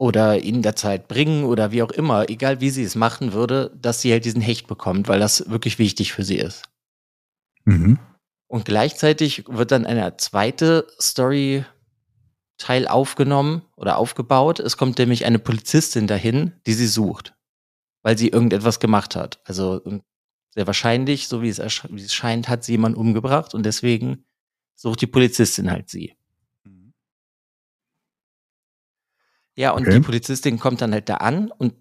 oder 0.00 0.38
ihn 0.40 0.62
der 0.62 0.76
Zeit 0.76 1.08
bringen 1.08 1.44
oder 1.44 1.72
wie 1.72 1.82
auch 1.82 1.90
immer, 1.90 2.30
egal 2.30 2.62
wie 2.62 2.70
sie 2.70 2.82
es 2.82 2.94
machen 2.94 3.34
würde, 3.34 3.70
dass 3.78 4.00
sie 4.00 4.10
halt 4.10 4.24
diesen 4.24 4.40
Hecht 4.40 4.66
bekommt, 4.66 5.08
weil 5.08 5.20
das 5.20 5.50
wirklich 5.50 5.78
wichtig 5.78 6.14
für 6.14 6.24
sie 6.24 6.38
ist. 6.38 6.62
Mhm. 7.66 7.98
Und 8.48 8.64
gleichzeitig 8.64 9.44
wird 9.46 9.72
dann 9.72 9.84
eine 9.84 10.16
zweite 10.16 10.86
Story 10.98 11.66
Teil 12.56 12.88
aufgenommen 12.88 13.62
oder 13.76 13.98
aufgebaut. 13.98 14.58
Es 14.58 14.78
kommt 14.78 14.98
nämlich 14.98 15.26
eine 15.26 15.38
Polizistin 15.38 16.06
dahin, 16.06 16.54
die 16.66 16.72
sie 16.72 16.86
sucht, 16.86 17.34
weil 18.02 18.16
sie 18.16 18.28
irgendetwas 18.28 18.80
gemacht 18.80 19.14
hat. 19.16 19.40
Also 19.44 19.82
sehr 20.50 20.66
wahrscheinlich, 20.66 21.28
so 21.28 21.42
wie 21.42 21.48
es, 21.48 21.58
wie 21.58 22.02
es 22.02 22.14
scheint, 22.14 22.48
hat 22.48 22.64
sie 22.64 22.72
jemanden 22.72 22.98
umgebracht 22.98 23.54
und 23.54 23.64
deswegen 23.64 24.24
sucht 24.74 25.00
die 25.00 25.06
Polizistin 25.06 25.70
halt 25.70 25.88
sie. 25.88 26.16
Ja, 29.56 29.72
und 29.72 29.82
okay. 29.82 29.96
die 29.96 30.00
Polizistin 30.00 30.58
kommt 30.58 30.80
dann 30.80 30.92
halt 30.92 31.08
da 31.08 31.16
an 31.16 31.50
und 31.50 31.74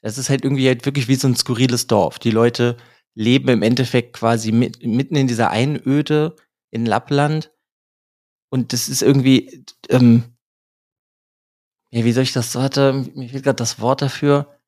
das 0.00 0.18
ist 0.18 0.28
halt 0.28 0.44
irgendwie 0.44 0.66
halt 0.66 0.84
wirklich 0.84 1.08
wie 1.08 1.14
so 1.14 1.28
ein 1.28 1.36
skurriles 1.36 1.86
Dorf. 1.86 2.18
Die 2.18 2.30
Leute 2.30 2.76
leben 3.14 3.48
im 3.48 3.62
Endeffekt 3.62 4.14
quasi 4.14 4.52
mit, 4.52 4.84
mitten 4.84 5.16
in 5.16 5.26
dieser 5.26 5.50
Einöde 5.50 6.36
in 6.70 6.84
Lappland. 6.84 7.52
Und 8.50 8.72
das 8.72 8.88
ist 8.88 9.00
irgendwie, 9.00 9.64
ähm, 9.88 10.24
ja, 11.90 12.04
wie 12.04 12.12
soll 12.12 12.24
ich 12.24 12.32
das, 12.32 12.54
warte, 12.54 12.92
mir 13.14 13.28
fehlt 13.28 13.44
gerade 13.44 13.56
das 13.56 13.80
Wort 13.80 14.02
dafür. 14.02 14.60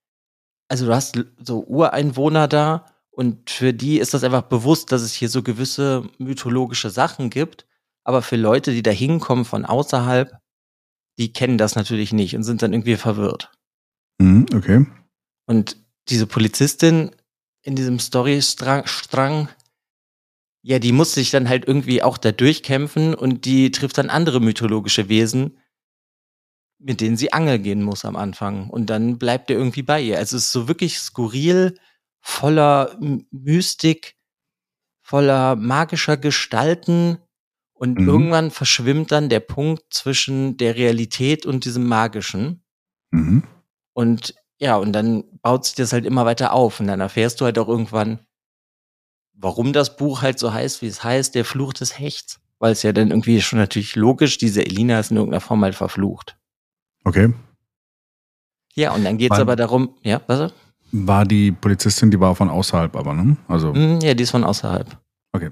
Also 0.68 0.87
du 0.87 0.95
hast 0.95 1.18
so 1.43 1.64
Ureinwohner 1.64 2.49
da 2.49 2.87
und 3.16 3.48
für 3.48 3.72
die 3.72 3.98
ist 3.98 4.12
das 4.12 4.24
einfach 4.24 4.42
bewusst, 4.42 4.92
dass 4.92 5.00
es 5.00 5.14
hier 5.14 5.30
so 5.30 5.42
gewisse 5.42 6.06
mythologische 6.18 6.90
Sachen 6.90 7.30
gibt. 7.30 7.66
Aber 8.04 8.20
für 8.20 8.36
Leute, 8.36 8.72
die 8.72 8.82
da 8.82 8.90
hinkommen 8.90 9.46
von 9.46 9.64
außerhalb, 9.64 10.38
die 11.16 11.32
kennen 11.32 11.56
das 11.56 11.76
natürlich 11.76 12.12
nicht 12.12 12.36
und 12.36 12.42
sind 12.42 12.60
dann 12.60 12.74
irgendwie 12.74 12.96
verwirrt. 12.96 13.50
Mhm, 14.18 14.44
okay. 14.54 14.84
Und 15.46 15.78
diese 16.10 16.26
Polizistin 16.26 17.10
in 17.62 17.74
diesem 17.74 18.00
Storystrang, 18.00 19.48
ja, 20.60 20.78
die 20.78 20.92
muss 20.92 21.14
sich 21.14 21.30
dann 21.30 21.48
halt 21.48 21.66
irgendwie 21.66 22.02
auch 22.02 22.18
da 22.18 22.32
durchkämpfen 22.32 23.14
und 23.14 23.46
die 23.46 23.70
trifft 23.70 23.96
dann 23.96 24.10
andere 24.10 24.40
mythologische 24.40 25.08
Wesen, 25.08 25.56
mit 26.78 27.00
denen 27.00 27.16
sie 27.16 27.32
angeln 27.32 27.62
gehen 27.62 27.82
muss 27.82 28.04
am 28.04 28.14
Anfang. 28.14 28.68
Und 28.68 28.90
dann 28.90 29.16
bleibt 29.16 29.50
er 29.50 29.56
irgendwie 29.56 29.82
bei 29.82 30.02
ihr. 30.02 30.18
Also 30.18 30.36
es 30.36 30.44
ist 30.44 30.52
so 30.52 30.68
wirklich 30.68 30.98
skurril, 30.98 31.78
voller 32.27 32.99
Mystik, 33.31 34.16
voller 35.01 35.55
magischer 35.55 36.16
Gestalten 36.16 37.18
und 37.72 38.01
mhm. 38.01 38.09
irgendwann 38.09 38.51
verschwimmt 38.51 39.12
dann 39.12 39.29
der 39.29 39.39
Punkt 39.39 39.85
zwischen 39.91 40.57
der 40.57 40.74
Realität 40.74 41.47
und 41.47 41.64
diesem 41.64 41.87
Magischen. 41.87 42.64
Mhm. 43.12 43.45
Und 43.93 44.35
ja, 44.59 44.77
und 44.77 44.93
dann 44.93 45.22
baut 45.41 45.66
sich 45.66 45.77
das 45.77 45.93
halt 45.93 46.05
immer 46.05 46.27
weiter 46.27 46.53
auf. 46.53 46.81
Und 46.81 46.89
dann 46.89 47.01
erfährst 47.01 47.41
du 47.41 47.45
halt 47.45 47.61
auch 47.61 47.68
irgendwann, 47.68 48.27
warum 49.33 49.72
das 49.72 49.97
Buch 49.97 50.22
halt 50.22 50.41
so 50.41 50.53
heißt, 50.53 50.83
wie 50.83 50.89
es 50.89 51.05
heißt, 51.05 51.35
der 51.37 51.45
Fluch 51.45 51.74
des 51.74 51.97
Hechts. 51.97 52.41
Weil 52.59 52.72
es 52.72 52.83
ja 52.83 52.93
dann 52.93 53.11
irgendwie 53.11 53.41
schon 53.41 53.61
natürlich 53.61 53.95
logisch, 53.95 54.37
diese 54.37 54.66
Elina 54.66 54.99
ist 54.99 55.12
in 55.12 55.18
irgendeiner 55.18 55.43
Form 55.43 55.62
halt 55.62 55.77
verflucht. 55.77 56.37
Okay. 57.05 57.33
Ja, 58.74 58.93
und 58.93 59.05
dann 59.05 59.16
geht 59.16 59.33
es 59.33 59.39
aber 59.39 59.55
darum, 59.55 59.97
ja, 60.03 60.22
was? 60.27 60.53
War 60.93 61.24
die 61.24 61.53
Polizistin, 61.53 62.11
die 62.11 62.20
war 62.20 62.34
von 62.34 62.49
außerhalb 62.49 62.95
aber, 62.97 63.14
ne? 63.14 63.37
Also. 63.49 63.74
Hm, 63.74 64.01
ja, 64.01 64.14
die 64.14 64.22
ist 64.22 64.30
von 64.30 64.45
außerhalb. 64.45 64.99
Okay. 65.32 65.51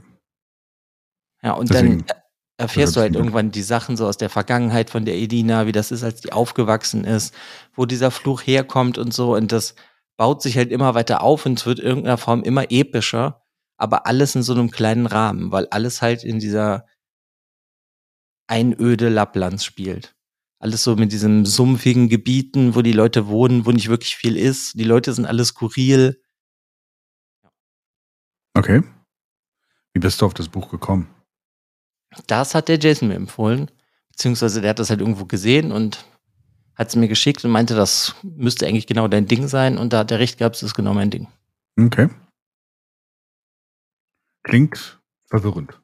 Ja, 1.43 1.53
und 1.53 1.69
Deswegen, 1.71 2.05
dann 2.07 2.17
erfährst 2.57 2.97
du 2.97 3.01
halt 3.01 3.15
irgendwann 3.15 3.51
die 3.51 3.63
Sachen 3.63 3.97
so 3.97 4.07
aus 4.07 4.17
der 4.17 4.31
Vergangenheit 4.31 4.91
von 4.91 5.05
der 5.05 5.17
Edina, 5.17 5.67
wie 5.67 5.73
das 5.73 5.91
ist, 5.91 6.05
als 6.05 6.21
die 6.21 6.33
aufgewachsen 6.33 7.05
ist, 7.05 7.35
wo 7.75 7.85
dieser 7.85 8.11
Fluch 8.11 8.43
herkommt 8.43 8.97
und 8.97 9.13
so. 9.13 9.35
Und 9.35 9.53
das 9.53 9.75
baut 10.17 10.41
sich 10.41 10.57
halt 10.57 10.71
immer 10.71 10.95
weiter 10.95 11.23
auf 11.23 11.45
und 11.47 11.59
es 11.59 11.67
wird 11.67 11.81
in 11.81 11.87
irgendeiner 11.87 12.19
Form 12.19 12.43
immer 12.43 12.71
epischer, 12.71 13.43
aber 13.77 14.07
alles 14.07 14.35
in 14.37 14.43
so 14.43 14.53
einem 14.53 14.71
kleinen 14.71 15.07
Rahmen, 15.07 15.51
weil 15.51 15.67
alles 15.69 16.01
halt 16.01 16.25
in 16.25 16.39
dieser 16.39 16.87
Einöde 18.47 19.09
Lapplands 19.09 19.65
spielt. 19.65 20.15
Alles 20.65 20.83
so 20.83 20.97
mit 20.97 21.13
diesen 21.13 21.45
sumpfigen 21.45 22.09
Gebieten, 22.09 22.75
wo 22.75 22.81
die 22.81 22.93
Leute 22.93 23.27
wohnen, 23.27 23.67
wo 23.67 23.71
nicht 23.71 23.91
wirklich 23.91 24.17
viel 24.17 24.35
ist. 24.35 24.73
Die 24.79 24.85
Leute 24.85 25.13
sind 25.13 25.27
alle 25.27 25.45
skurril. 25.45 26.23
Okay. 28.55 28.83
Wie 29.93 30.01
bist 30.01 30.23
du 30.23 30.25
auf 30.25 30.33
das 30.33 30.49
Buch 30.49 30.71
gekommen? 30.71 31.15
Das 32.29 32.55
hat 32.55 32.69
der 32.69 32.79
Jason 32.79 33.09
mir 33.09 33.15
empfohlen. 33.15 33.71
Beziehungsweise 34.09 34.63
der 34.63 34.71
hat 34.71 34.79
das 34.79 34.89
halt 34.89 35.01
irgendwo 35.01 35.27
gesehen 35.27 35.71
und 35.71 36.07
hat 36.77 36.89
es 36.89 36.97
mir 36.97 37.09
geschickt 37.09 37.45
und 37.45 37.51
meinte, 37.51 37.75
das 37.75 38.15
müsste 38.23 38.67
eigentlich 38.67 38.87
genau 38.87 39.07
dein 39.07 39.27
Ding 39.27 39.49
sein. 39.49 39.77
Und 39.77 39.93
da 39.93 39.99
hat 39.99 40.13
er 40.13 40.19
recht 40.19 40.39
gehabt, 40.39 40.57
es 40.57 40.63
ist 40.63 40.75
genau 40.75 40.95
mein 40.95 41.11
Ding. 41.11 41.29
Okay. 41.79 42.09
Klingt 44.45 44.99
verwirrend. 45.27 45.79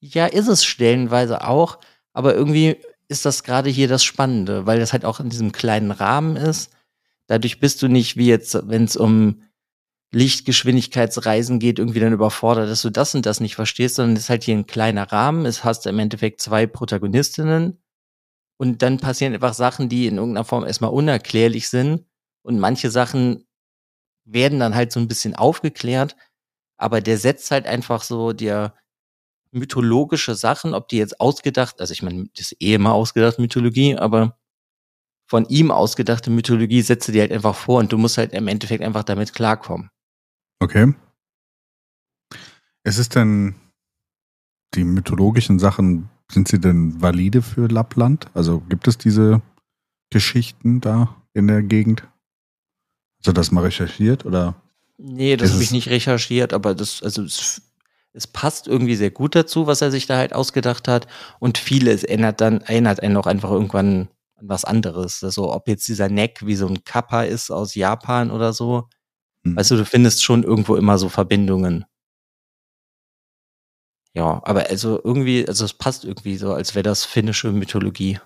Ja, 0.00 0.26
ist 0.26 0.48
es 0.48 0.64
stellenweise 0.64 1.46
auch. 1.46 1.78
Aber 2.12 2.34
irgendwie 2.34 2.82
ist 3.10 3.26
das 3.26 3.42
gerade 3.42 3.68
hier 3.68 3.88
das 3.88 4.04
Spannende, 4.04 4.66
weil 4.66 4.78
das 4.78 4.92
halt 4.92 5.04
auch 5.04 5.20
in 5.20 5.30
diesem 5.30 5.50
kleinen 5.50 5.90
Rahmen 5.90 6.36
ist. 6.36 6.70
Dadurch 7.26 7.58
bist 7.60 7.82
du 7.82 7.88
nicht 7.88 8.16
wie 8.16 8.28
jetzt, 8.28 8.56
wenn 8.68 8.84
es 8.84 8.96
um 8.96 9.42
Lichtgeschwindigkeitsreisen 10.12 11.58
geht, 11.58 11.78
irgendwie 11.78 12.00
dann 12.00 12.12
überfordert, 12.12 12.68
dass 12.68 12.82
du 12.82 12.90
das 12.90 13.14
und 13.14 13.26
das 13.26 13.40
nicht 13.40 13.56
verstehst, 13.56 13.96
sondern 13.96 14.16
es 14.16 14.24
ist 14.24 14.30
halt 14.30 14.44
hier 14.44 14.56
ein 14.56 14.66
kleiner 14.66 15.10
Rahmen. 15.10 15.44
Es 15.44 15.64
hast 15.64 15.86
im 15.86 15.98
Endeffekt 15.98 16.40
zwei 16.40 16.66
Protagonistinnen 16.66 17.82
und 18.58 18.82
dann 18.82 18.98
passieren 18.98 19.34
einfach 19.34 19.54
Sachen, 19.54 19.88
die 19.88 20.06
in 20.06 20.16
irgendeiner 20.16 20.44
Form 20.44 20.64
erstmal 20.64 20.90
unerklärlich 20.90 21.68
sind 21.68 22.06
und 22.42 22.58
manche 22.58 22.90
Sachen 22.90 23.46
werden 24.24 24.60
dann 24.60 24.74
halt 24.74 24.92
so 24.92 25.00
ein 25.00 25.08
bisschen 25.08 25.34
aufgeklärt, 25.34 26.16
aber 26.76 27.00
der 27.00 27.18
setzt 27.18 27.50
halt 27.50 27.66
einfach 27.66 28.02
so 28.02 28.32
dir 28.32 28.74
mythologische 29.52 30.34
Sachen, 30.34 30.74
ob 30.74 30.88
die 30.88 30.98
jetzt 30.98 31.20
ausgedacht, 31.20 31.80
also 31.80 31.92
ich 31.92 32.02
meine, 32.02 32.28
das 32.36 32.52
ist 32.52 32.62
eh 32.62 32.74
immer 32.74 32.92
ausgedacht 32.92 33.38
Mythologie, 33.38 33.96
aber 33.96 34.38
von 35.28 35.46
ihm 35.46 35.70
ausgedachte 35.70 36.30
Mythologie 36.30 36.82
setzt 36.82 37.08
du 37.08 37.12
dir 37.12 37.22
halt 37.22 37.32
einfach 37.32 37.54
vor 37.54 37.78
und 37.78 37.92
du 37.92 37.98
musst 37.98 38.18
halt 38.18 38.32
im 38.32 38.48
Endeffekt 38.48 38.82
einfach 38.82 39.04
damit 39.04 39.32
klarkommen. 39.32 39.90
Okay. 40.60 40.94
Ist 42.84 42.98
es 42.98 43.08
denn 43.08 43.54
die 44.74 44.84
mythologischen 44.84 45.58
Sachen, 45.58 46.08
sind 46.30 46.48
sie 46.48 46.60
denn 46.60 47.00
valide 47.00 47.42
für 47.42 47.66
Lappland? 47.66 48.26
Also 48.34 48.60
gibt 48.68 48.88
es 48.88 48.98
diese 48.98 49.42
Geschichten 50.10 50.80
da 50.80 51.16
in 51.32 51.46
der 51.46 51.62
Gegend? 51.62 52.02
Hast 53.18 53.28
du 53.28 53.32
das 53.32 53.52
mal 53.52 53.64
recherchiert 53.64 54.24
oder? 54.24 54.60
Nee, 54.98 55.36
das 55.36 55.52
habe 55.52 55.62
ich 55.62 55.70
nicht 55.70 55.88
recherchiert, 55.88 56.52
aber 56.52 56.74
das, 56.74 57.02
also 57.02 57.22
es, 57.22 57.62
es, 58.12 58.26
passt 58.26 58.68
irgendwie 58.68 58.96
sehr 58.96 59.10
gut 59.10 59.34
dazu, 59.34 59.66
was 59.66 59.82
er 59.82 59.90
sich 59.90 60.06
da 60.06 60.16
halt 60.16 60.34
ausgedacht 60.34 60.88
hat. 60.88 61.06
Und 61.38 61.58
vieles 61.58 62.04
erinnert 62.04 62.40
dann, 62.40 62.60
erinnert 62.60 63.02
einen 63.02 63.16
auch 63.16 63.26
einfach 63.26 63.50
irgendwann 63.50 64.08
an 64.36 64.48
was 64.48 64.64
anderes. 64.64 65.22
Also 65.22 65.52
ob 65.52 65.68
jetzt 65.68 65.88
dieser 65.88 66.08
Neck 66.08 66.46
wie 66.46 66.56
so 66.56 66.66
ein 66.66 66.84
Kappa 66.84 67.22
ist 67.22 67.50
aus 67.50 67.74
Japan 67.74 68.30
oder 68.30 68.52
so, 68.52 68.88
Mhm. 69.44 69.56
Weißt 69.56 69.70
du, 69.70 69.76
du 69.76 69.84
findest 69.84 70.22
schon 70.22 70.42
irgendwo 70.42 70.76
immer 70.76 70.98
so 70.98 71.08
Verbindungen. 71.08 71.84
Ja, 74.12 74.40
aber 74.44 74.68
also 74.68 75.00
irgendwie, 75.02 75.46
also 75.46 75.64
es 75.64 75.72
passt 75.72 76.04
irgendwie 76.04 76.36
so, 76.36 76.52
als 76.52 76.74
wäre 76.74 76.82
das 76.82 77.04
finnische 77.04 77.52
Mythologie. 77.52 78.18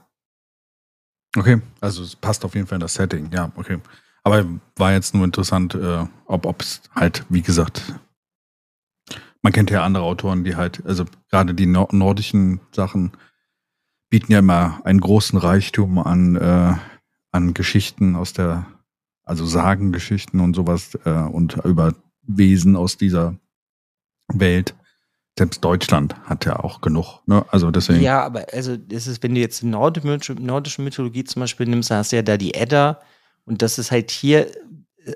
Okay, 1.37 1.61
also 1.81 2.03
es 2.03 2.17
passt 2.17 2.45
auf 2.45 2.55
jeden 2.55 2.67
Fall 2.67 2.77
in 2.77 2.81
das 2.81 2.95
Setting, 2.95 3.31
ja, 3.33 3.53
okay. 3.57 3.81
Aber 4.23 4.47
war 4.77 4.93
jetzt 4.93 5.15
nur 5.15 5.25
interessant, 5.25 5.75
äh, 5.75 6.07
ob 6.27 6.63
es 6.63 6.81
halt, 6.95 7.27
wie 7.29 7.43
gesagt, 7.43 7.83
man 9.45 9.53
kennt 9.53 9.71
ja 9.71 9.85
andere 9.85 10.05
Autoren, 10.05 10.43
die 10.43 10.57
halt, 10.57 10.85
also 10.87 11.05
gerade 11.31 11.55
die 11.55 11.67
nord 11.67 11.93
nordischen 11.93 12.61
Sachen 12.73 13.13
bieten 14.09 14.33
ja 14.33 14.39
immer 14.39 14.81
einen 14.85 15.01
großen 15.01 15.39
Reichtum 15.39 15.99
an, 15.99 16.35
äh, 16.37 16.75
an 17.31 17.53
Geschichten 17.55 18.17
aus 18.17 18.33
der, 18.33 18.67
also 19.23 19.45
Sagengeschichten 19.45 20.41
und 20.41 20.55
sowas 20.55 20.99
äh, 21.05 21.11
und 21.11 21.57
über 21.65 21.95
Wesen 22.23 22.75
aus 22.75 22.97
dieser 22.97 23.37
Welt. 24.33 24.75
Selbst 25.39 25.63
Deutschland 25.63 26.15
hat 26.25 26.47
ja 26.47 26.61
auch 26.61 26.81
genug. 26.81 27.21
Ne? 27.27 27.45
Also 27.51 27.71
deswegen. 27.71 28.01
Ja, 28.03 28.25
aber 28.25 28.47
also 28.53 28.77
das 28.79 29.07
ist, 29.07 29.23
wenn 29.23 29.35
du 29.35 29.41
jetzt 29.41 29.61
die 29.61 29.67
nordische, 29.67 30.33
nordische 30.35 30.81
Mythologie 30.81 31.25
zum 31.25 31.41
Beispiel 31.41 31.67
nimmst, 31.67 31.91
dann 31.91 31.99
hast 31.99 32.13
du 32.13 32.17
ja 32.17 32.23
da 32.23 32.39
die 32.39 32.55
Edda 32.55 33.01
und 33.45 33.61
das 33.61 33.79
ist 33.79 33.91
halt 33.91 34.11
hier, 34.11 34.47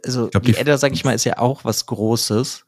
also 0.05 0.29
glaub, 0.29 0.43
die, 0.43 0.53
die- 0.53 0.59
Edda, 0.59 0.77
sag 0.77 0.93
ich 0.93 1.05
mal, 1.05 1.13
ist 1.15 1.25
ja 1.25 1.39
auch 1.39 1.65
was 1.65 1.87
Großes. 1.87 2.67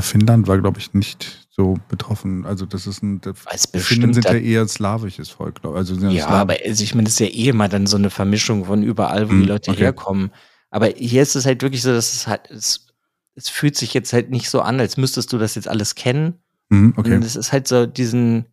Finnland 0.00 0.46
war, 0.46 0.58
glaube 0.58 0.78
ich, 0.78 0.94
nicht 0.94 1.48
so 1.50 1.76
betroffen. 1.88 2.46
Also 2.46 2.64
das 2.66 2.86
ist 2.86 3.02
ein. 3.02 3.20
Weiß 3.24 3.70
Finnen 3.74 4.14
sind 4.14 4.24
ja 4.24 4.34
eher 4.34 4.66
slawisches 4.68 5.28
Volk, 5.30 5.60
glaube 5.60 5.76
ich. 5.76 5.78
Also 5.78 5.94
Ja, 6.08 6.26
Slawen. 6.26 6.40
aber 6.40 6.56
also 6.64 6.84
ich 6.84 6.94
meine, 6.94 7.04
das 7.06 7.14
ist 7.14 7.20
ja 7.20 7.26
eh 7.26 7.48
immer 7.48 7.68
dann 7.68 7.86
so 7.86 7.96
eine 7.96 8.10
Vermischung 8.10 8.64
von 8.66 8.82
überall, 8.82 9.28
wo 9.28 9.32
Hm, 9.32 9.40
die 9.42 9.48
Leute 9.48 9.70
okay. 9.72 9.80
herkommen. 9.80 10.30
Aber 10.70 10.86
hier 10.86 11.22
ist 11.22 11.34
es 11.34 11.46
halt 11.46 11.62
wirklich 11.62 11.82
so, 11.82 11.92
dass 11.92 12.12
es 12.14 12.26
halt, 12.28 12.48
es, 12.50 12.86
es 13.34 13.48
fühlt 13.48 13.76
sich 13.76 13.92
jetzt 13.92 14.12
halt 14.12 14.30
nicht 14.30 14.48
so 14.48 14.60
an, 14.60 14.78
als 14.78 14.96
müsstest 14.96 15.32
du 15.32 15.38
das 15.38 15.56
jetzt 15.56 15.66
alles 15.68 15.96
kennen. 15.96 16.34
Mhm, 16.68 16.94
okay. 16.96 17.16
Und 17.16 17.24
es 17.24 17.34
ist 17.34 17.50
halt 17.52 17.66
so 17.66 17.86
diesen, 17.86 18.46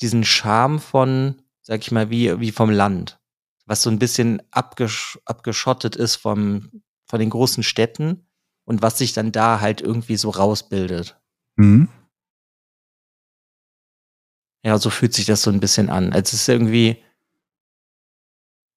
diesen 0.00 0.24
Charme 0.24 0.78
von, 0.78 1.34
sag 1.60 1.80
ich 1.82 1.92
mal, 1.92 2.08
wie, 2.08 2.40
wie 2.40 2.52
vom 2.52 2.70
Land. 2.70 3.18
Was 3.66 3.82
so 3.82 3.90
ein 3.90 3.98
bisschen 3.98 4.40
abgesch 4.50 5.18
abgeschottet 5.26 5.94
ist 5.94 6.16
vom, 6.16 6.70
von 7.04 7.20
den 7.20 7.28
großen 7.30 7.62
Städten 7.62 8.26
und 8.70 8.82
was 8.82 8.98
sich 8.98 9.12
dann 9.12 9.32
da 9.32 9.58
halt 9.58 9.80
irgendwie 9.80 10.16
so 10.16 10.30
rausbildet. 10.30 11.20
Mhm. 11.56 11.88
Ja, 14.64 14.78
so 14.78 14.90
fühlt 14.90 15.12
sich 15.12 15.26
das 15.26 15.42
so 15.42 15.50
ein 15.50 15.58
bisschen 15.58 15.90
an. 15.90 16.12
Also 16.12 16.20
es 16.20 16.34
ist 16.34 16.48
irgendwie, 16.48 17.02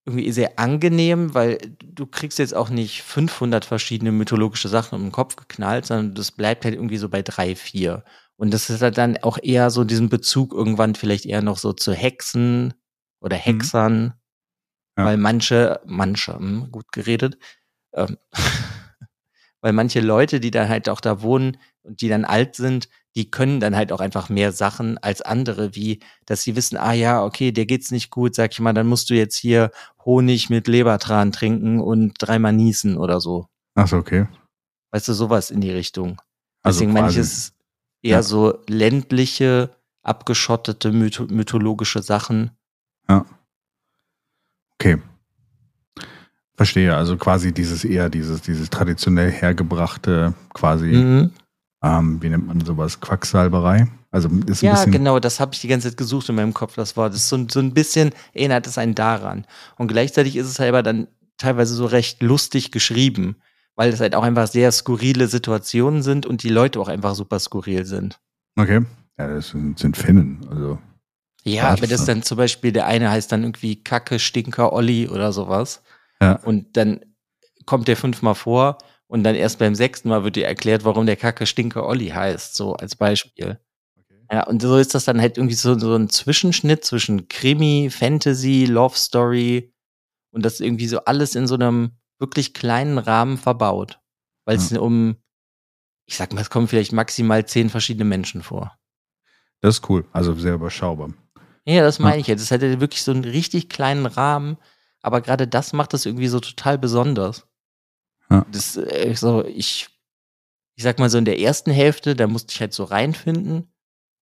irgendwie 0.07 0.31
sehr 0.31 0.57
angenehm, 0.57 1.35
weil 1.35 1.59
du 1.79 2.07
kriegst 2.07 2.39
jetzt 2.39 2.55
auch 2.55 2.69
nicht 2.71 3.03
500 3.03 3.65
verschiedene 3.65 4.11
mythologische 4.11 4.67
Sachen 4.67 4.95
um 4.95 5.03
den 5.03 5.11
Kopf 5.11 5.35
geknallt, 5.35 5.85
sondern 5.85 6.15
das 6.15 6.31
bleibt 6.31 6.65
halt 6.65 6.73
irgendwie 6.73 6.97
so 6.97 7.07
bei 7.07 7.21
drei, 7.21 7.55
vier. 7.55 8.03
Und 8.35 8.51
das 8.51 8.71
ist 8.71 8.81
halt 8.81 8.97
dann 8.97 9.17
auch 9.17 9.37
eher 9.43 9.69
so 9.69 9.83
diesen 9.83 10.09
Bezug 10.09 10.53
irgendwann 10.53 10.95
vielleicht 10.95 11.27
eher 11.27 11.43
noch 11.43 11.59
so 11.59 11.71
zu 11.71 11.93
Hexen 11.93 12.73
oder 13.21 13.35
Hexern, 13.37 14.15
Ja. 14.97 15.05
weil 15.05 15.17
manche, 15.17 15.81
manche, 15.85 16.33
hm, 16.35 16.71
gut 16.71 16.91
geredet, 16.91 17.37
ähm, 17.93 18.17
weil 19.63 19.71
manche 19.73 20.01
Leute, 20.01 20.39
die 20.41 20.51
dann 20.51 20.67
halt 20.67 20.89
auch 20.89 20.99
da 20.99 21.21
wohnen 21.21 21.57
und 21.83 22.01
die 22.01 22.09
dann 22.09 22.25
alt 22.25 22.55
sind, 22.55 22.89
die 23.15 23.31
können 23.31 23.59
dann 23.61 23.75
halt 23.75 23.91
auch 23.93 24.01
einfach 24.01 24.27
mehr 24.27 24.51
Sachen 24.51 24.97
als 24.97 25.21
andere, 25.21 25.73
wie 25.73 25.99
dass 26.25 26.43
sie 26.43 26.55
wissen, 26.57 26.77
ah 26.77 26.91
ja, 26.93 27.23
okay, 27.23 27.51
dir 27.51 27.65
geht's 27.65 27.89
nicht 27.89 28.09
gut, 28.11 28.35
sag 28.35 28.51
ich 28.51 28.59
mal, 28.59 28.73
dann 28.73 28.87
musst 28.87 29.09
du 29.09 29.13
jetzt 29.13 29.37
hier 29.37 29.71
Honig 30.03 30.49
mit 30.49 30.67
Lebertran 30.67 31.31
trinken 31.31 31.79
und 31.79 32.15
dreimal 32.19 32.51
niesen 32.53 32.97
oder 32.97 33.21
so. 33.21 33.47
Achso, 33.75 33.97
okay. 33.97 34.27
Weißt 34.91 35.07
du, 35.07 35.13
sowas 35.13 35.49
in 35.49 35.61
die 35.61 35.71
Richtung. 35.71 36.21
Also 36.61 36.79
Deswegen 36.79 36.93
meine 36.93 37.07
ich, 37.09 37.15
quasi- 37.15 37.19
es 37.21 37.37
ist 37.37 37.55
eher 38.01 38.17
Ja. 38.17 38.23
so 38.23 38.59
ländliche, 38.67 39.75
abgeschottete 40.01 40.91
mytho 40.91 41.25
mythologische 41.29 42.01
Sachen. 42.03 42.51
Okay. 44.75 44.97
Verstehe. 46.55 46.95
Also 46.95 47.17
quasi 47.17 47.53
dieses 47.53 47.83
eher 47.83 48.09
dieses, 48.09 48.41
dieses 48.41 48.69
traditionell 48.69 49.31
hergebrachte, 49.31 50.33
quasi, 50.53 50.87
Mhm. 50.87 51.31
ähm, 51.83 52.21
wie 52.21 52.29
nennt 52.29 52.47
man 52.47 52.63
sowas, 52.63 52.99
Quacksalberei. 52.99 53.87
Also 54.11 54.29
ist 54.45 54.63
ein 54.63 54.67
Ja, 54.67 54.85
genau, 54.85 55.19
das 55.19 55.39
habe 55.39 55.55
ich 55.55 55.61
die 55.61 55.67
ganze 55.67 55.89
Zeit 55.89 55.97
gesucht 55.97 56.29
in 56.29 56.35
meinem 56.35 56.53
Kopf, 56.53 56.75
das 56.75 56.95
Wort. 56.95 57.13
Das 57.13 57.21
ist 57.21 57.29
so, 57.29 57.45
so 57.49 57.59
ein 57.59 57.73
bisschen 57.73 58.11
erinnert 58.33 58.67
es 58.67 58.77
einen 58.77 58.93
daran. 58.93 59.45
Und 59.77 59.87
gleichzeitig 59.87 60.35
ist 60.35 60.47
es 60.47 60.59
halt 60.59 60.69
aber 60.69 60.83
dann 60.83 61.07
teilweise 61.37 61.73
so 61.73 61.87
recht 61.87 62.21
lustig 62.21 62.71
geschrieben, 62.71 63.35
weil 63.75 63.91
es 63.91 63.99
halt 63.99 64.13
auch 64.13 64.21
einfach 64.21 64.47
sehr 64.47 64.71
skurrile 64.71 65.27
Situationen 65.27 66.03
sind 66.03 66.27
und 66.27 66.43
die 66.43 66.49
Leute 66.49 66.79
auch 66.79 66.87
einfach 66.89 67.15
super 67.15 67.39
skurril 67.39 67.85
sind. 67.85 68.19
Okay. 68.55 68.81
Ja, 69.17 69.27
das 69.27 69.49
sind, 69.49 69.79
sind 69.79 69.97
Finnen. 69.97 70.45
Also. 70.51 70.77
Ja, 71.43 71.69
aber 71.69 71.87
das 71.87 72.05
dann 72.05 72.21
zum 72.21 72.37
Beispiel, 72.37 72.71
der 72.71 72.85
eine 72.85 73.09
heißt 73.09 73.31
dann 73.31 73.41
irgendwie 73.41 73.83
Kacke, 73.83 74.19
Stinker, 74.19 74.71
Olli 74.73 75.09
oder 75.09 75.33
sowas. 75.33 75.81
Ja. 76.23 76.39
Und 76.43 76.77
dann 76.77 77.01
kommt 77.65 77.87
der 77.87 77.97
fünfmal 77.97 78.35
vor 78.35 78.77
und 79.07 79.23
dann 79.23 79.35
erst 79.35 79.59
beim 79.59 79.75
sechsten 79.75 80.09
Mal 80.09 80.23
wird 80.23 80.35
dir 80.35 80.45
erklärt, 80.47 80.83
warum 80.85 81.05
der 81.05 81.15
Kacke, 81.15 81.45
Stinker, 81.45 81.85
Olli 81.85 82.07
heißt, 82.09 82.55
so 82.55 82.73
als 82.73 82.95
Beispiel. 82.95 83.59
Ja, 84.31 84.47
und 84.47 84.61
so 84.61 84.77
ist 84.77 84.95
das 84.95 85.05
dann 85.05 85.21
halt 85.21 85.37
irgendwie 85.37 85.55
so, 85.55 85.77
so 85.77 85.95
ein 85.95 86.09
Zwischenschnitt 86.09 86.83
zwischen 86.83 87.27
Krimi, 87.27 87.89
Fantasy, 87.91 88.65
Love 88.65 88.97
Story 88.97 89.73
und 90.31 90.43
das 90.43 90.59
irgendwie 90.59 90.87
so 90.87 90.99
alles 91.05 91.35
in 91.35 91.45
so 91.45 91.55
einem 91.55 91.91
wirklich 92.19 92.53
kleinen 92.53 92.97
Rahmen 92.97 93.37
verbaut. 93.37 93.99
Weil 94.45 94.57
es 94.57 94.71
um, 94.71 95.17
ich 96.05 96.17
sag 96.17 96.33
mal, 96.33 96.41
es 96.41 96.49
kommen 96.49 96.67
vielleicht 96.67 96.93
maximal 96.93 97.45
zehn 97.45 97.69
verschiedene 97.69 98.05
Menschen 98.05 98.41
vor. 98.41 98.77
Das 99.61 99.75
ist 99.75 99.89
cool. 99.89 100.05
Also 100.11 100.33
sehr 100.33 100.55
überschaubar. 100.55 101.13
Ja, 101.65 101.81
das 101.83 101.99
Ja. 101.99 102.05
meine 102.05 102.19
ich 102.19 102.27
jetzt. 102.27 102.41
Es 102.41 102.51
hat 102.51 102.61
ja 102.61 102.79
wirklich 102.81 103.03
so 103.03 103.11
einen 103.11 103.23
richtig 103.23 103.69
kleinen 103.69 104.05
Rahmen, 104.05 104.57
aber 105.03 105.21
gerade 105.21 105.47
das 105.47 105.73
macht 105.73 105.93
das 105.93 106.05
irgendwie 106.07 106.27
so 106.27 106.39
total 106.39 106.79
besonders. 106.79 107.45
Ja. 108.31 108.45
Das, 108.51 108.77
äh, 108.77 109.13
so, 109.15 109.45
ich, 109.45 109.89
ich 110.75 110.83
sag 110.83 110.97
mal 110.97 111.09
so 111.09 111.19
in 111.19 111.25
der 111.25 111.39
ersten 111.39 111.69
Hälfte, 111.71 112.15
da 112.15 112.25
musste 112.25 112.51
ich 112.53 112.59
halt 112.59 112.73
so 112.73 112.85
reinfinden. 112.85 113.69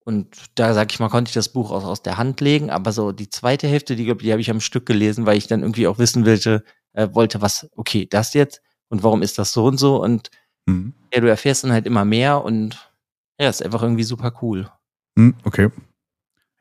Und 0.03 0.35
da, 0.55 0.73
sag 0.73 0.91
ich 0.91 0.99
mal, 0.99 1.09
konnte 1.09 1.29
ich 1.29 1.35
das 1.35 1.49
Buch 1.49 1.71
auch 1.71 1.85
aus 1.85 2.01
der 2.01 2.17
Hand 2.17 2.41
legen. 2.41 2.71
Aber 2.71 2.91
so 2.91 3.11
die 3.11 3.29
zweite 3.29 3.67
Hälfte, 3.67 3.95
die, 3.95 4.17
die 4.17 4.31
habe 4.31 4.41
ich 4.41 4.49
am 4.49 4.59
Stück 4.59 4.85
gelesen, 4.87 5.25
weil 5.27 5.37
ich 5.37 5.47
dann 5.47 5.61
irgendwie 5.61 5.87
auch 5.87 5.99
wissen 5.99 6.25
wollte, 6.25 6.63
äh, 6.93 7.07
wollte, 7.13 7.41
was, 7.41 7.69
okay, 7.75 8.07
das 8.09 8.33
jetzt 8.33 8.61
und 8.89 9.03
warum 9.03 9.21
ist 9.21 9.37
das 9.37 9.53
so 9.53 9.65
und 9.65 9.77
so. 9.77 10.01
Und 10.01 10.29
Mhm. 10.67 10.93
ja, 11.13 11.21
du 11.21 11.27
erfährst 11.27 11.63
dann 11.63 11.71
halt 11.71 11.87
immer 11.87 12.05
mehr 12.05 12.43
und 12.43 12.91
ja, 13.39 13.49
ist 13.49 13.63
einfach 13.63 13.81
irgendwie 13.81 14.03
super 14.03 14.31
cool. 14.41 14.69
Mhm, 15.15 15.35
okay. 15.43 15.69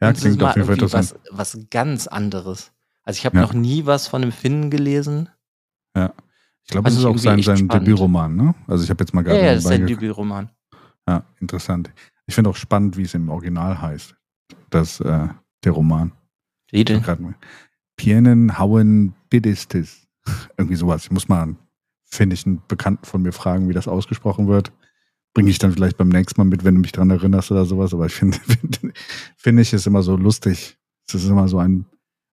Ja, 0.00 0.10
es 0.10 0.20
klingt 0.20 0.42
auf 0.42 0.56
jeden 0.56 0.66
Fall 0.66 0.74
interessant. 0.74 1.20
was, 1.30 1.54
was 1.54 1.66
ganz 1.70 2.06
anderes. 2.06 2.72
Also 3.10 3.18
ich 3.18 3.26
habe 3.26 3.38
Ja. 3.38 3.42
noch 3.42 3.54
nie 3.54 3.86
was 3.86 4.06
von 4.06 4.22
einem 4.22 4.30
Finnen 4.30 4.70
gelesen. 4.70 5.28
Ich 5.96 6.70
glaube, 6.70 6.88
das 6.88 6.96
ist 6.96 7.04
auch 7.04 7.18
sein, 7.18 7.42
sein. 7.42 7.68
Debütroman, 7.68 8.36
ne? 8.36 8.54
Also 8.68 8.84
ich 8.84 8.90
habe 8.90 9.02
jetzt 9.02 9.12
mal 9.12 9.22
Ja, 9.26 9.32
gerade 9.32 9.44
ja, 9.44 9.54
das 9.54 9.64
ist 9.64 9.70
nebenbei 9.70 9.74
ein 9.82 9.86
geguckt. 9.88 10.02
Debütroman. 10.02 10.50
Ja, 11.08 11.24
interessant. 11.40 11.90
Ich 12.26 12.36
finde 12.36 12.50
auch 12.50 12.54
spannend, 12.56 12.96
wie 12.96 13.02
es 13.02 13.14
im 13.14 13.28
Original 13.28 13.82
heißt. 13.82 14.14
Das, 14.70 15.00
äh, 15.00 15.26
der 15.64 15.72
Roman. 15.72 16.12
Wie 16.70 16.84
denn? 16.84 17.02
Pienen 17.96 18.56
Hauen 18.60 19.14
Bidistis. 19.28 20.06
Irgendwie 20.56 20.76
sowas. 20.76 21.02
Ich 21.06 21.10
muss 21.10 21.28
mal, 21.28 21.56
finde 22.04 22.34
ich, 22.34 22.46
einen 22.46 22.62
Bekannten 22.68 23.04
von 23.04 23.22
mir 23.22 23.32
fragen, 23.32 23.68
wie 23.68 23.72
das 23.74 23.88
ausgesprochen 23.88 24.46
wird. 24.46 24.70
Bringe 25.34 25.50
ich 25.50 25.58
dann 25.58 25.72
vielleicht 25.72 25.96
beim 25.96 26.08
nächsten 26.10 26.40
Mal 26.40 26.44
mit, 26.44 26.62
wenn 26.62 26.76
du 26.76 26.80
mich 26.82 26.92
dran 26.92 27.10
erinnerst 27.10 27.50
oder 27.50 27.64
sowas. 27.64 27.92
Aber 27.92 28.06
ich 28.06 28.14
finde, 28.14 28.38
finde 28.46 28.92
finde 29.36 29.62
ich 29.62 29.72
es 29.72 29.88
immer 29.88 30.02
so 30.04 30.14
lustig. 30.16 30.78
Es 31.08 31.14
ist 31.14 31.26
immer 31.28 31.48
so 31.48 31.58
ein, 31.58 31.86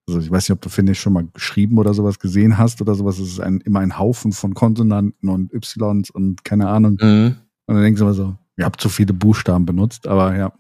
also 0.08 0.20
ich 0.22 0.32
weiß 0.32 0.48
nicht, 0.48 0.56
ob 0.56 0.62
du 0.62 0.70
Finnisch 0.70 1.02
schon 1.02 1.14
mal 1.14 1.28
geschrieben 1.34 1.78
oder 1.78 1.94
sowas 1.94 2.18
gesehen 2.20 2.58
hast 2.58 2.82
oder 2.82 2.96
sowas. 2.96 3.20
Es 3.20 3.28
ist 3.28 3.40
ein, 3.42 3.60
immer 3.62 3.82
ein 3.82 4.00
Haufen 4.00 4.32
von 4.32 4.54
Konsonanten 4.54 5.28
und 5.28 5.54
Ys 5.54 5.76
und 6.14 6.46
keine 6.46 6.70
Ahnung. 6.70 6.98
Mhm. 7.02 7.36
Und 7.66 7.76
dann 7.76 7.84
denkst 7.84 8.00
du 8.00 8.06
immer 8.06 8.14
so, 8.14 8.36
ihr 8.56 8.66
habt 8.66 8.80
zu 8.80 8.88
viele 8.88 9.14
Buchstaben 9.14 9.66
benutzt, 9.66 10.08
aber 10.08 10.36
ja. 10.36 10.54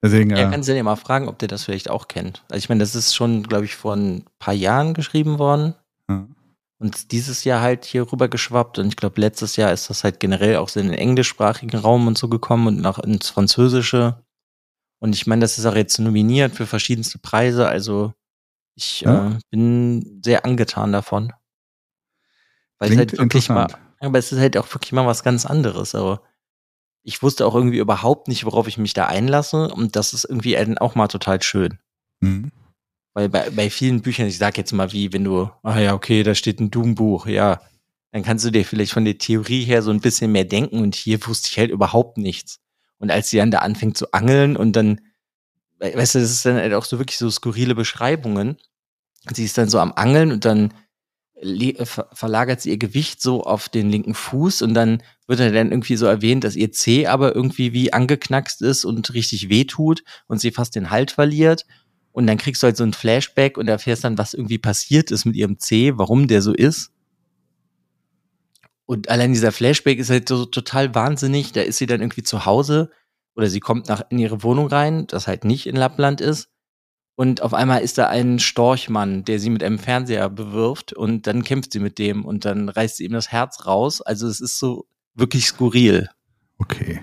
Deswegen, 0.00 0.30
Ja, 0.30 0.48
äh, 0.48 0.50
kannst 0.52 0.68
du 0.68 0.74
dir 0.74 0.84
mal 0.84 0.94
fragen, 0.94 1.26
ob 1.26 1.40
der 1.40 1.48
das 1.48 1.64
vielleicht 1.64 1.90
auch 1.90 2.06
kennt. 2.06 2.44
Also 2.48 2.58
ich 2.58 2.68
meine, 2.68 2.78
das 2.80 2.94
ist 2.94 3.16
schon, 3.16 3.42
glaube 3.42 3.64
ich, 3.64 3.74
vor 3.74 3.94
ein 3.94 4.24
paar 4.38 4.54
Jahren 4.54 4.94
geschrieben 4.94 5.40
worden 5.40 5.74
ja. 6.08 6.28
und 6.78 7.10
dieses 7.10 7.42
Jahr 7.42 7.60
halt 7.60 7.84
hier 7.84 8.10
rüber 8.12 8.28
geschwappt. 8.28 8.78
Und 8.78 8.86
ich 8.86 8.96
glaube, 8.96 9.20
letztes 9.20 9.56
Jahr 9.56 9.72
ist 9.72 9.90
das 9.90 10.04
halt 10.04 10.20
generell 10.20 10.56
auch 10.56 10.68
so 10.68 10.78
in 10.78 10.86
den 10.86 10.98
englischsprachigen 10.98 11.80
Raum 11.80 12.06
und 12.06 12.16
so 12.16 12.28
gekommen 12.28 12.68
und 12.68 12.80
nach 12.80 13.00
ins 13.00 13.30
Französische. 13.30 14.22
Und 15.00 15.16
ich 15.16 15.26
meine, 15.26 15.40
das 15.40 15.58
ist 15.58 15.66
auch 15.66 15.74
jetzt 15.74 15.98
nominiert 15.98 16.54
für 16.54 16.66
verschiedenste 16.66 17.18
Preise. 17.18 17.66
Also 17.66 18.14
ich 18.78 19.00
Ja. 19.00 19.32
äh, 19.32 19.38
bin 19.50 20.20
sehr 20.24 20.44
angetan 20.44 20.92
davon. 20.92 21.32
Weil 22.78 22.90
es 22.90 22.96
klingt 22.96 23.10
halt 23.12 23.18
wirklich 23.18 23.48
mal, 23.48 23.66
aber 24.00 24.18
es 24.18 24.30
ist 24.32 24.38
halt 24.38 24.56
auch 24.56 24.72
wirklich 24.72 24.92
mal 24.92 25.06
was 25.06 25.24
ganz 25.24 25.44
anderes. 25.44 25.94
Aber 25.94 26.22
ich 27.02 27.22
wusste 27.22 27.46
auch 27.46 27.54
irgendwie 27.54 27.78
überhaupt 27.78 28.28
nicht, 28.28 28.44
worauf 28.44 28.68
ich 28.68 28.78
mich 28.78 28.94
da 28.94 29.06
einlasse. 29.06 29.68
Und 29.68 29.96
das 29.96 30.12
ist 30.12 30.24
irgendwie 30.24 30.52
dann 30.52 30.78
auch 30.78 30.94
mal 30.94 31.08
total 31.08 31.42
schön. 31.42 31.78
Mhm. 32.20 32.52
Weil 33.14 33.28
bei, 33.28 33.50
bei 33.50 33.68
vielen 33.70 34.00
Büchern, 34.00 34.28
ich 34.28 34.38
sag 34.38 34.56
jetzt 34.58 34.72
mal 34.72 34.92
wie, 34.92 35.12
wenn 35.12 35.24
du, 35.24 35.50
ah 35.64 35.78
ja, 35.80 35.94
okay, 35.94 36.22
da 36.22 36.34
steht 36.36 36.60
ein 36.60 36.70
Doom-Buch, 36.70 37.26
ja, 37.26 37.60
dann 38.12 38.22
kannst 38.22 38.44
du 38.44 38.50
dir 38.50 38.64
vielleicht 38.64 38.92
von 38.92 39.04
der 39.04 39.18
Theorie 39.18 39.64
her 39.64 39.82
so 39.82 39.90
ein 39.90 40.00
bisschen 40.00 40.30
mehr 40.30 40.44
denken 40.44 40.80
und 40.80 40.94
hier 40.94 41.18
wusste 41.26 41.48
ich 41.50 41.58
halt 41.58 41.70
überhaupt 41.70 42.16
nichts. 42.16 42.60
Und 42.98 43.10
als 43.10 43.30
sie 43.30 43.38
dann 43.38 43.50
da 43.50 43.58
anfängt 43.58 43.96
zu 43.98 44.12
angeln 44.12 44.56
und 44.56 44.74
dann, 44.74 45.00
weißt 45.78 46.16
du, 46.16 46.18
das 46.20 46.30
ist 46.30 46.44
dann 46.44 46.56
halt 46.56 46.74
auch 46.74 46.84
so 46.84 46.98
wirklich 46.98 47.18
so 47.18 47.30
skurrile 47.30 47.74
Beschreibungen. 47.74 48.56
Sie 49.32 49.44
ist 49.44 49.58
dann 49.58 49.68
so 49.68 49.78
am 49.78 49.92
Angeln 49.92 50.32
und 50.32 50.44
dann 50.44 50.72
äh, 51.40 51.84
ver 51.84 52.08
verlagert 52.12 52.60
sie 52.60 52.70
ihr 52.70 52.78
Gewicht 52.78 53.20
so 53.22 53.44
auf 53.44 53.68
den 53.68 53.90
linken 53.90 54.14
Fuß 54.14 54.62
und 54.62 54.74
dann 54.74 55.02
wird 55.26 55.40
er 55.40 55.52
dann 55.52 55.70
irgendwie 55.70 55.96
so 55.96 56.06
erwähnt, 56.06 56.44
dass 56.44 56.56
ihr 56.56 56.72
Zeh 56.72 57.06
aber 57.06 57.34
irgendwie 57.34 57.72
wie 57.72 57.92
angeknackst 57.92 58.62
ist 58.62 58.84
und 58.84 59.12
richtig 59.14 59.48
weh 59.48 59.64
tut 59.64 60.02
und 60.26 60.40
sie 60.40 60.50
fast 60.50 60.74
den 60.74 60.90
Halt 60.90 61.12
verliert. 61.12 61.66
Und 62.12 62.26
dann 62.26 62.38
kriegst 62.38 62.62
du 62.62 62.66
halt 62.66 62.76
so 62.76 62.82
ein 62.82 62.94
Flashback 62.94 63.56
und 63.58 63.68
erfährst 63.68 64.02
dann, 64.02 64.18
was 64.18 64.34
irgendwie 64.34 64.58
passiert 64.58 65.10
ist 65.12 65.24
mit 65.24 65.36
ihrem 65.36 65.58
C, 65.58 65.92
warum 65.96 66.26
der 66.26 66.42
so 66.42 66.52
ist. 66.52 66.90
Und 68.86 69.08
allein 69.10 69.32
dieser 69.32 69.52
Flashback 69.52 69.98
ist 69.98 70.10
halt 70.10 70.28
so 70.28 70.46
total 70.46 70.94
wahnsinnig. 70.94 71.52
Da 71.52 71.60
ist 71.60 71.76
sie 71.76 71.86
dann 71.86 72.00
irgendwie 72.00 72.22
zu 72.22 72.46
Hause 72.46 72.90
oder 73.38 73.48
sie 73.48 73.60
kommt 73.60 73.88
nach 73.88 74.02
in 74.10 74.18
ihre 74.18 74.42
Wohnung 74.42 74.66
rein, 74.66 75.06
das 75.06 75.28
halt 75.28 75.44
nicht 75.44 75.68
in 75.68 75.76
Lappland 75.76 76.20
ist. 76.20 76.48
Und 77.14 77.40
auf 77.40 77.54
einmal 77.54 77.82
ist 77.82 77.96
da 77.96 78.08
ein 78.08 78.40
Storchmann, 78.40 79.24
der 79.24 79.38
sie 79.38 79.50
mit 79.50 79.62
einem 79.62 79.78
Fernseher 79.78 80.28
bewirft 80.28 80.92
und 80.92 81.28
dann 81.28 81.44
kämpft 81.44 81.72
sie 81.72 81.78
mit 81.78 82.00
dem 82.00 82.24
und 82.24 82.44
dann 82.44 82.68
reißt 82.68 82.96
sie 82.96 83.04
ihm 83.04 83.12
das 83.12 83.30
Herz 83.30 83.64
raus. 83.64 84.02
Also 84.02 84.26
es 84.26 84.40
ist 84.40 84.58
so 84.58 84.88
wirklich 85.14 85.46
skurril. 85.46 86.10
Okay. 86.58 87.00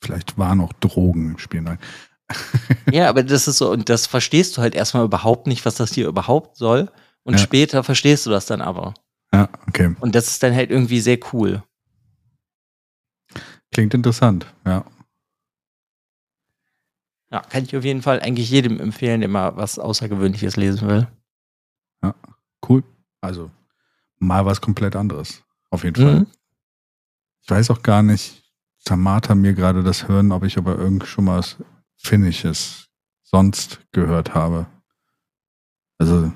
Vielleicht 0.00 0.38
waren 0.38 0.60
auch 0.60 0.72
Drogen 0.74 1.32
im 1.32 1.38
Spiel. 1.38 1.62
Nein. 1.62 1.78
ja, 2.92 3.08
aber 3.08 3.24
das 3.24 3.48
ist 3.48 3.58
so, 3.58 3.68
und 3.72 3.88
das 3.88 4.06
verstehst 4.06 4.56
du 4.56 4.62
halt 4.62 4.76
erstmal 4.76 5.04
überhaupt 5.04 5.48
nicht, 5.48 5.66
was 5.66 5.74
das 5.74 5.92
hier 5.92 6.06
überhaupt 6.06 6.56
soll. 6.56 6.92
Und 7.24 7.34
ja. 7.34 7.38
später 7.40 7.82
verstehst 7.82 8.24
du 8.24 8.30
das 8.30 8.46
dann 8.46 8.60
aber. 8.60 8.94
Ja, 9.34 9.48
okay. 9.66 9.96
Und 9.98 10.14
das 10.14 10.28
ist 10.28 10.44
dann 10.44 10.54
halt 10.54 10.70
irgendwie 10.70 11.00
sehr 11.00 11.18
cool. 11.32 11.64
Klingt 13.72 13.94
interessant, 13.94 14.46
ja. 14.64 14.84
Ja, 17.30 17.40
kann 17.40 17.64
ich 17.64 17.76
auf 17.76 17.84
jeden 17.84 18.02
Fall 18.02 18.20
eigentlich 18.20 18.50
jedem 18.50 18.78
empfehlen, 18.78 19.20
der 19.20 19.28
mal 19.28 19.56
was 19.56 19.78
Außergewöhnliches 19.78 20.56
lesen 20.56 20.88
will. 20.88 21.08
Ja, 22.02 22.14
cool. 22.68 22.84
Also 23.20 23.50
mal 24.18 24.44
was 24.44 24.60
komplett 24.60 24.94
anderes. 24.96 25.42
Auf 25.70 25.84
jeden 25.84 25.96
Fall. 25.96 26.20
Mhm. 26.20 26.26
Ich 27.42 27.50
weiß 27.50 27.70
auch 27.70 27.82
gar 27.82 28.02
nicht, 28.02 28.44
Samata 28.78 29.34
mir 29.34 29.54
gerade 29.54 29.82
das 29.82 30.08
hören, 30.08 30.32
ob 30.32 30.44
ich 30.44 30.58
aber 30.58 30.76
irgend 30.78 31.06
schon 31.06 31.24
mal 31.24 31.38
was 31.38 31.56
Finnisches 31.96 32.88
sonst 33.22 33.80
gehört 33.92 34.34
habe. 34.34 34.66
Also 35.98 36.32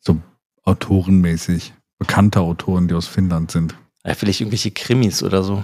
so 0.00 0.20
autorenmäßig. 0.64 1.74
Bekannte 1.98 2.40
Autoren, 2.40 2.88
die 2.88 2.94
aus 2.94 3.06
Finnland 3.06 3.50
sind. 3.50 3.76
Ja, 4.04 4.14
vielleicht 4.14 4.40
irgendwelche 4.40 4.72
Krimis 4.72 5.22
oder 5.22 5.42
so. 5.42 5.62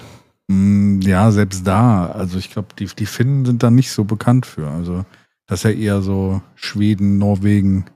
Mm, 0.48 1.00
ja, 1.02 1.30
selbst 1.30 1.66
da. 1.66 2.06
Also 2.06 2.38
ich 2.38 2.50
glaube, 2.50 2.68
die, 2.78 2.86
die 2.86 3.06
Finnen 3.06 3.44
sind 3.44 3.62
da 3.62 3.70
nicht 3.70 3.92
so 3.92 4.04
bekannt 4.04 4.46
für. 4.46 4.68
Also 4.68 5.04
das 5.46 5.60
ist 5.60 5.64
ja 5.64 5.70
eher 5.70 6.02
so 6.02 6.42
Schweden, 6.54 7.18
Norwegen, 7.18 7.86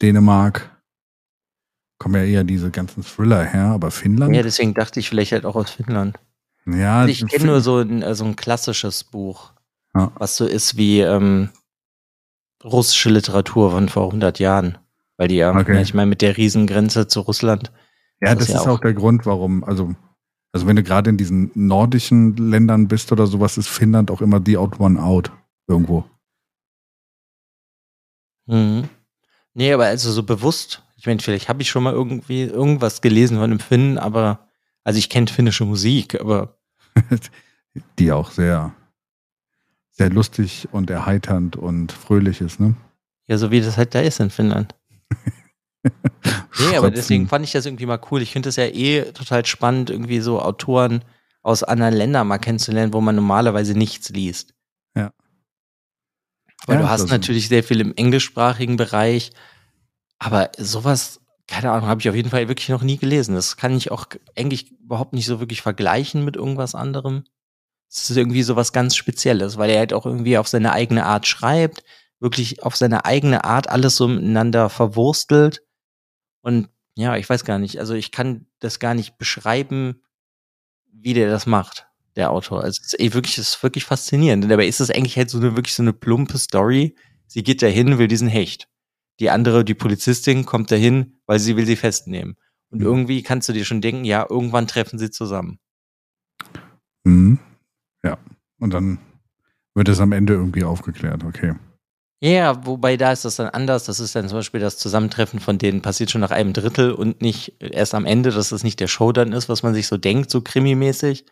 Dänemark. 0.00 0.70
Kommen 1.98 2.14
ja 2.14 2.24
eher 2.24 2.44
diese 2.44 2.70
ganzen 2.70 3.02
Thriller 3.02 3.44
her, 3.44 3.66
aber 3.66 3.90
Finnland. 3.90 4.34
Ja, 4.34 4.42
deswegen 4.42 4.72
dachte 4.72 5.00
ich 5.00 5.08
vielleicht 5.08 5.32
halt 5.32 5.44
auch 5.44 5.56
aus 5.56 5.70
Finnland. 5.70 6.18
Ja, 6.66 7.00
also 7.00 7.10
ich 7.10 7.26
kenne 7.26 7.46
nur 7.46 7.60
so 7.60 7.78
ein, 7.78 8.14
so 8.14 8.24
ein 8.24 8.36
klassisches 8.36 9.02
Buch, 9.02 9.52
ja. 9.94 10.12
was 10.16 10.36
so 10.36 10.46
ist 10.46 10.76
wie 10.76 11.00
ähm, 11.00 11.48
russische 12.62 13.10
Literatur 13.10 13.72
von 13.72 13.88
vor 13.88 14.06
100 14.06 14.38
Jahren. 14.38 14.78
Weil 15.16 15.28
die 15.28 15.36
ja, 15.36 15.52
okay. 15.52 15.82
ich 15.82 15.94
meine, 15.94 16.08
mit 16.08 16.22
der 16.22 16.36
Riesengrenze 16.36 17.08
zu 17.08 17.20
Russland. 17.20 17.72
Ja, 18.20 18.34
das, 18.34 18.46
das 18.46 18.48
ist 18.48 18.54
ja 18.54 18.60
auch, 18.60 18.76
auch 18.76 18.80
der 18.80 18.94
Grund, 18.94 19.26
warum, 19.26 19.64
also 19.64 19.96
also 20.52 20.66
wenn 20.66 20.76
du 20.76 20.82
gerade 20.82 21.10
in 21.10 21.16
diesen 21.16 21.50
nordischen 21.54 22.36
Ländern 22.36 22.88
bist 22.88 23.12
oder 23.12 23.26
sowas, 23.26 23.58
ist 23.58 23.68
Finnland 23.68 24.10
auch 24.10 24.20
immer 24.20 24.40
die 24.40 24.56
Out 24.56 24.80
One 24.80 25.02
Out 25.02 25.30
irgendwo. 25.66 26.04
Mhm. 28.46 28.88
Nee, 29.54 29.72
aber 29.72 29.86
also 29.86 30.10
so 30.10 30.22
bewusst, 30.22 30.82
ich 30.96 31.06
meine, 31.06 31.20
vielleicht 31.20 31.48
habe 31.48 31.62
ich 31.62 31.68
schon 31.68 31.82
mal 31.82 31.92
irgendwie 31.92 32.42
irgendwas 32.42 33.00
gelesen 33.00 33.36
von 33.36 33.44
einem 33.44 33.60
Finnen, 33.60 33.98
aber 33.98 34.48
also 34.84 34.98
ich 34.98 35.10
kenne 35.10 35.26
finnische 35.26 35.64
Musik, 35.64 36.20
aber 36.20 36.58
die 37.98 38.12
auch 38.12 38.30
sehr 38.30 38.74
sehr 39.98 40.10
lustig 40.10 40.68
und 40.70 40.90
erheiternd 40.90 41.56
und 41.56 41.92
fröhlich 41.92 42.40
ist, 42.40 42.60
ne? 42.60 42.74
Ja, 43.26 43.36
so 43.36 43.50
wie 43.50 43.60
das 43.60 43.76
halt 43.76 43.94
da 43.94 44.00
ist 44.00 44.20
in 44.20 44.30
Finnland. 44.30 44.74
nee, 45.82 46.76
aber 46.76 46.90
deswegen 46.90 47.28
fand 47.28 47.44
ich 47.44 47.52
das 47.52 47.66
irgendwie 47.66 47.86
mal 47.86 48.00
cool. 48.10 48.22
Ich 48.22 48.32
finde 48.32 48.48
es 48.48 48.56
ja 48.56 48.66
eh 48.66 49.12
total 49.12 49.44
spannend, 49.46 49.90
irgendwie 49.90 50.20
so 50.20 50.40
Autoren 50.40 51.04
aus 51.42 51.62
anderen 51.62 51.94
Ländern 51.94 52.26
mal 52.26 52.38
kennenzulernen, 52.38 52.92
wo 52.92 53.00
man 53.00 53.14
normalerweise 53.14 53.74
nichts 53.74 54.10
liest. 54.10 54.54
Ja. 54.96 55.12
Weil 56.66 56.76
ja, 56.76 56.82
du 56.82 56.88
hast 56.88 57.08
natürlich 57.08 57.48
sehr 57.48 57.62
viel 57.62 57.80
im 57.80 57.94
englischsprachigen 57.94 58.76
Bereich, 58.76 59.30
aber 60.18 60.50
sowas, 60.58 61.20
keine 61.46 61.70
Ahnung, 61.70 61.88
habe 61.88 62.00
ich 62.00 62.08
auf 62.08 62.16
jeden 62.16 62.30
Fall 62.30 62.48
wirklich 62.48 62.68
noch 62.68 62.82
nie 62.82 62.98
gelesen. 62.98 63.34
Das 63.34 63.56
kann 63.56 63.76
ich 63.76 63.90
auch 63.90 64.06
eigentlich 64.36 64.72
überhaupt 64.72 65.12
nicht 65.12 65.26
so 65.26 65.40
wirklich 65.40 65.62
vergleichen 65.62 66.24
mit 66.24 66.36
irgendwas 66.36 66.74
anderem. 66.74 67.24
Es 67.88 68.10
ist 68.10 68.16
irgendwie 68.16 68.42
sowas 68.42 68.72
ganz 68.72 68.96
Spezielles, 68.96 69.56
weil 69.56 69.70
er 69.70 69.78
halt 69.78 69.94
auch 69.94 70.04
irgendwie 70.04 70.36
auf 70.36 70.48
seine 70.48 70.72
eigene 70.72 71.06
Art 71.06 71.26
schreibt, 71.26 71.84
wirklich 72.20 72.62
auf 72.62 72.76
seine 72.76 73.06
eigene 73.06 73.44
Art 73.44 73.70
alles 73.70 73.96
so 73.96 74.08
miteinander 74.08 74.68
verwurstelt 74.68 75.62
und 76.42 76.68
ja, 76.96 77.16
ich 77.16 77.28
weiß 77.28 77.44
gar 77.44 77.58
nicht, 77.58 77.78
also 77.78 77.94
ich 77.94 78.10
kann 78.10 78.46
das 78.58 78.80
gar 78.80 78.94
nicht 78.94 79.18
beschreiben, 79.18 80.02
wie 80.92 81.14
der 81.14 81.30
das 81.30 81.46
macht, 81.46 81.86
der 82.16 82.30
Autor. 82.30 82.64
Also 82.64 82.80
es 82.80 82.92
ist 82.92 83.00
ey, 83.00 83.14
wirklich, 83.14 83.38
es 83.38 83.50
ist 83.50 83.62
wirklich 83.62 83.84
faszinierend. 83.84 84.44
Und 84.44 84.50
dabei 84.50 84.66
ist 84.66 84.80
es 84.80 84.90
eigentlich 84.90 85.16
halt 85.16 85.30
so 85.30 85.38
eine 85.38 85.54
wirklich 85.54 85.74
so 85.74 85.82
eine 85.82 85.92
plumpe 85.92 86.38
Story. 86.38 86.96
Sie 87.28 87.44
geht 87.44 87.62
dahin, 87.62 87.98
will 87.98 88.08
diesen 88.08 88.28
Hecht. 88.28 88.68
Die 89.20 89.30
andere, 89.30 89.64
die 89.64 89.74
Polizistin, 89.74 90.44
kommt 90.44 90.72
dahin, 90.72 91.20
weil 91.26 91.38
sie 91.38 91.56
will 91.56 91.66
sie 91.66 91.76
festnehmen. 91.76 92.36
Und 92.70 92.80
mhm. 92.80 92.86
irgendwie 92.86 93.22
kannst 93.22 93.48
du 93.48 93.52
dir 93.52 93.64
schon 93.64 93.80
denken, 93.80 94.04
ja, 94.04 94.26
irgendwann 94.28 94.66
treffen 94.66 94.98
sie 94.98 95.10
zusammen. 95.10 95.58
Mhm. 97.04 97.38
Ja. 98.02 98.18
Und 98.58 98.74
dann 98.74 98.98
wird 99.74 99.88
es 99.88 100.00
am 100.00 100.12
Ende 100.12 100.32
irgendwie 100.32 100.64
aufgeklärt, 100.64 101.22
okay. 101.24 101.54
Ja, 102.20 102.66
wobei 102.66 102.96
da 102.96 103.12
ist 103.12 103.24
das 103.24 103.36
dann 103.36 103.48
anders. 103.50 103.84
Das 103.84 104.00
ist 104.00 104.16
dann 104.16 104.28
zum 104.28 104.38
Beispiel 104.38 104.60
das 104.60 104.76
Zusammentreffen 104.76 105.38
von 105.38 105.58
denen 105.58 105.82
passiert 105.82 106.10
schon 106.10 106.20
nach 106.20 106.32
einem 106.32 106.52
Drittel 106.52 106.92
und 106.92 107.22
nicht 107.22 107.54
erst 107.60 107.94
am 107.94 108.06
Ende, 108.06 108.30
dass 108.30 108.48
das 108.48 108.64
nicht 108.64 108.80
der 108.80 108.88
Show 108.88 109.12
dann 109.12 109.32
ist, 109.32 109.48
was 109.48 109.62
man 109.62 109.72
sich 109.74 109.86
so 109.86 109.96
denkt, 109.96 110.30
so 110.30 110.40
krimimäßig. 110.40 111.24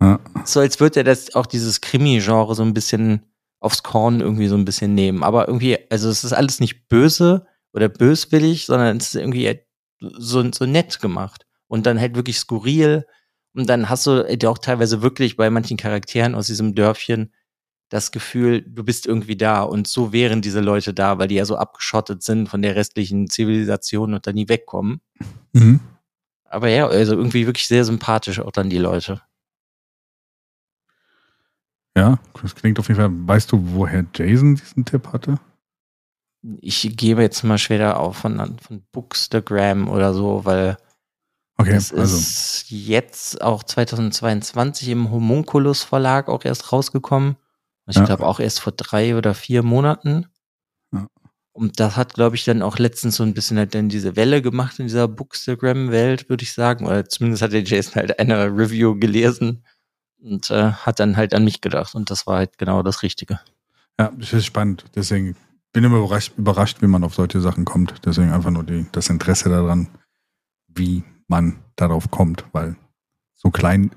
Ja. 0.00 0.20
So 0.44 0.60
als 0.60 0.78
würde 0.78 1.00
er 1.00 1.04
das 1.04 1.34
auch 1.34 1.46
dieses 1.46 1.80
Krimi-Genre 1.80 2.54
so 2.54 2.62
ein 2.62 2.74
bisschen 2.74 3.22
aufs 3.58 3.82
Korn 3.82 4.20
irgendwie 4.20 4.46
so 4.46 4.56
ein 4.56 4.64
bisschen 4.64 4.94
nehmen. 4.94 5.24
Aber 5.24 5.48
irgendwie, 5.48 5.78
also 5.90 6.08
es 6.08 6.22
ist 6.22 6.32
alles 6.32 6.60
nicht 6.60 6.88
böse 6.88 7.46
oder 7.72 7.88
böswillig, 7.88 8.66
sondern 8.66 8.98
es 8.98 9.08
ist 9.08 9.16
irgendwie 9.16 9.60
so, 10.00 10.50
so 10.52 10.66
nett 10.66 11.00
gemacht. 11.00 11.46
Und 11.66 11.86
dann 11.86 12.00
halt 12.00 12.14
wirklich 12.14 12.38
skurril. 12.38 13.06
Und 13.54 13.68
dann 13.68 13.88
hast 13.88 14.06
du 14.06 14.24
auch 14.46 14.58
teilweise 14.58 15.02
wirklich 15.02 15.36
bei 15.36 15.50
manchen 15.50 15.76
Charakteren 15.76 16.34
aus 16.34 16.46
diesem 16.46 16.74
Dörfchen 16.74 17.32
das 17.92 18.10
Gefühl, 18.10 18.62
du 18.62 18.84
bist 18.84 19.06
irgendwie 19.06 19.36
da 19.36 19.62
und 19.62 19.86
so 19.86 20.14
wären 20.14 20.40
diese 20.40 20.60
Leute 20.60 20.94
da, 20.94 21.18
weil 21.18 21.28
die 21.28 21.34
ja 21.34 21.44
so 21.44 21.56
abgeschottet 21.56 22.22
sind 22.22 22.48
von 22.48 22.62
der 22.62 22.74
restlichen 22.74 23.28
Zivilisation 23.28 24.14
und 24.14 24.26
da 24.26 24.32
nie 24.32 24.48
wegkommen. 24.48 25.02
Mhm. 25.52 25.80
Aber 26.44 26.68
ja, 26.68 26.86
also 26.86 27.14
irgendwie 27.14 27.44
wirklich 27.44 27.66
sehr 27.66 27.84
sympathisch 27.84 28.40
auch 28.40 28.50
dann 28.50 28.70
die 28.70 28.78
Leute. 28.78 29.20
Ja, 31.94 32.18
das 32.40 32.54
klingt 32.54 32.78
auf 32.78 32.88
jeden 32.88 32.98
Fall. 32.98 33.10
Weißt 33.12 33.52
du, 33.52 33.58
woher 33.74 34.06
Jason 34.14 34.54
diesen 34.54 34.86
Tipp 34.86 35.08
hatte? 35.12 35.38
Ich 36.62 36.96
gebe 36.96 37.20
jetzt 37.20 37.42
mal 37.42 37.58
schwer 37.58 38.00
auf 38.00 38.16
von, 38.16 38.56
von 38.58 38.82
Bookstagram 38.90 39.90
oder 39.90 40.14
so, 40.14 40.46
weil 40.46 40.78
okay, 41.58 41.74
das 41.74 41.92
also. 41.92 42.16
ist 42.16 42.70
jetzt 42.70 43.42
auch 43.42 43.62
2022 43.62 44.88
im 44.88 45.10
Homunculus 45.10 45.82
Verlag 45.82 46.28
auch 46.28 46.46
erst 46.46 46.72
rausgekommen. 46.72 47.36
Ich 47.86 47.96
ja. 47.96 48.04
glaube 48.04 48.26
auch 48.26 48.40
erst 48.40 48.60
vor 48.60 48.72
drei 48.72 49.16
oder 49.16 49.34
vier 49.34 49.62
Monaten. 49.62 50.26
Ja. 50.92 51.06
Und 51.52 51.80
das 51.80 51.96
hat, 51.96 52.14
glaube 52.14 52.36
ich, 52.36 52.44
dann 52.44 52.62
auch 52.62 52.78
letztens 52.78 53.16
so 53.16 53.22
ein 53.22 53.34
bisschen 53.34 53.58
halt 53.58 53.74
dann 53.74 53.88
diese 53.88 54.16
Welle 54.16 54.40
gemacht 54.40 54.78
in 54.78 54.86
dieser 54.86 55.08
Bookstagram-Welt, 55.08 56.28
würde 56.28 56.44
ich 56.44 56.52
sagen. 56.52 56.86
Oder 56.86 57.06
zumindest 57.08 57.42
hat 57.42 57.52
der 57.52 57.64
Jason 57.64 57.96
halt 57.96 58.18
eine 58.18 58.46
Review 58.46 58.98
gelesen 58.98 59.64
und 60.22 60.50
äh, 60.50 60.72
hat 60.72 61.00
dann 61.00 61.16
halt 61.16 61.34
an 61.34 61.44
mich 61.44 61.60
gedacht. 61.60 61.94
Und 61.94 62.10
das 62.10 62.26
war 62.26 62.38
halt 62.38 62.56
genau 62.58 62.82
das 62.82 63.02
Richtige. 63.02 63.40
Ja, 63.98 64.12
das 64.16 64.32
ist 64.32 64.46
spannend. 64.46 64.84
Deswegen 64.94 65.36
bin 65.72 65.84
ich 65.84 65.90
immer 65.90 65.98
überrascht, 65.98 66.32
überrascht, 66.36 66.82
wie 66.82 66.86
man 66.86 67.04
auf 67.04 67.14
solche 67.14 67.40
Sachen 67.40 67.64
kommt. 67.64 67.94
Deswegen 68.04 68.32
einfach 68.32 68.50
nur 68.50 68.64
die, 68.64 68.86
das 68.92 69.08
Interesse 69.08 69.48
daran, 69.48 69.88
wie 70.68 71.02
man 71.28 71.58
darauf 71.76 72.10
kommt, 72.10 72.44
weil 72.52 72.76
so 73.34 73.50
klein 73.50 73.90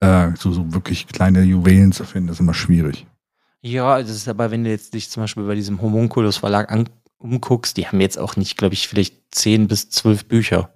äh, 0.00 0.30
so, 0.36 0.52
so 0.52 0.72
wirklich 0.72 1.06
kleine 1.06 1.42
Juwelen 1.42 1.92
zu 1.92 2.04
finden, 2.04 2.30
ist 2.30 2.40
immer 2.40 2.54
schwierig. 2.54 3.06
Ja, 3.62 4.00
das 4.00 4.10
ist 4.10 4.28
aber, 4.28 4.50
wenn 4.50 4.64
du 4.64 4.70
jetzt 4.70 4.94
dich 4.94 5.10
zum 5.10 5.22
Beispiel 5.22 5.44
bei 5.44 5.54
diesem 5.54 5.82
Homunculus 5.82 6.38
Verlag 6.38 6.72
an, 6.72 6.88
umguckst, 7.18 7.76
die 7.76 7.86
haben 7.86 8.00
jetzt 8.00 8.18
auch 8.18 8.36
nicht, 8.36 8.56
glaube 8.56 8.74
ich, 8.74 8.88
vielleicht 8.88 9.34
zehn 9.34 9.68
bis 9.68 9.90
zwölf 9.90 10.24
Bücher. 10.24 10.74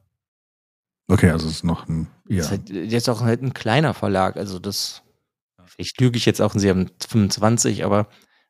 Okay, 1.09 1.31
also 1.31 1.49
es 1.49 1.57
ist 1.57 1.65
noch 1.65 1.89
ein, 1.89 2.09
ja. 2.29 2.39
Das 2.39 2.47
ist 2.47 2.51
halt 2.51 2.71
jetzt 2.71 3.09
auch 3.09 3.23
halt 3.23 3.43
ein 3.43 3.55
kleiner 3.55 3.95
Verlag, 3.95 4.37
also 4.37 4.59
das, 4.59 5.03
vielleicht 5.65 6.01
lüge 6.01 6.19
ich 6.19 6.27
jetzt 6.27 6.41
auch 6.41 6.55
und 6.55 6.61
sie 6.61 6.69
haben 6.69 6.91
25, 7.09 7.85
aber 7.85 8.09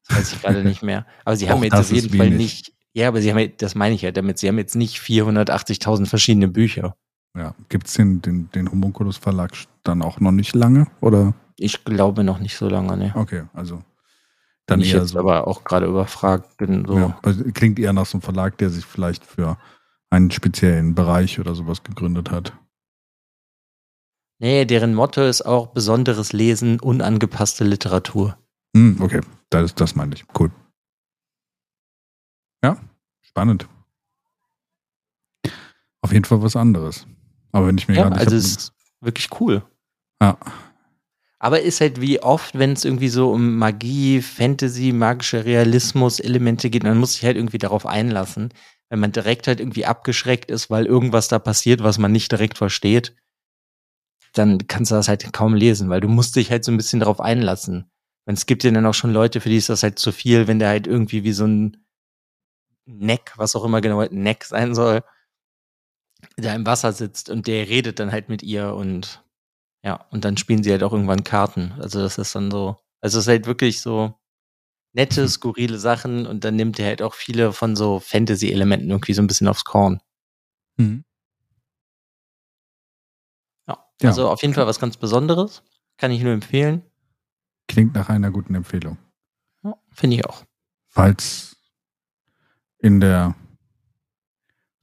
das 0.08 0.18
weiß 0.18 0.32
ich 0.32 0.42
gerade 0.42 0.64
nicht 0.64 0.82
mehr. 0.82 1.06
Aber 1.24 1.36
sie 1.36 1.48
haben 1.48 1.62
jetzt 1.62 1.74
auf 1.74 1.92
jeden 1.92 2.16
Fall 2.16 2.30
nicht, 2.30 2.72
ja, 2.92 3.08
aber 3.08 3.20
sie 3.22 3.32
haben, 3.32 3.52
das 3.58 3.76
meine 3.76 3.94
ich 3.94 4.02
ja 4.02 4.10
damit, 4.10 4.38
sie 4.38 4.48
haben 4.48 4.58
jetzt 4.58 4.74
nicht 4.74 4.98
480.000 4.98 6.06
verschiedene 6.06 6.48
Bücher. 6.48 6.96
Ja, 7.36 7.54
gibt 7.68 7.88
es 7.88 7.94
den, 7.94 8.22
den, 8.22 8.50
den 8.52 8.70
Homunculus 8.70 9.16
Verlag 9.16 9.52
dann 9.82 10.02
auch 10.02 10.20
noch 10.20 10.32
nicht 10.32 10.54
lange, 10.54 10.86
oder? 11.00 11.34
Ich 11.56 11.84
glaube 11.84 12.24
noch 12.24 12.38
nicht 12.38 12.56
so 12.56 12.68
lange, 12.68 12.96
ne. 12.96 13.12
Okay, 13.16 13.44
also 13.52 13.82
dann 14.66 14.80
ich 14.80 14.92
eher 14.92 15.00
jetzt 15.00 15.10
so. 15.10 15.18
aber 15.18 15.46
auch 15.46 15.64
gerade 15.64 15.86
überfragt 15.86 16.56
bin. 16.56 16.84
So. 16.86 16.96
Ja, 16.96 17.20
klingt 17.52 17.78
eher 17.78 17.92
nach 17.92 18.06
so 18.06 18.16
einem 18.16 18.22
Verlag, 18.22 18.56
der 18.58 18.70
sich 18.70 18.86
vielleicht 18.86 19.24
für 19.24 19.58
einen 20.10 20.30
speziellen 20.30 20.94
Bereich 20.94 21.40
oder 21.40 21.54
sowas 21.54 21.82
gegründet 21.82 22.30
hat. 22.30 22.52
Nee, 24.38 24.64
deren 24.64 24.94
Motto 24.94 25.22
ist 25.22 25.42
auch 25.42 25.68
besonderes 25.68 26.32
Lesen, 26.32 26.80
unangepasste 26.80 27.64
Literatur. 27.64 28.36
Hm, 28.76 29.00
okay, 29.00 29.20
das, 29.50 29.74
das 29.74 29.94
meinte 29.94 30.16
ich. 30.16 30.24
Cool. 30.38 30.50
Ja, 32.62 32.76
spannend. 33.22 33.68
Auf 36.00 36.12
jeden 36.12 36.24
Fall 36.24 36.42
was 36.42 36.56
anderes. 36.56 37.06
Aber 37.54 37.70
ich 37.70 37.86
mir 37.86 37.94
Ja, 37.94 38.08
ich 38.08 38.18
also 38.18 38.36
ist 38.36 38.72
wirklich 39.00 39.28
cool. 39.40 39.62
ja, 40.20 40.36
Aber 41.38 41.60
ist 41.60 41.80
halt 41.80 42.00
wie 42.00 42.20
oft, 42.20 42.58
wenn 42.58 42.72
es 42.72 42.84
irgendwie 42.84 43.08
so 43.08 43.30
um 43.30 43.56
Magie, 43.58 44.22
Fantasy, 44.22 44.92
magische 44.92 45.44
Realismus, 45.44 46.18
Elemente 46.18 46.68
geht, 46.68 46.84
dann 46.84 46.98
muss 46.98 47.14
sich 47.14 47.24
halt 47.24 47.36
irgendwie 47.36 47.58
darauf 47.58 47.86
einlassen. 47.86 48.52
Wenn 48.88 48.98
man 48.98 49.12
direkt 49.12 49.46
halt 49.46 49.60
irgendwie 49.60 49.86
abgeschreckt 49.86 50.50
ist, 50.50 50.68
weil 50.68 50.86
irgendwas 50.86 51.28
da 51.28 51.38
passiert, 51.38 51.82
was 51.84 51.98
man 51.98 52.10
nicht 52.10 52.32
direkt 52.32 52.58
versteht, 52.58 53.14
dann 54.32 54.66
kannst 54.66 54.90
du 54.90 54.96
das 54.96 55.06
halt 55.06 55.32
kaum 55.32 55.54
lesen, 55.54 55.88
weil 55.90 56.00
du 56.00 56.08
musst 56.08 56.34
dich 56.34 56.50
halt 56.50 56.64
so 56.64 56.72
ein 56.72 56.76
bisschen 56.76 56.98
darauf 57.00 57.20
einlassen. 57.20 57.88
Und 58.26 58.34
es 58.34 58.46
gibt 58.46 58.64
ja 58.64 58.72
dann 58.72 58.86
auch 58.86 58.94
schon 58.94 59.12
Leute, 59.12 59.40
für 59.40 59.48
die 59.48 59.58
ist 59.58 59.68
das 59.68 59.84
halt 59.84 60.00
zu 60.00 60.10
viel, 60.10 60.48
wenn 60.48 60.58
der 60.58 60.70
halt 60.70 60.88
irgendwie 60.88 61.22
wie 61.22 61.32
so 61.32 61.46
ein 61.46 61.76
Neck, 62.86 63.32
was 63.36 63.54
auch 63.54 63.64
immer 63.64 63.80
genau 63.80 64.00
ein 64.00 64.22
Neck 64.22 64.44
sein 64.44 64.74
soll, 64.74 65.04
da 66.36 66.54
im 66.54 66.66
Wasser 66.66 66.92
sitzt 66.92 67.30
und 67.30 67.46
der 67.46 67.68
redet 67.68 67.98
dann 68.00 68.12
halt 68.12 68.28
mit 68.28 68.42
ihr 68.42 68.74
und 68.74 69.22
ja, 69.82 70.06
und 70.10 70.24
dann 70.24 70.36
spielen 70.36 70.62
sie 70.62 70.70
halt 70.70 70.82
auch 70.82 70.92
irgendwann 70.92 71.24
Karten. 71.24 71.72
Also 71.78 72.00
das 72.00 72.16
ist 72.18 72.34
dann 72.34 72.50
so, 72.50 72.76
also 73.00 73.18
es 73.18 73.24
ist 73.24 73.28
halt 73.28 73.46
wirklich 73.46 73.82
so 73.82 74.14
nette, 74.94 75.28
skurrile 75.28 75.78
Sachen 75.78 76.26
und 76.26 76.44
dann 76.44 76.56
nimmt 76.56 76.78
er 76.78 76.86
halt 76.86 77.02
auch 77.02 77.14
viele 77.14 77.52
von 77.52 77.76
so 77.76 78.00
Fantasy-Elementen 78.00 78.90
irgendwie 78.90 79.12
so 79.12 79.22
ein 79.22 79.26
bisschen 79.26 79.48
aufs 79.48 79.64
Korn. 79.64 80.00
Mhm. 80.76 81.04
Ja. 83.68 83.86
Ja. 84.00 84.08
Also 84.08 84.28
auf 84.30 84.40
jeden 84.42 84.54
Fall 84.54 84.66
was 84.66 84.80
ganz 84.80 84.96
Besonderes. 84.96 85.62
Kann 85.98 86.10
ich 86.10 86.22
nur 86.22 86.32
empfehlen. 86.32 86.82
Klingt 87.68 87.94
nach 87.94 88.08
einer 88.08 88.30
guten 88.30 88.54
Empfehlung. 88.54 88.98
Ja, 89.62 89.74
Finde 89.92 90.16
ich 90.16 90.26
auch. 90.26 90.44
Falls 90.88 91.56
in 92.78 93.00
der 93.00 93.34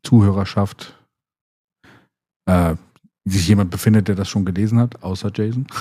Zuhörerschaft 0.03 1.00
äh, 2.51 2.75
sich 3.25 3.47
jemand 3.47 3.69
befindet, 3.71 4.07
der 4.07 4.15
das 4.15 4.27
schon 4.29 4.45
gelesen 4.45 4.79
hat, 4.79 5.01
außer 5.03 5.31
Jason. 5.33 5.67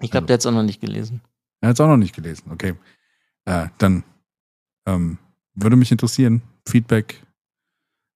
Ich 0.00 0.10
glaube, 0.10 0.24
Also- 0.24 0.26
der 0.26 0.34
hat 0.34 0.40
es 0.40 0.46
auch 0.46 0.52
noch 0.52 0.62
nicht 0.62 0.80
gelesen. 0.80 1.20
Er 1.60 1.68
hat 1.68 1.76
es 1.76 1.80
auch 1.80 1.86
noch 1.86 1.98
nicht 1.98 2.14
gelesen. 2.16 2.50
Okay. 2.50 2.74
Äh, 3.44 3.68
dann 3.78 4.02
ähm, 4.86 5.18
würde 5.54 5.76
mich 5.76 5.92
interessieren, 5.92 6.40
Feedback, 6.66 7.22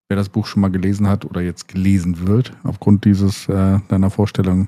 wer 0.09 0.17
das 0.17 0.27
Buch 0.29 0.47
schon 0.47 0.61
mal 0.61 0.71
gelesen 0.71 1.07
hat 1.07 1.23
oder 1.23 1.41
jetzt 1.41 1.67
gelesen 1.67 2.27
wird, 2.27 2.51
aufgrund 2.63 3.05
dieses 3.05 3.47
äh, 3.47 3.79
deiner 3.87 4.09
Vorstellung. 4.09 4.67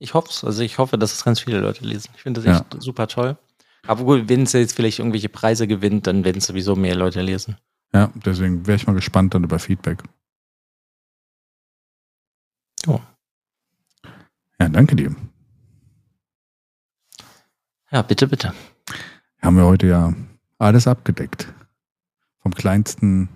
Ich 0.00 0.14
hoffe 0.14 0.28
es. 0.30 0.42
Also 0.44 0.62
ich 0.62 0.78
hoffe, 0.78 0.98
dass 0.98 1.12
es 1.12 1.24
ganz 1.24 1.40
viele 1.40 1.60
Leute 1.60 1.84
lesen. 1.84 2.10
Ich 2.16 2.22
finde 2.22 2.42
das 2.42 2.60
echt 2.60 2.82
super 2.82 3.06
toll. 3.06 3.38
Aber 3.86 4.02
gut, 4.04 4.28
wenn 4.28 4.42
es 4.42 4.52
jetzt 4.52 4.74
vielleicht 4.74 4.98
irgendwelche 4.98 5.28
Preise 5.28 5.66
gewinnt, 5.68 6.06
dann 6.08 6.24
werden 6.24 6.38
es 6.38 6.46
sowieso 6.46 6.74
mehr 6.74 6.96
Leute 6.96 7.22
lesen. 7.22 7.56
Ja, 7.92 8.10
deswegen 8.16 8.66
wäre 8.66 8.76
ich 8.76 8.86
mal 8.88 8.94
gespannt 8.94 9.34
dann 9.34 9.44
über 9.44 9.58
Feedback. 9.60 10.02
Ja. 12.86 13.00
Ja, 14.60 14.68
danke 14.68 14.96
dir. 14.96 15.14
Ja, 17.90 18.02
bitte, 18.02 18.26
bitte. 18.26 18.52
Haben 19.40 19.56
wir 19.56 19.64
heute 19.64 19.86
ja 19.86 20.12
alles 20.58 20.86
abgedeckt. 20.86 21.52
Vom 22.38 22.54
kleinsten 22.54 23.28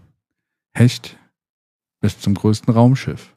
Hecht 0.73 1.19
bis 2.01 2.19
zum 2.21 2.35
größten 2.35 2.73
Raumschiff. 2.73 3.37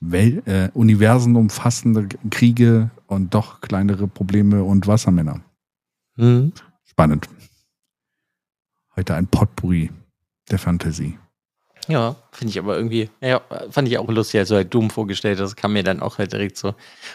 Wel 0.00 0.42
äh, 0.46 0.70
universenumfassende 0.74 2.08
Kriege 2.30 2.90
und 3.06 3.34
doch 3.34 3.60
kleinere 3.60 4.08
Probleme 4.08 4.64
und 4.64 4.86
Wassermänner. 4.86 5.40
Hm. 6.16 6.52
Spannend. 6.84 7.28
Heute 8.96 9.14
ein 9.14 9.26
Potpourri 9.26 9.90
der 10.50 10.58
Fantasie. 10.58 11.18
Ja, 11.88 12.14
finde 12.30 12.50
ich 12.52 12.58
aber 12.58 12.76
irgendwie, 12.76 13.10
ja, 13.20 13.40
fand 13.70 13.88
ich 13.88 13.98
auch 13.98 14.08
lustig, 14.08 14.40
als 14.40 14.50
du 14.50 14.54
halt 14.54 14.72
Doom 14.72 14.90
vorgestellt 14.90 15.40
hast, 15.40 15.56
kam 15.56 15.72
mir 15.72 15.82
dann 15.82 16.00
auch 16.00 16.18
halt 16.18 16.32
direkt 16.32 16.56
so, 16.56 16.74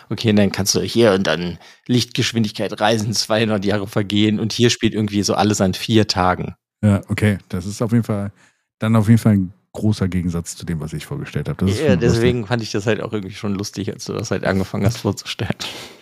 okay, 0.10 0.34
dann 0.34 0.52
kannst 0.52 0.76
du 0.76 0.82
hier 0.82 1.14
und 1.14 1.26
dann 1.26 1.58
Lichtgeschwindigkeit 1.88 2.80
reisen, 2.82 3.14
200 3.14 3.64
Jahre 3.64 3.88
vergehen 3.88 4.40
und 4.40 4.52
hier 4.52 4.70
spielt 4.70 4.94
irgendwie 4.94 5.24
so 5.24 5.36
alles 5.36 5.62
an 5.62 5.74
vier 5.74 6.08
Tagen. 6.08 6.56
Ja, 6.84 7.02
okay. 7.08 7.38
Das 7.50 7.66
ist 7.66 7.82
auf 7.82 7.92
jeden 7.92 8.04
Fall 8.04 8.32
dann 8.80 8.96
auf 8.96 9.08
jeden 9.08 9.20
Fall 9.20 9.34
ein 9.34 9.54
großer 9.72 10.08
Gegensatz 10.08 10.56
zu 10.56 10.66
dem, 10.66 10.80
was 10.80 10.94
ich 10.94 11.06
vorgestellt 11.06 11.50
habe. 11.50 11.70
Ja, 11.70 11.96
deswegen 11.96 12.46
fand 12.46 12.62
ich 12.62 12.72
das 12.72 12.86
halt 12.88 13.02
auch 13.02 13.14
irgendwie 13.14 13.36
schon 13.36 13.54
lustig, 13.54 13.92
als 13.92 14.06
du 14.06 14.14
das 14.14 14.32
halt 14.32 14.44
angefangen 14.44 14.86
hast 14.86 14.98
vorzustellen. 14.98 15.56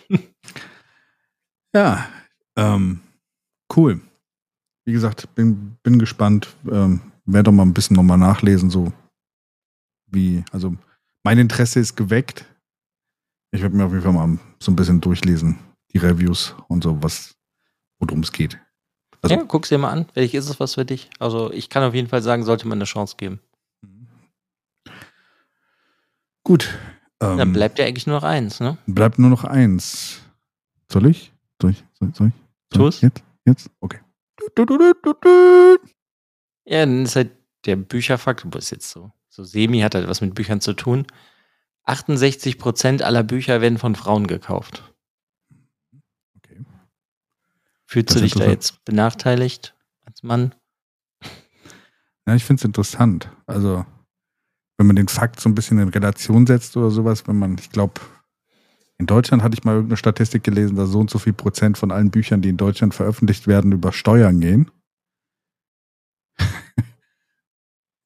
Ja, 1.74 2.08
ähm, 2.56 3.00
cool. 3.76 4.00
Wie 4.86 4.92
gesagt, 4.92 5.34
bin, 5.34 5.76
bin 5.82 5.98
gespannt. 5.98 6.48
Ähm, 6.70 7.00
werde 7.26 7.44
doch 7.44 7.52
mal 7.52 7.64
ein 7.64 7.74
bisschen 7.74 7.96
nochmal 7.96 8.18
nachlesen, 8.18 8.70
so 8.70 8.92
wie, 10.06 10.44
also 10.52 10.74
mein 11.24 11.38
Interesse 11.38 11.80
ist 11.80 11.96
geweckt. 11.96 12.44
Ich 13.50 13.62
werde 13.62 13.76
mir 13.76 13.84
auf 13.84 13.92
jeden 13.92 14.02
Fall 14.04 14.12
mal 14.12 14.38
so 14.60 14.70
ein 14.72 14.76
bisschen 14.76 15.00
durchlesen, 15.00 15.58
die 15.92 15.98
Reviews 15.98 16.54
und 16.68 16.84
so, 16.84 17.02
was, 17.02 17.34
worum 17.98 18.20
es 18.20 18.32
geht. 18.32 18.58
Also- 19.22 19.34
ja, 19.34 19.42
guck's 19.42 19.68
dir 19.70 19.78
mal 19.78 19.90
an. 19.90 20.06
Vielleicht 20.12 20.34
ist 20.34 20.48
es 20.48 20.60
was 20.60 20.74
für 20.74 20.84
dich. 20.84 21.10
Also 21.18 21.50
ich 21.52 21.68
kann 21.68 21.82
auf 21.82 21.94
jeden 21.94 22.08
Fall 22.08 22.22
sagen, 22.22 22.44
sollte 22.44 22.68
man 22.68 22.78
eine 22.78 22.84
Chance 22.84 23.16
geben. 23.16 23.40
Gut. 26.44 26.68
Ähm, 27.20 27.38
Dann 27.38 27.52
bleibt 27.52 27.78
ja 27.78 27.86
eigentlich 27.86 28.06
nur 28.06 28.16
noch 28.16 28.24
eins, 28.24 28.60
ne? 28.60 28.76
bleibt 28.86 29.18
nur 29.18 29.30
noch 29.30 29.44
eins. 29.44 30.20
Soll 30.92 31.06
ich? 31.06 31.32
Soll 31.60 31.70
ich? 31.72 31.84
Soll, 31.94 32.14
soll 32.14 32.28
ich? 32.28 32.34
Soll 32.76 32.88
ich? 32.90 33.00
Jetzt? 33.02 33.24
Jetzt? 33.46 33.70
Okay. 33.80 34.00
Du, 34.54 34.64
du, 34.64 34.78
du, 34.78 34.92
du, 35.02 35.14
du. 35.20 35.76
Ja, 36.66 36.80
dann 36.80 37.04
ist 37.04 37.16
halt 37.16 37.30
der 37.64 37.76
Bücherfakt, 37.76 38.44
wo 38.44 38.58
ist 38.58 38.70
jetzt 38.70 38.90
so, 38.90 39.12
so 39.28 39.44
semi 39.44 39.80
hat 39.80 39.94
halt 39.94 40.08
was 40.08 40.20
mit 40.20 40.34
Büchern 40.34 40.60
zu 40.60 40.72
tun. 40.74 41.06
68 41.84 42.58
Prozent 42.58 43.02
aller 43.02 43.22
Bücher 43.22 43.60
werden 43.60 43.78
von 43.78 43.94
Frauen 43.94 44.26
gekauft. 44.26 44.92
Okay. 46.36 46.64
Fühlst 47.86 48.10
Das 48.10 48.16
du 48.16 48.22
dich 48.22 48.34
da 48.34 48.46
jetzt 48.46 48.84
benachteiligt 48.84 49.74
als 50.04 50.22
Mann? 50.24 50.54
Ja, 52.26 52.34
ich 52.34 52.44
finde 52.44 52.60
es 52.60 52.64
interessant. 52.64 53.30
Also, 53.46 53.86
wenn 54.76 54.88
man 54.88 54.96
den 54.96 55.06
Fakt 55.06 55.38
so 55.38 55.48
ein 55.48 55.54
bisschen 55.54 55.78
in 55.78 55.88
Relation 55.88 56.46
setzt 56.46 56.76
oder 56.76 56.90
sowas, 56.90 57.28
wenn 57.28 57.38
man, 57.38 57.56
ich 57.56 57.70
glaube, 57.70 58.00
in 58.98 59.06
Deutschland 59.06 59.44
hatte 59.44 59.54
ich 59.56 59.64
mal 59.64 59.74
irgendeine 59.74 59.96
Statistik 59.98 60.42
gelesen, 60.42 60.76
dass 60.76 60.90
so 60.90 60.98
und 60.98 61.10
so 61.10 61.18
viel 61.18 61.34
Prozent 61.34 61.78
von 61.78 61.92
allen 61.92 62.10
Büchern, 62.10 62.42
die 62.42 62.48
in 62.48 62.56
Deutschland 62.56 62.94
veröffentlicht 62.94 63.46
werden, 63.46 63.70
über 63.70 63.92
Steuern 63.92 64.40
gehen. 64.40 64.70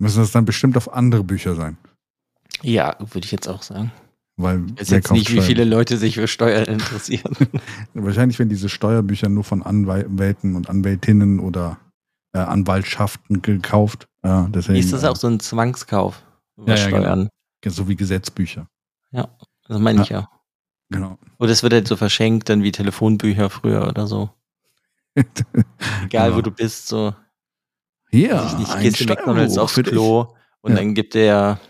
Müssen 0.00 0.20
das 0.20 0.32
dann 0.32 0.44
bestimmt 0.44 0.76
auf 0.76 0.92
andere 0.92 1.22
Bücher 1.22 1.54
sein. 1.54 1.76
Ja, 2.62 2.96
würde 2.98 3.24
ich 3.24 3.30
jetzt 3.32 3.48
auch 3.48 3.62
sagen. 3.62 3.92
Weil 4.36 4.64
Ich 4.74 4.80
weiß 4.80 4.90
wer 4.90 4.98
jetzt 4.98 5.12
nicht, 5.12 5.28
wie 5.28 5.32
Steuern? 5.34 5.46
viele 5.46 5.64
Leute 5.64 5.96
sich 5.98 6.14
für 6.14 6.26
Steuern 6.26 6.64
interessieren. 6.64 7.36
Wahrscheinlich, 7.94 8.38
wenn 8.38 8.48
diese 8.48 8.68
Steuerbücher 8.68 9.28
nur 9.28 9.44
von 9.44 9.62
Anwälten 9.62 10.56
und 10.56 10.68
Anwältinnen 10.70 11.38
oder 11.38 11.78
äh, 12.32 12.38
Anwaltschaften 12.38 13.42
gekauft. 13.42 14.08
Ja, 14.24 14.48
deswegen, 14.50 14.78
ist 14.78 14.92
das 14.92 15.04
auch 15.04 15.16
so 15.16 15.26
ein 15.28 15.38
Zwangskauf? 15.40 16.24
über 16.56 16.74
Ja, 16.74 16.76
ja, 16.76 16.86
genau. 16.88 17.00
Steuern? 17.02 17.28
äh, 17.64 17.70
so 17.70 17.88
wie 17.88 17.96
Gesetzbücher. 17.96 18.66
Das 19.12 19.78
meine 19.78 20.02
ich 20.02 20.08
ja. 20.08 20.28
Genau. 20.88 21.18
Oder 21.38 21.52
es 21.52 21.62
wird 21.62 21.72
halt 21.74 21.86
so 21.86 21.96
verschenkt, 21.96 22.48
dann 22.48 22.62
wie 22.64 22.72
Telefonbücher 22.72 23.50
früher 23.50 23.86
oder 23.86 24.06
so. 24.08 24.30
Egal, 25.14 25.28
Genau. 26.08 26.36
wo 26.36 26.40
du 26.40 26.50
bist, 26.50 26.88
so. 26.88 27.14
Weiß 28.12 28.52
ich 28.52 28.58
nicht, 28.58 28.80
gehst 28.80 29.00
du 29.00 29.04
McDonalds 29.06 29.58
aufs 29.58 29.74
für 29.74 29.82
dich. 29.82 29.92
Klo 29.92 30.34
und 30.62 30.72
Ja. 30.72 30.78
dann 30.78 30.94
gibt 30.94 31.14
der 31.14 31.60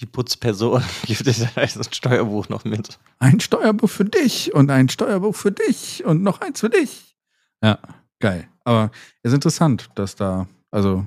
die 0.00 0.06
Putzperson 0.06 0.82
gibt 1.06 1.24
dir 1.26 1.48
ein 1.56 1.68
Steuerbuch 1.92 2.48
noch 2.48 2.64
mit. 2.64 2.98
Ein 3.20 3.38
Steuerbuch 3.40 3.88
für 3.88 4.04
dich 4.04 4.52
und 4.52 4.70
ein 4.70 4.88
Steuerbuch 4.88 5.34
für 5.36 5.52
dich 5.52 6.04
und 6.04 6.22
noch 6.22 6.40
eins 6.40 6.60
für 6.60 6.70
dich. 6.70 7.16
Ja, 7.62 7.78
geil. 8.18 8.48
Aber 8.64 8.90
es 9.22 9.30
ist 9.30 9.34
interessant, 9.36 9.90
dass 9.94 10.16
da, 10.16 10.48
also 10.70 11.06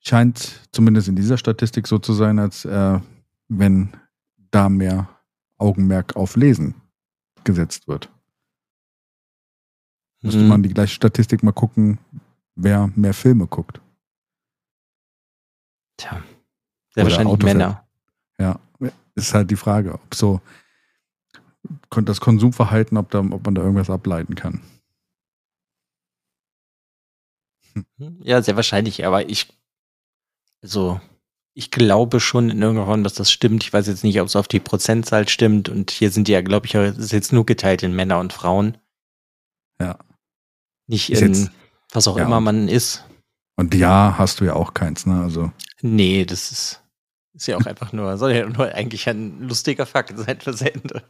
scheint 0.00 0.60
zumindest 0.72 1.08
in 1.08 1.16
dieser 1.16 1.38
Statistik 1.38 1.86
so 1.88 1.98
zu 1.98 2.12
sein, 2.12 2.38
als 2.38 2.64
äh, 2.64 3.00
wenn 3.48 3.92
da 4.52 4.68
mehr 4.68 5.08
Augenmerk 5.58 6.14
auf 6.16 6.36
Lesen 6.36 6.74
gesetzt 7.44 7.88
wird. 7.88 8.08
Müsste 10.22 10.40
Hm. 10.40 10.48
man 10.48 10.62
die 10.62 10.72
gleiche 10.72 10.94
Statistik 10.94 11.42
mal 11.42 11.52
gucken, 11.52 11.98
wer 12.62 12.90
mehr 12.94 13.14
Filme 13.14 13.46
guckt. 13.46 13.80
Tja. 15.96 16.22
Sehr 16.94 17.04
Oder 17.04 17.10
wahrscheinlich 17.10 17.34
Autofilm. 17.34 17.58
Männer. 17.58 17.88
Ja, 18.38 18.60
ist 19.14 19.34
halt 19.34 19.50
die 19.50 19.56
Frage, 19.56 19.94
ob 19.94 20.14
so, 20.14 20.40
das 21.90 22.20
Konsumverhalten, 22.20 22.96
ob, 22.96 23.10
da, 23.10 23.20
ob 23.20 23.44
man 23.44 23.54
da 23.54 23.62
irgendwas 23.62 23.90
ableiten 23.90 24.34
kann. 24.34 24.60
Ja, 28.22 28.42
sehr 28.42 28.56
wahrscheinlich, 28.56 29.06
aber 29.06 29.28
ich, 29.28 29.48
also, 30.62 31.00
ich 31.54 31.70
glaube 31.70 32.20
schon 32.20 32.50
in 32.50 32.60
irgendeiner 32.60 32.86
Form, 32.86 33.04
dass 33.04 33.14
das 33.14 33.30
stimmt. 33.30 33.62
Ich 33.64 33.72
weiß 33.72 33.86
jetzt 33.86 34.04
nicht, 34.04 34.20
ob 34.20 34.26
es 34.26 34.36
auf 34.36 34.48
die 34.48 34.60
Prozentzahl 34.60 35.28
stimmt. 35.28 35.68
Und 35.68 35.90
hier 35.90 36.10
sind 36.10 36.28
die 36.28 36.32
ja, 36.32 36.42
glaube 36.42 36.66
ich, 36.66 36.74
ist 36.74 37.12
jetzt 37.12 37.32
nur 37.32 37.46
geteilt 37.46 37.82
in 37.82 37.94
Männer 37.94 38.18
und 38.20 38.32
Frauen. 38.32 38.78
Ja. 39.80 39.98
Nicht 40.86 41.10
Ist 41.10 41.22
in 41.22 41.34
jetzt- 41.34 41.50
was 41.92 42.08
auch 42.08 42.16
ja, 42.18 42.24
immer 42.24 42.40
man 42.40 42.68
ist. 42.68 43.04
Und 43.56 43.74
ja, 43.74 44.14
hast 44.18 44.40
du 44.40 44.44
ja 44.44 44.54
auch 44.54 44.74
keins, 44.74 45.06
ne? 45.06 45.22
Also, 45.22 45.52
Nee, 45.82 46.24
das 46.24 46.50
ist, 46.52 46.82
ist 47.34 47.46
ja 47.48 47.56
auch 47.56 47.66
einfach 47.66 47.92
nur, 47.92 48.16
soll 48.18 48.32
ja 48.32 48.48
nur 48.48 48.72
eigentlich 48.74 49.08
ein 49.08 49.40
lustiger 49.42 49.86
Fakt 49.86 50.16
sein 50.18 50.40
fürs 50.40 50.62
Ende. 50.62 51.02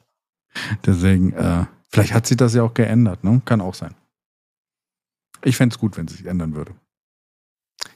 deswegen, 0.84 1.32
äh, 1.34 1.66
vielleicht 1.90 2.12
hat 2.14 2.26
sich 2.26 2.36
das 2.36 2.54
ja 2.54 2.62
auch 2.62 2.74
geändert, 2.74 3.22
ne? 3.24 3.40
Kann 3.44 3.60
auch 3.60 3.74
sein. 3.74 3.94
Ich 5.44 5.56
fände 5.56 5.74
es 5.74 5.78
gut, 5.78 5.96
wenn 5.96 6.06
es 6.06 6.12
sich 6.14 6.26
ändern 6.26 6.54
würde. 6.54 6.74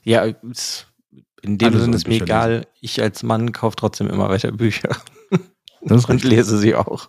Ja, 0.02 0.24
in 0.24 1.58
dem 1.58 1.68
Alle 1.68 1.80
Sinne 1.80 1.96
ist 1.96 2.08
mir 2.08 2.20
egal. 2.22 2.66
Ich 2.80 3.00
als 3.00 3.22
Mann 3.22 3.52
kaufe 3.52 3.76
trotzdem 3.76 4.08
immer 4.08 4.28
weiter 4.28 4.50
Bücher 4.52 4.96
und 5.80 5.92
richtig. 5.92 6.24
lese 6.24 6.58
sie 6.58 6.74
auch. 6.74 7.08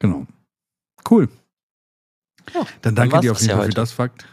Genau. 0.00 0.26
Cool. 1.08 1.28
Ja, 2.52 2.66
Dann 2.82 2.96
danke 2.96 3.20
dir 3.20 3.32
auf 3.32 3.38
jeden 3.40 3.50
ja 3.50 3.56
Fall 3.56 3.64
für 3.64 3.68
heute. 3.68 3.74
das 3.74 3.92
Fakt. 3.92 4.26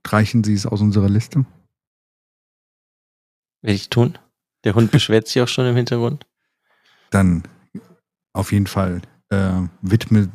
Streichen 0.00 0.44
Sie 0.44 0.54
es 0.54 0.66
aus 0.66 0.80
unserer 0.80 1.08
Liste. 1.08 1.44
Werde 3.62 3.74
ich 3.74 3.90
tun. 3.90 4.18
Der 4.64 4.74
Hund 4.74 4.90
beschwert 4.90 5.28
sich 5.28 5.42
auch 5.42 5.48
schon 5.48 5.66
im 5.66 5.76
Hintergrund. 5.76 6.26
Dann 7.10 7.42
auf 8.32 8.52
jeden 8.52 8.66
Fall 8.66 9.02
äh, 9.30 9.62
widme 9.82 10.30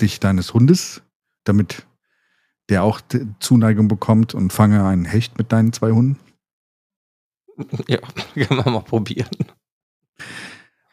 dich 0.00 0.20
deines 0.20 0.54
Hundes, 0.54 1.02
damit 1.44 1.86
der 2.68 2.82
auch 2.82 3.00
Zuneigung 3.40 3.88
bekommt 3.88 4.34
und 4.34 4.52
fange 4.52 4.84
einen 4.84 5.04
Hecht 5.04 5.38
mit 5.38 5.52
deinen 5.52 5.72
zwei 5.72 5.92
Hunden. 5.92 6.18
Ja, 7.86 7.98
können 8.34 8.64
wir 8.64 8.70
mal 8.70 8.80
probieren. 8.80 9.28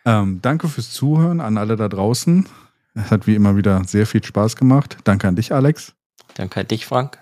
Ähm, 0.05 0.41
danke 0.43 0.67
fürs 0.67 0.91
Zuhören 0.91 1.41
an 1.41 1.57
alle 1.57 1.75
da 1.75 1.89
draußen. 1.89 2.47
Es 2.93 3.09
hat 3.09 3.25
wie 3.25 3.33
immer 3.33 3.55
wieder 3.55 3.83
sehr 3.85 4.05
viel 4.05 4.23
Spaß 4.23 4.55
gemacht. 4.55 4.97
Danke 5.03 5.27
an 5.27 5.35
dich, 5.35 5.53
Alex. 5.53 5.95
Danke 6.35 6.59
an 6.59 6.67
dich, 6.67 6.85
Frank. 6.85 7.17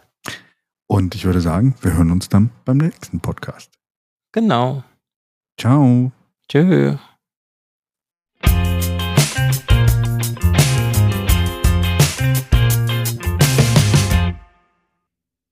Und 0.91 1.13
ich 1.13 1.25
würde 1.25 1.39
sagen, 1.39 1.75
wir 1.81 1.93
hören 1.93 2.11
uns 2.11 2.29
dann 2.29 2.49
beim 2.65 2.77
nächsten 2.77 3.19
Podcast. 3.19 3.71
Genau. 4.31 4.83
Ciao. 5.57 6.11
Tschö. 6.47 6.97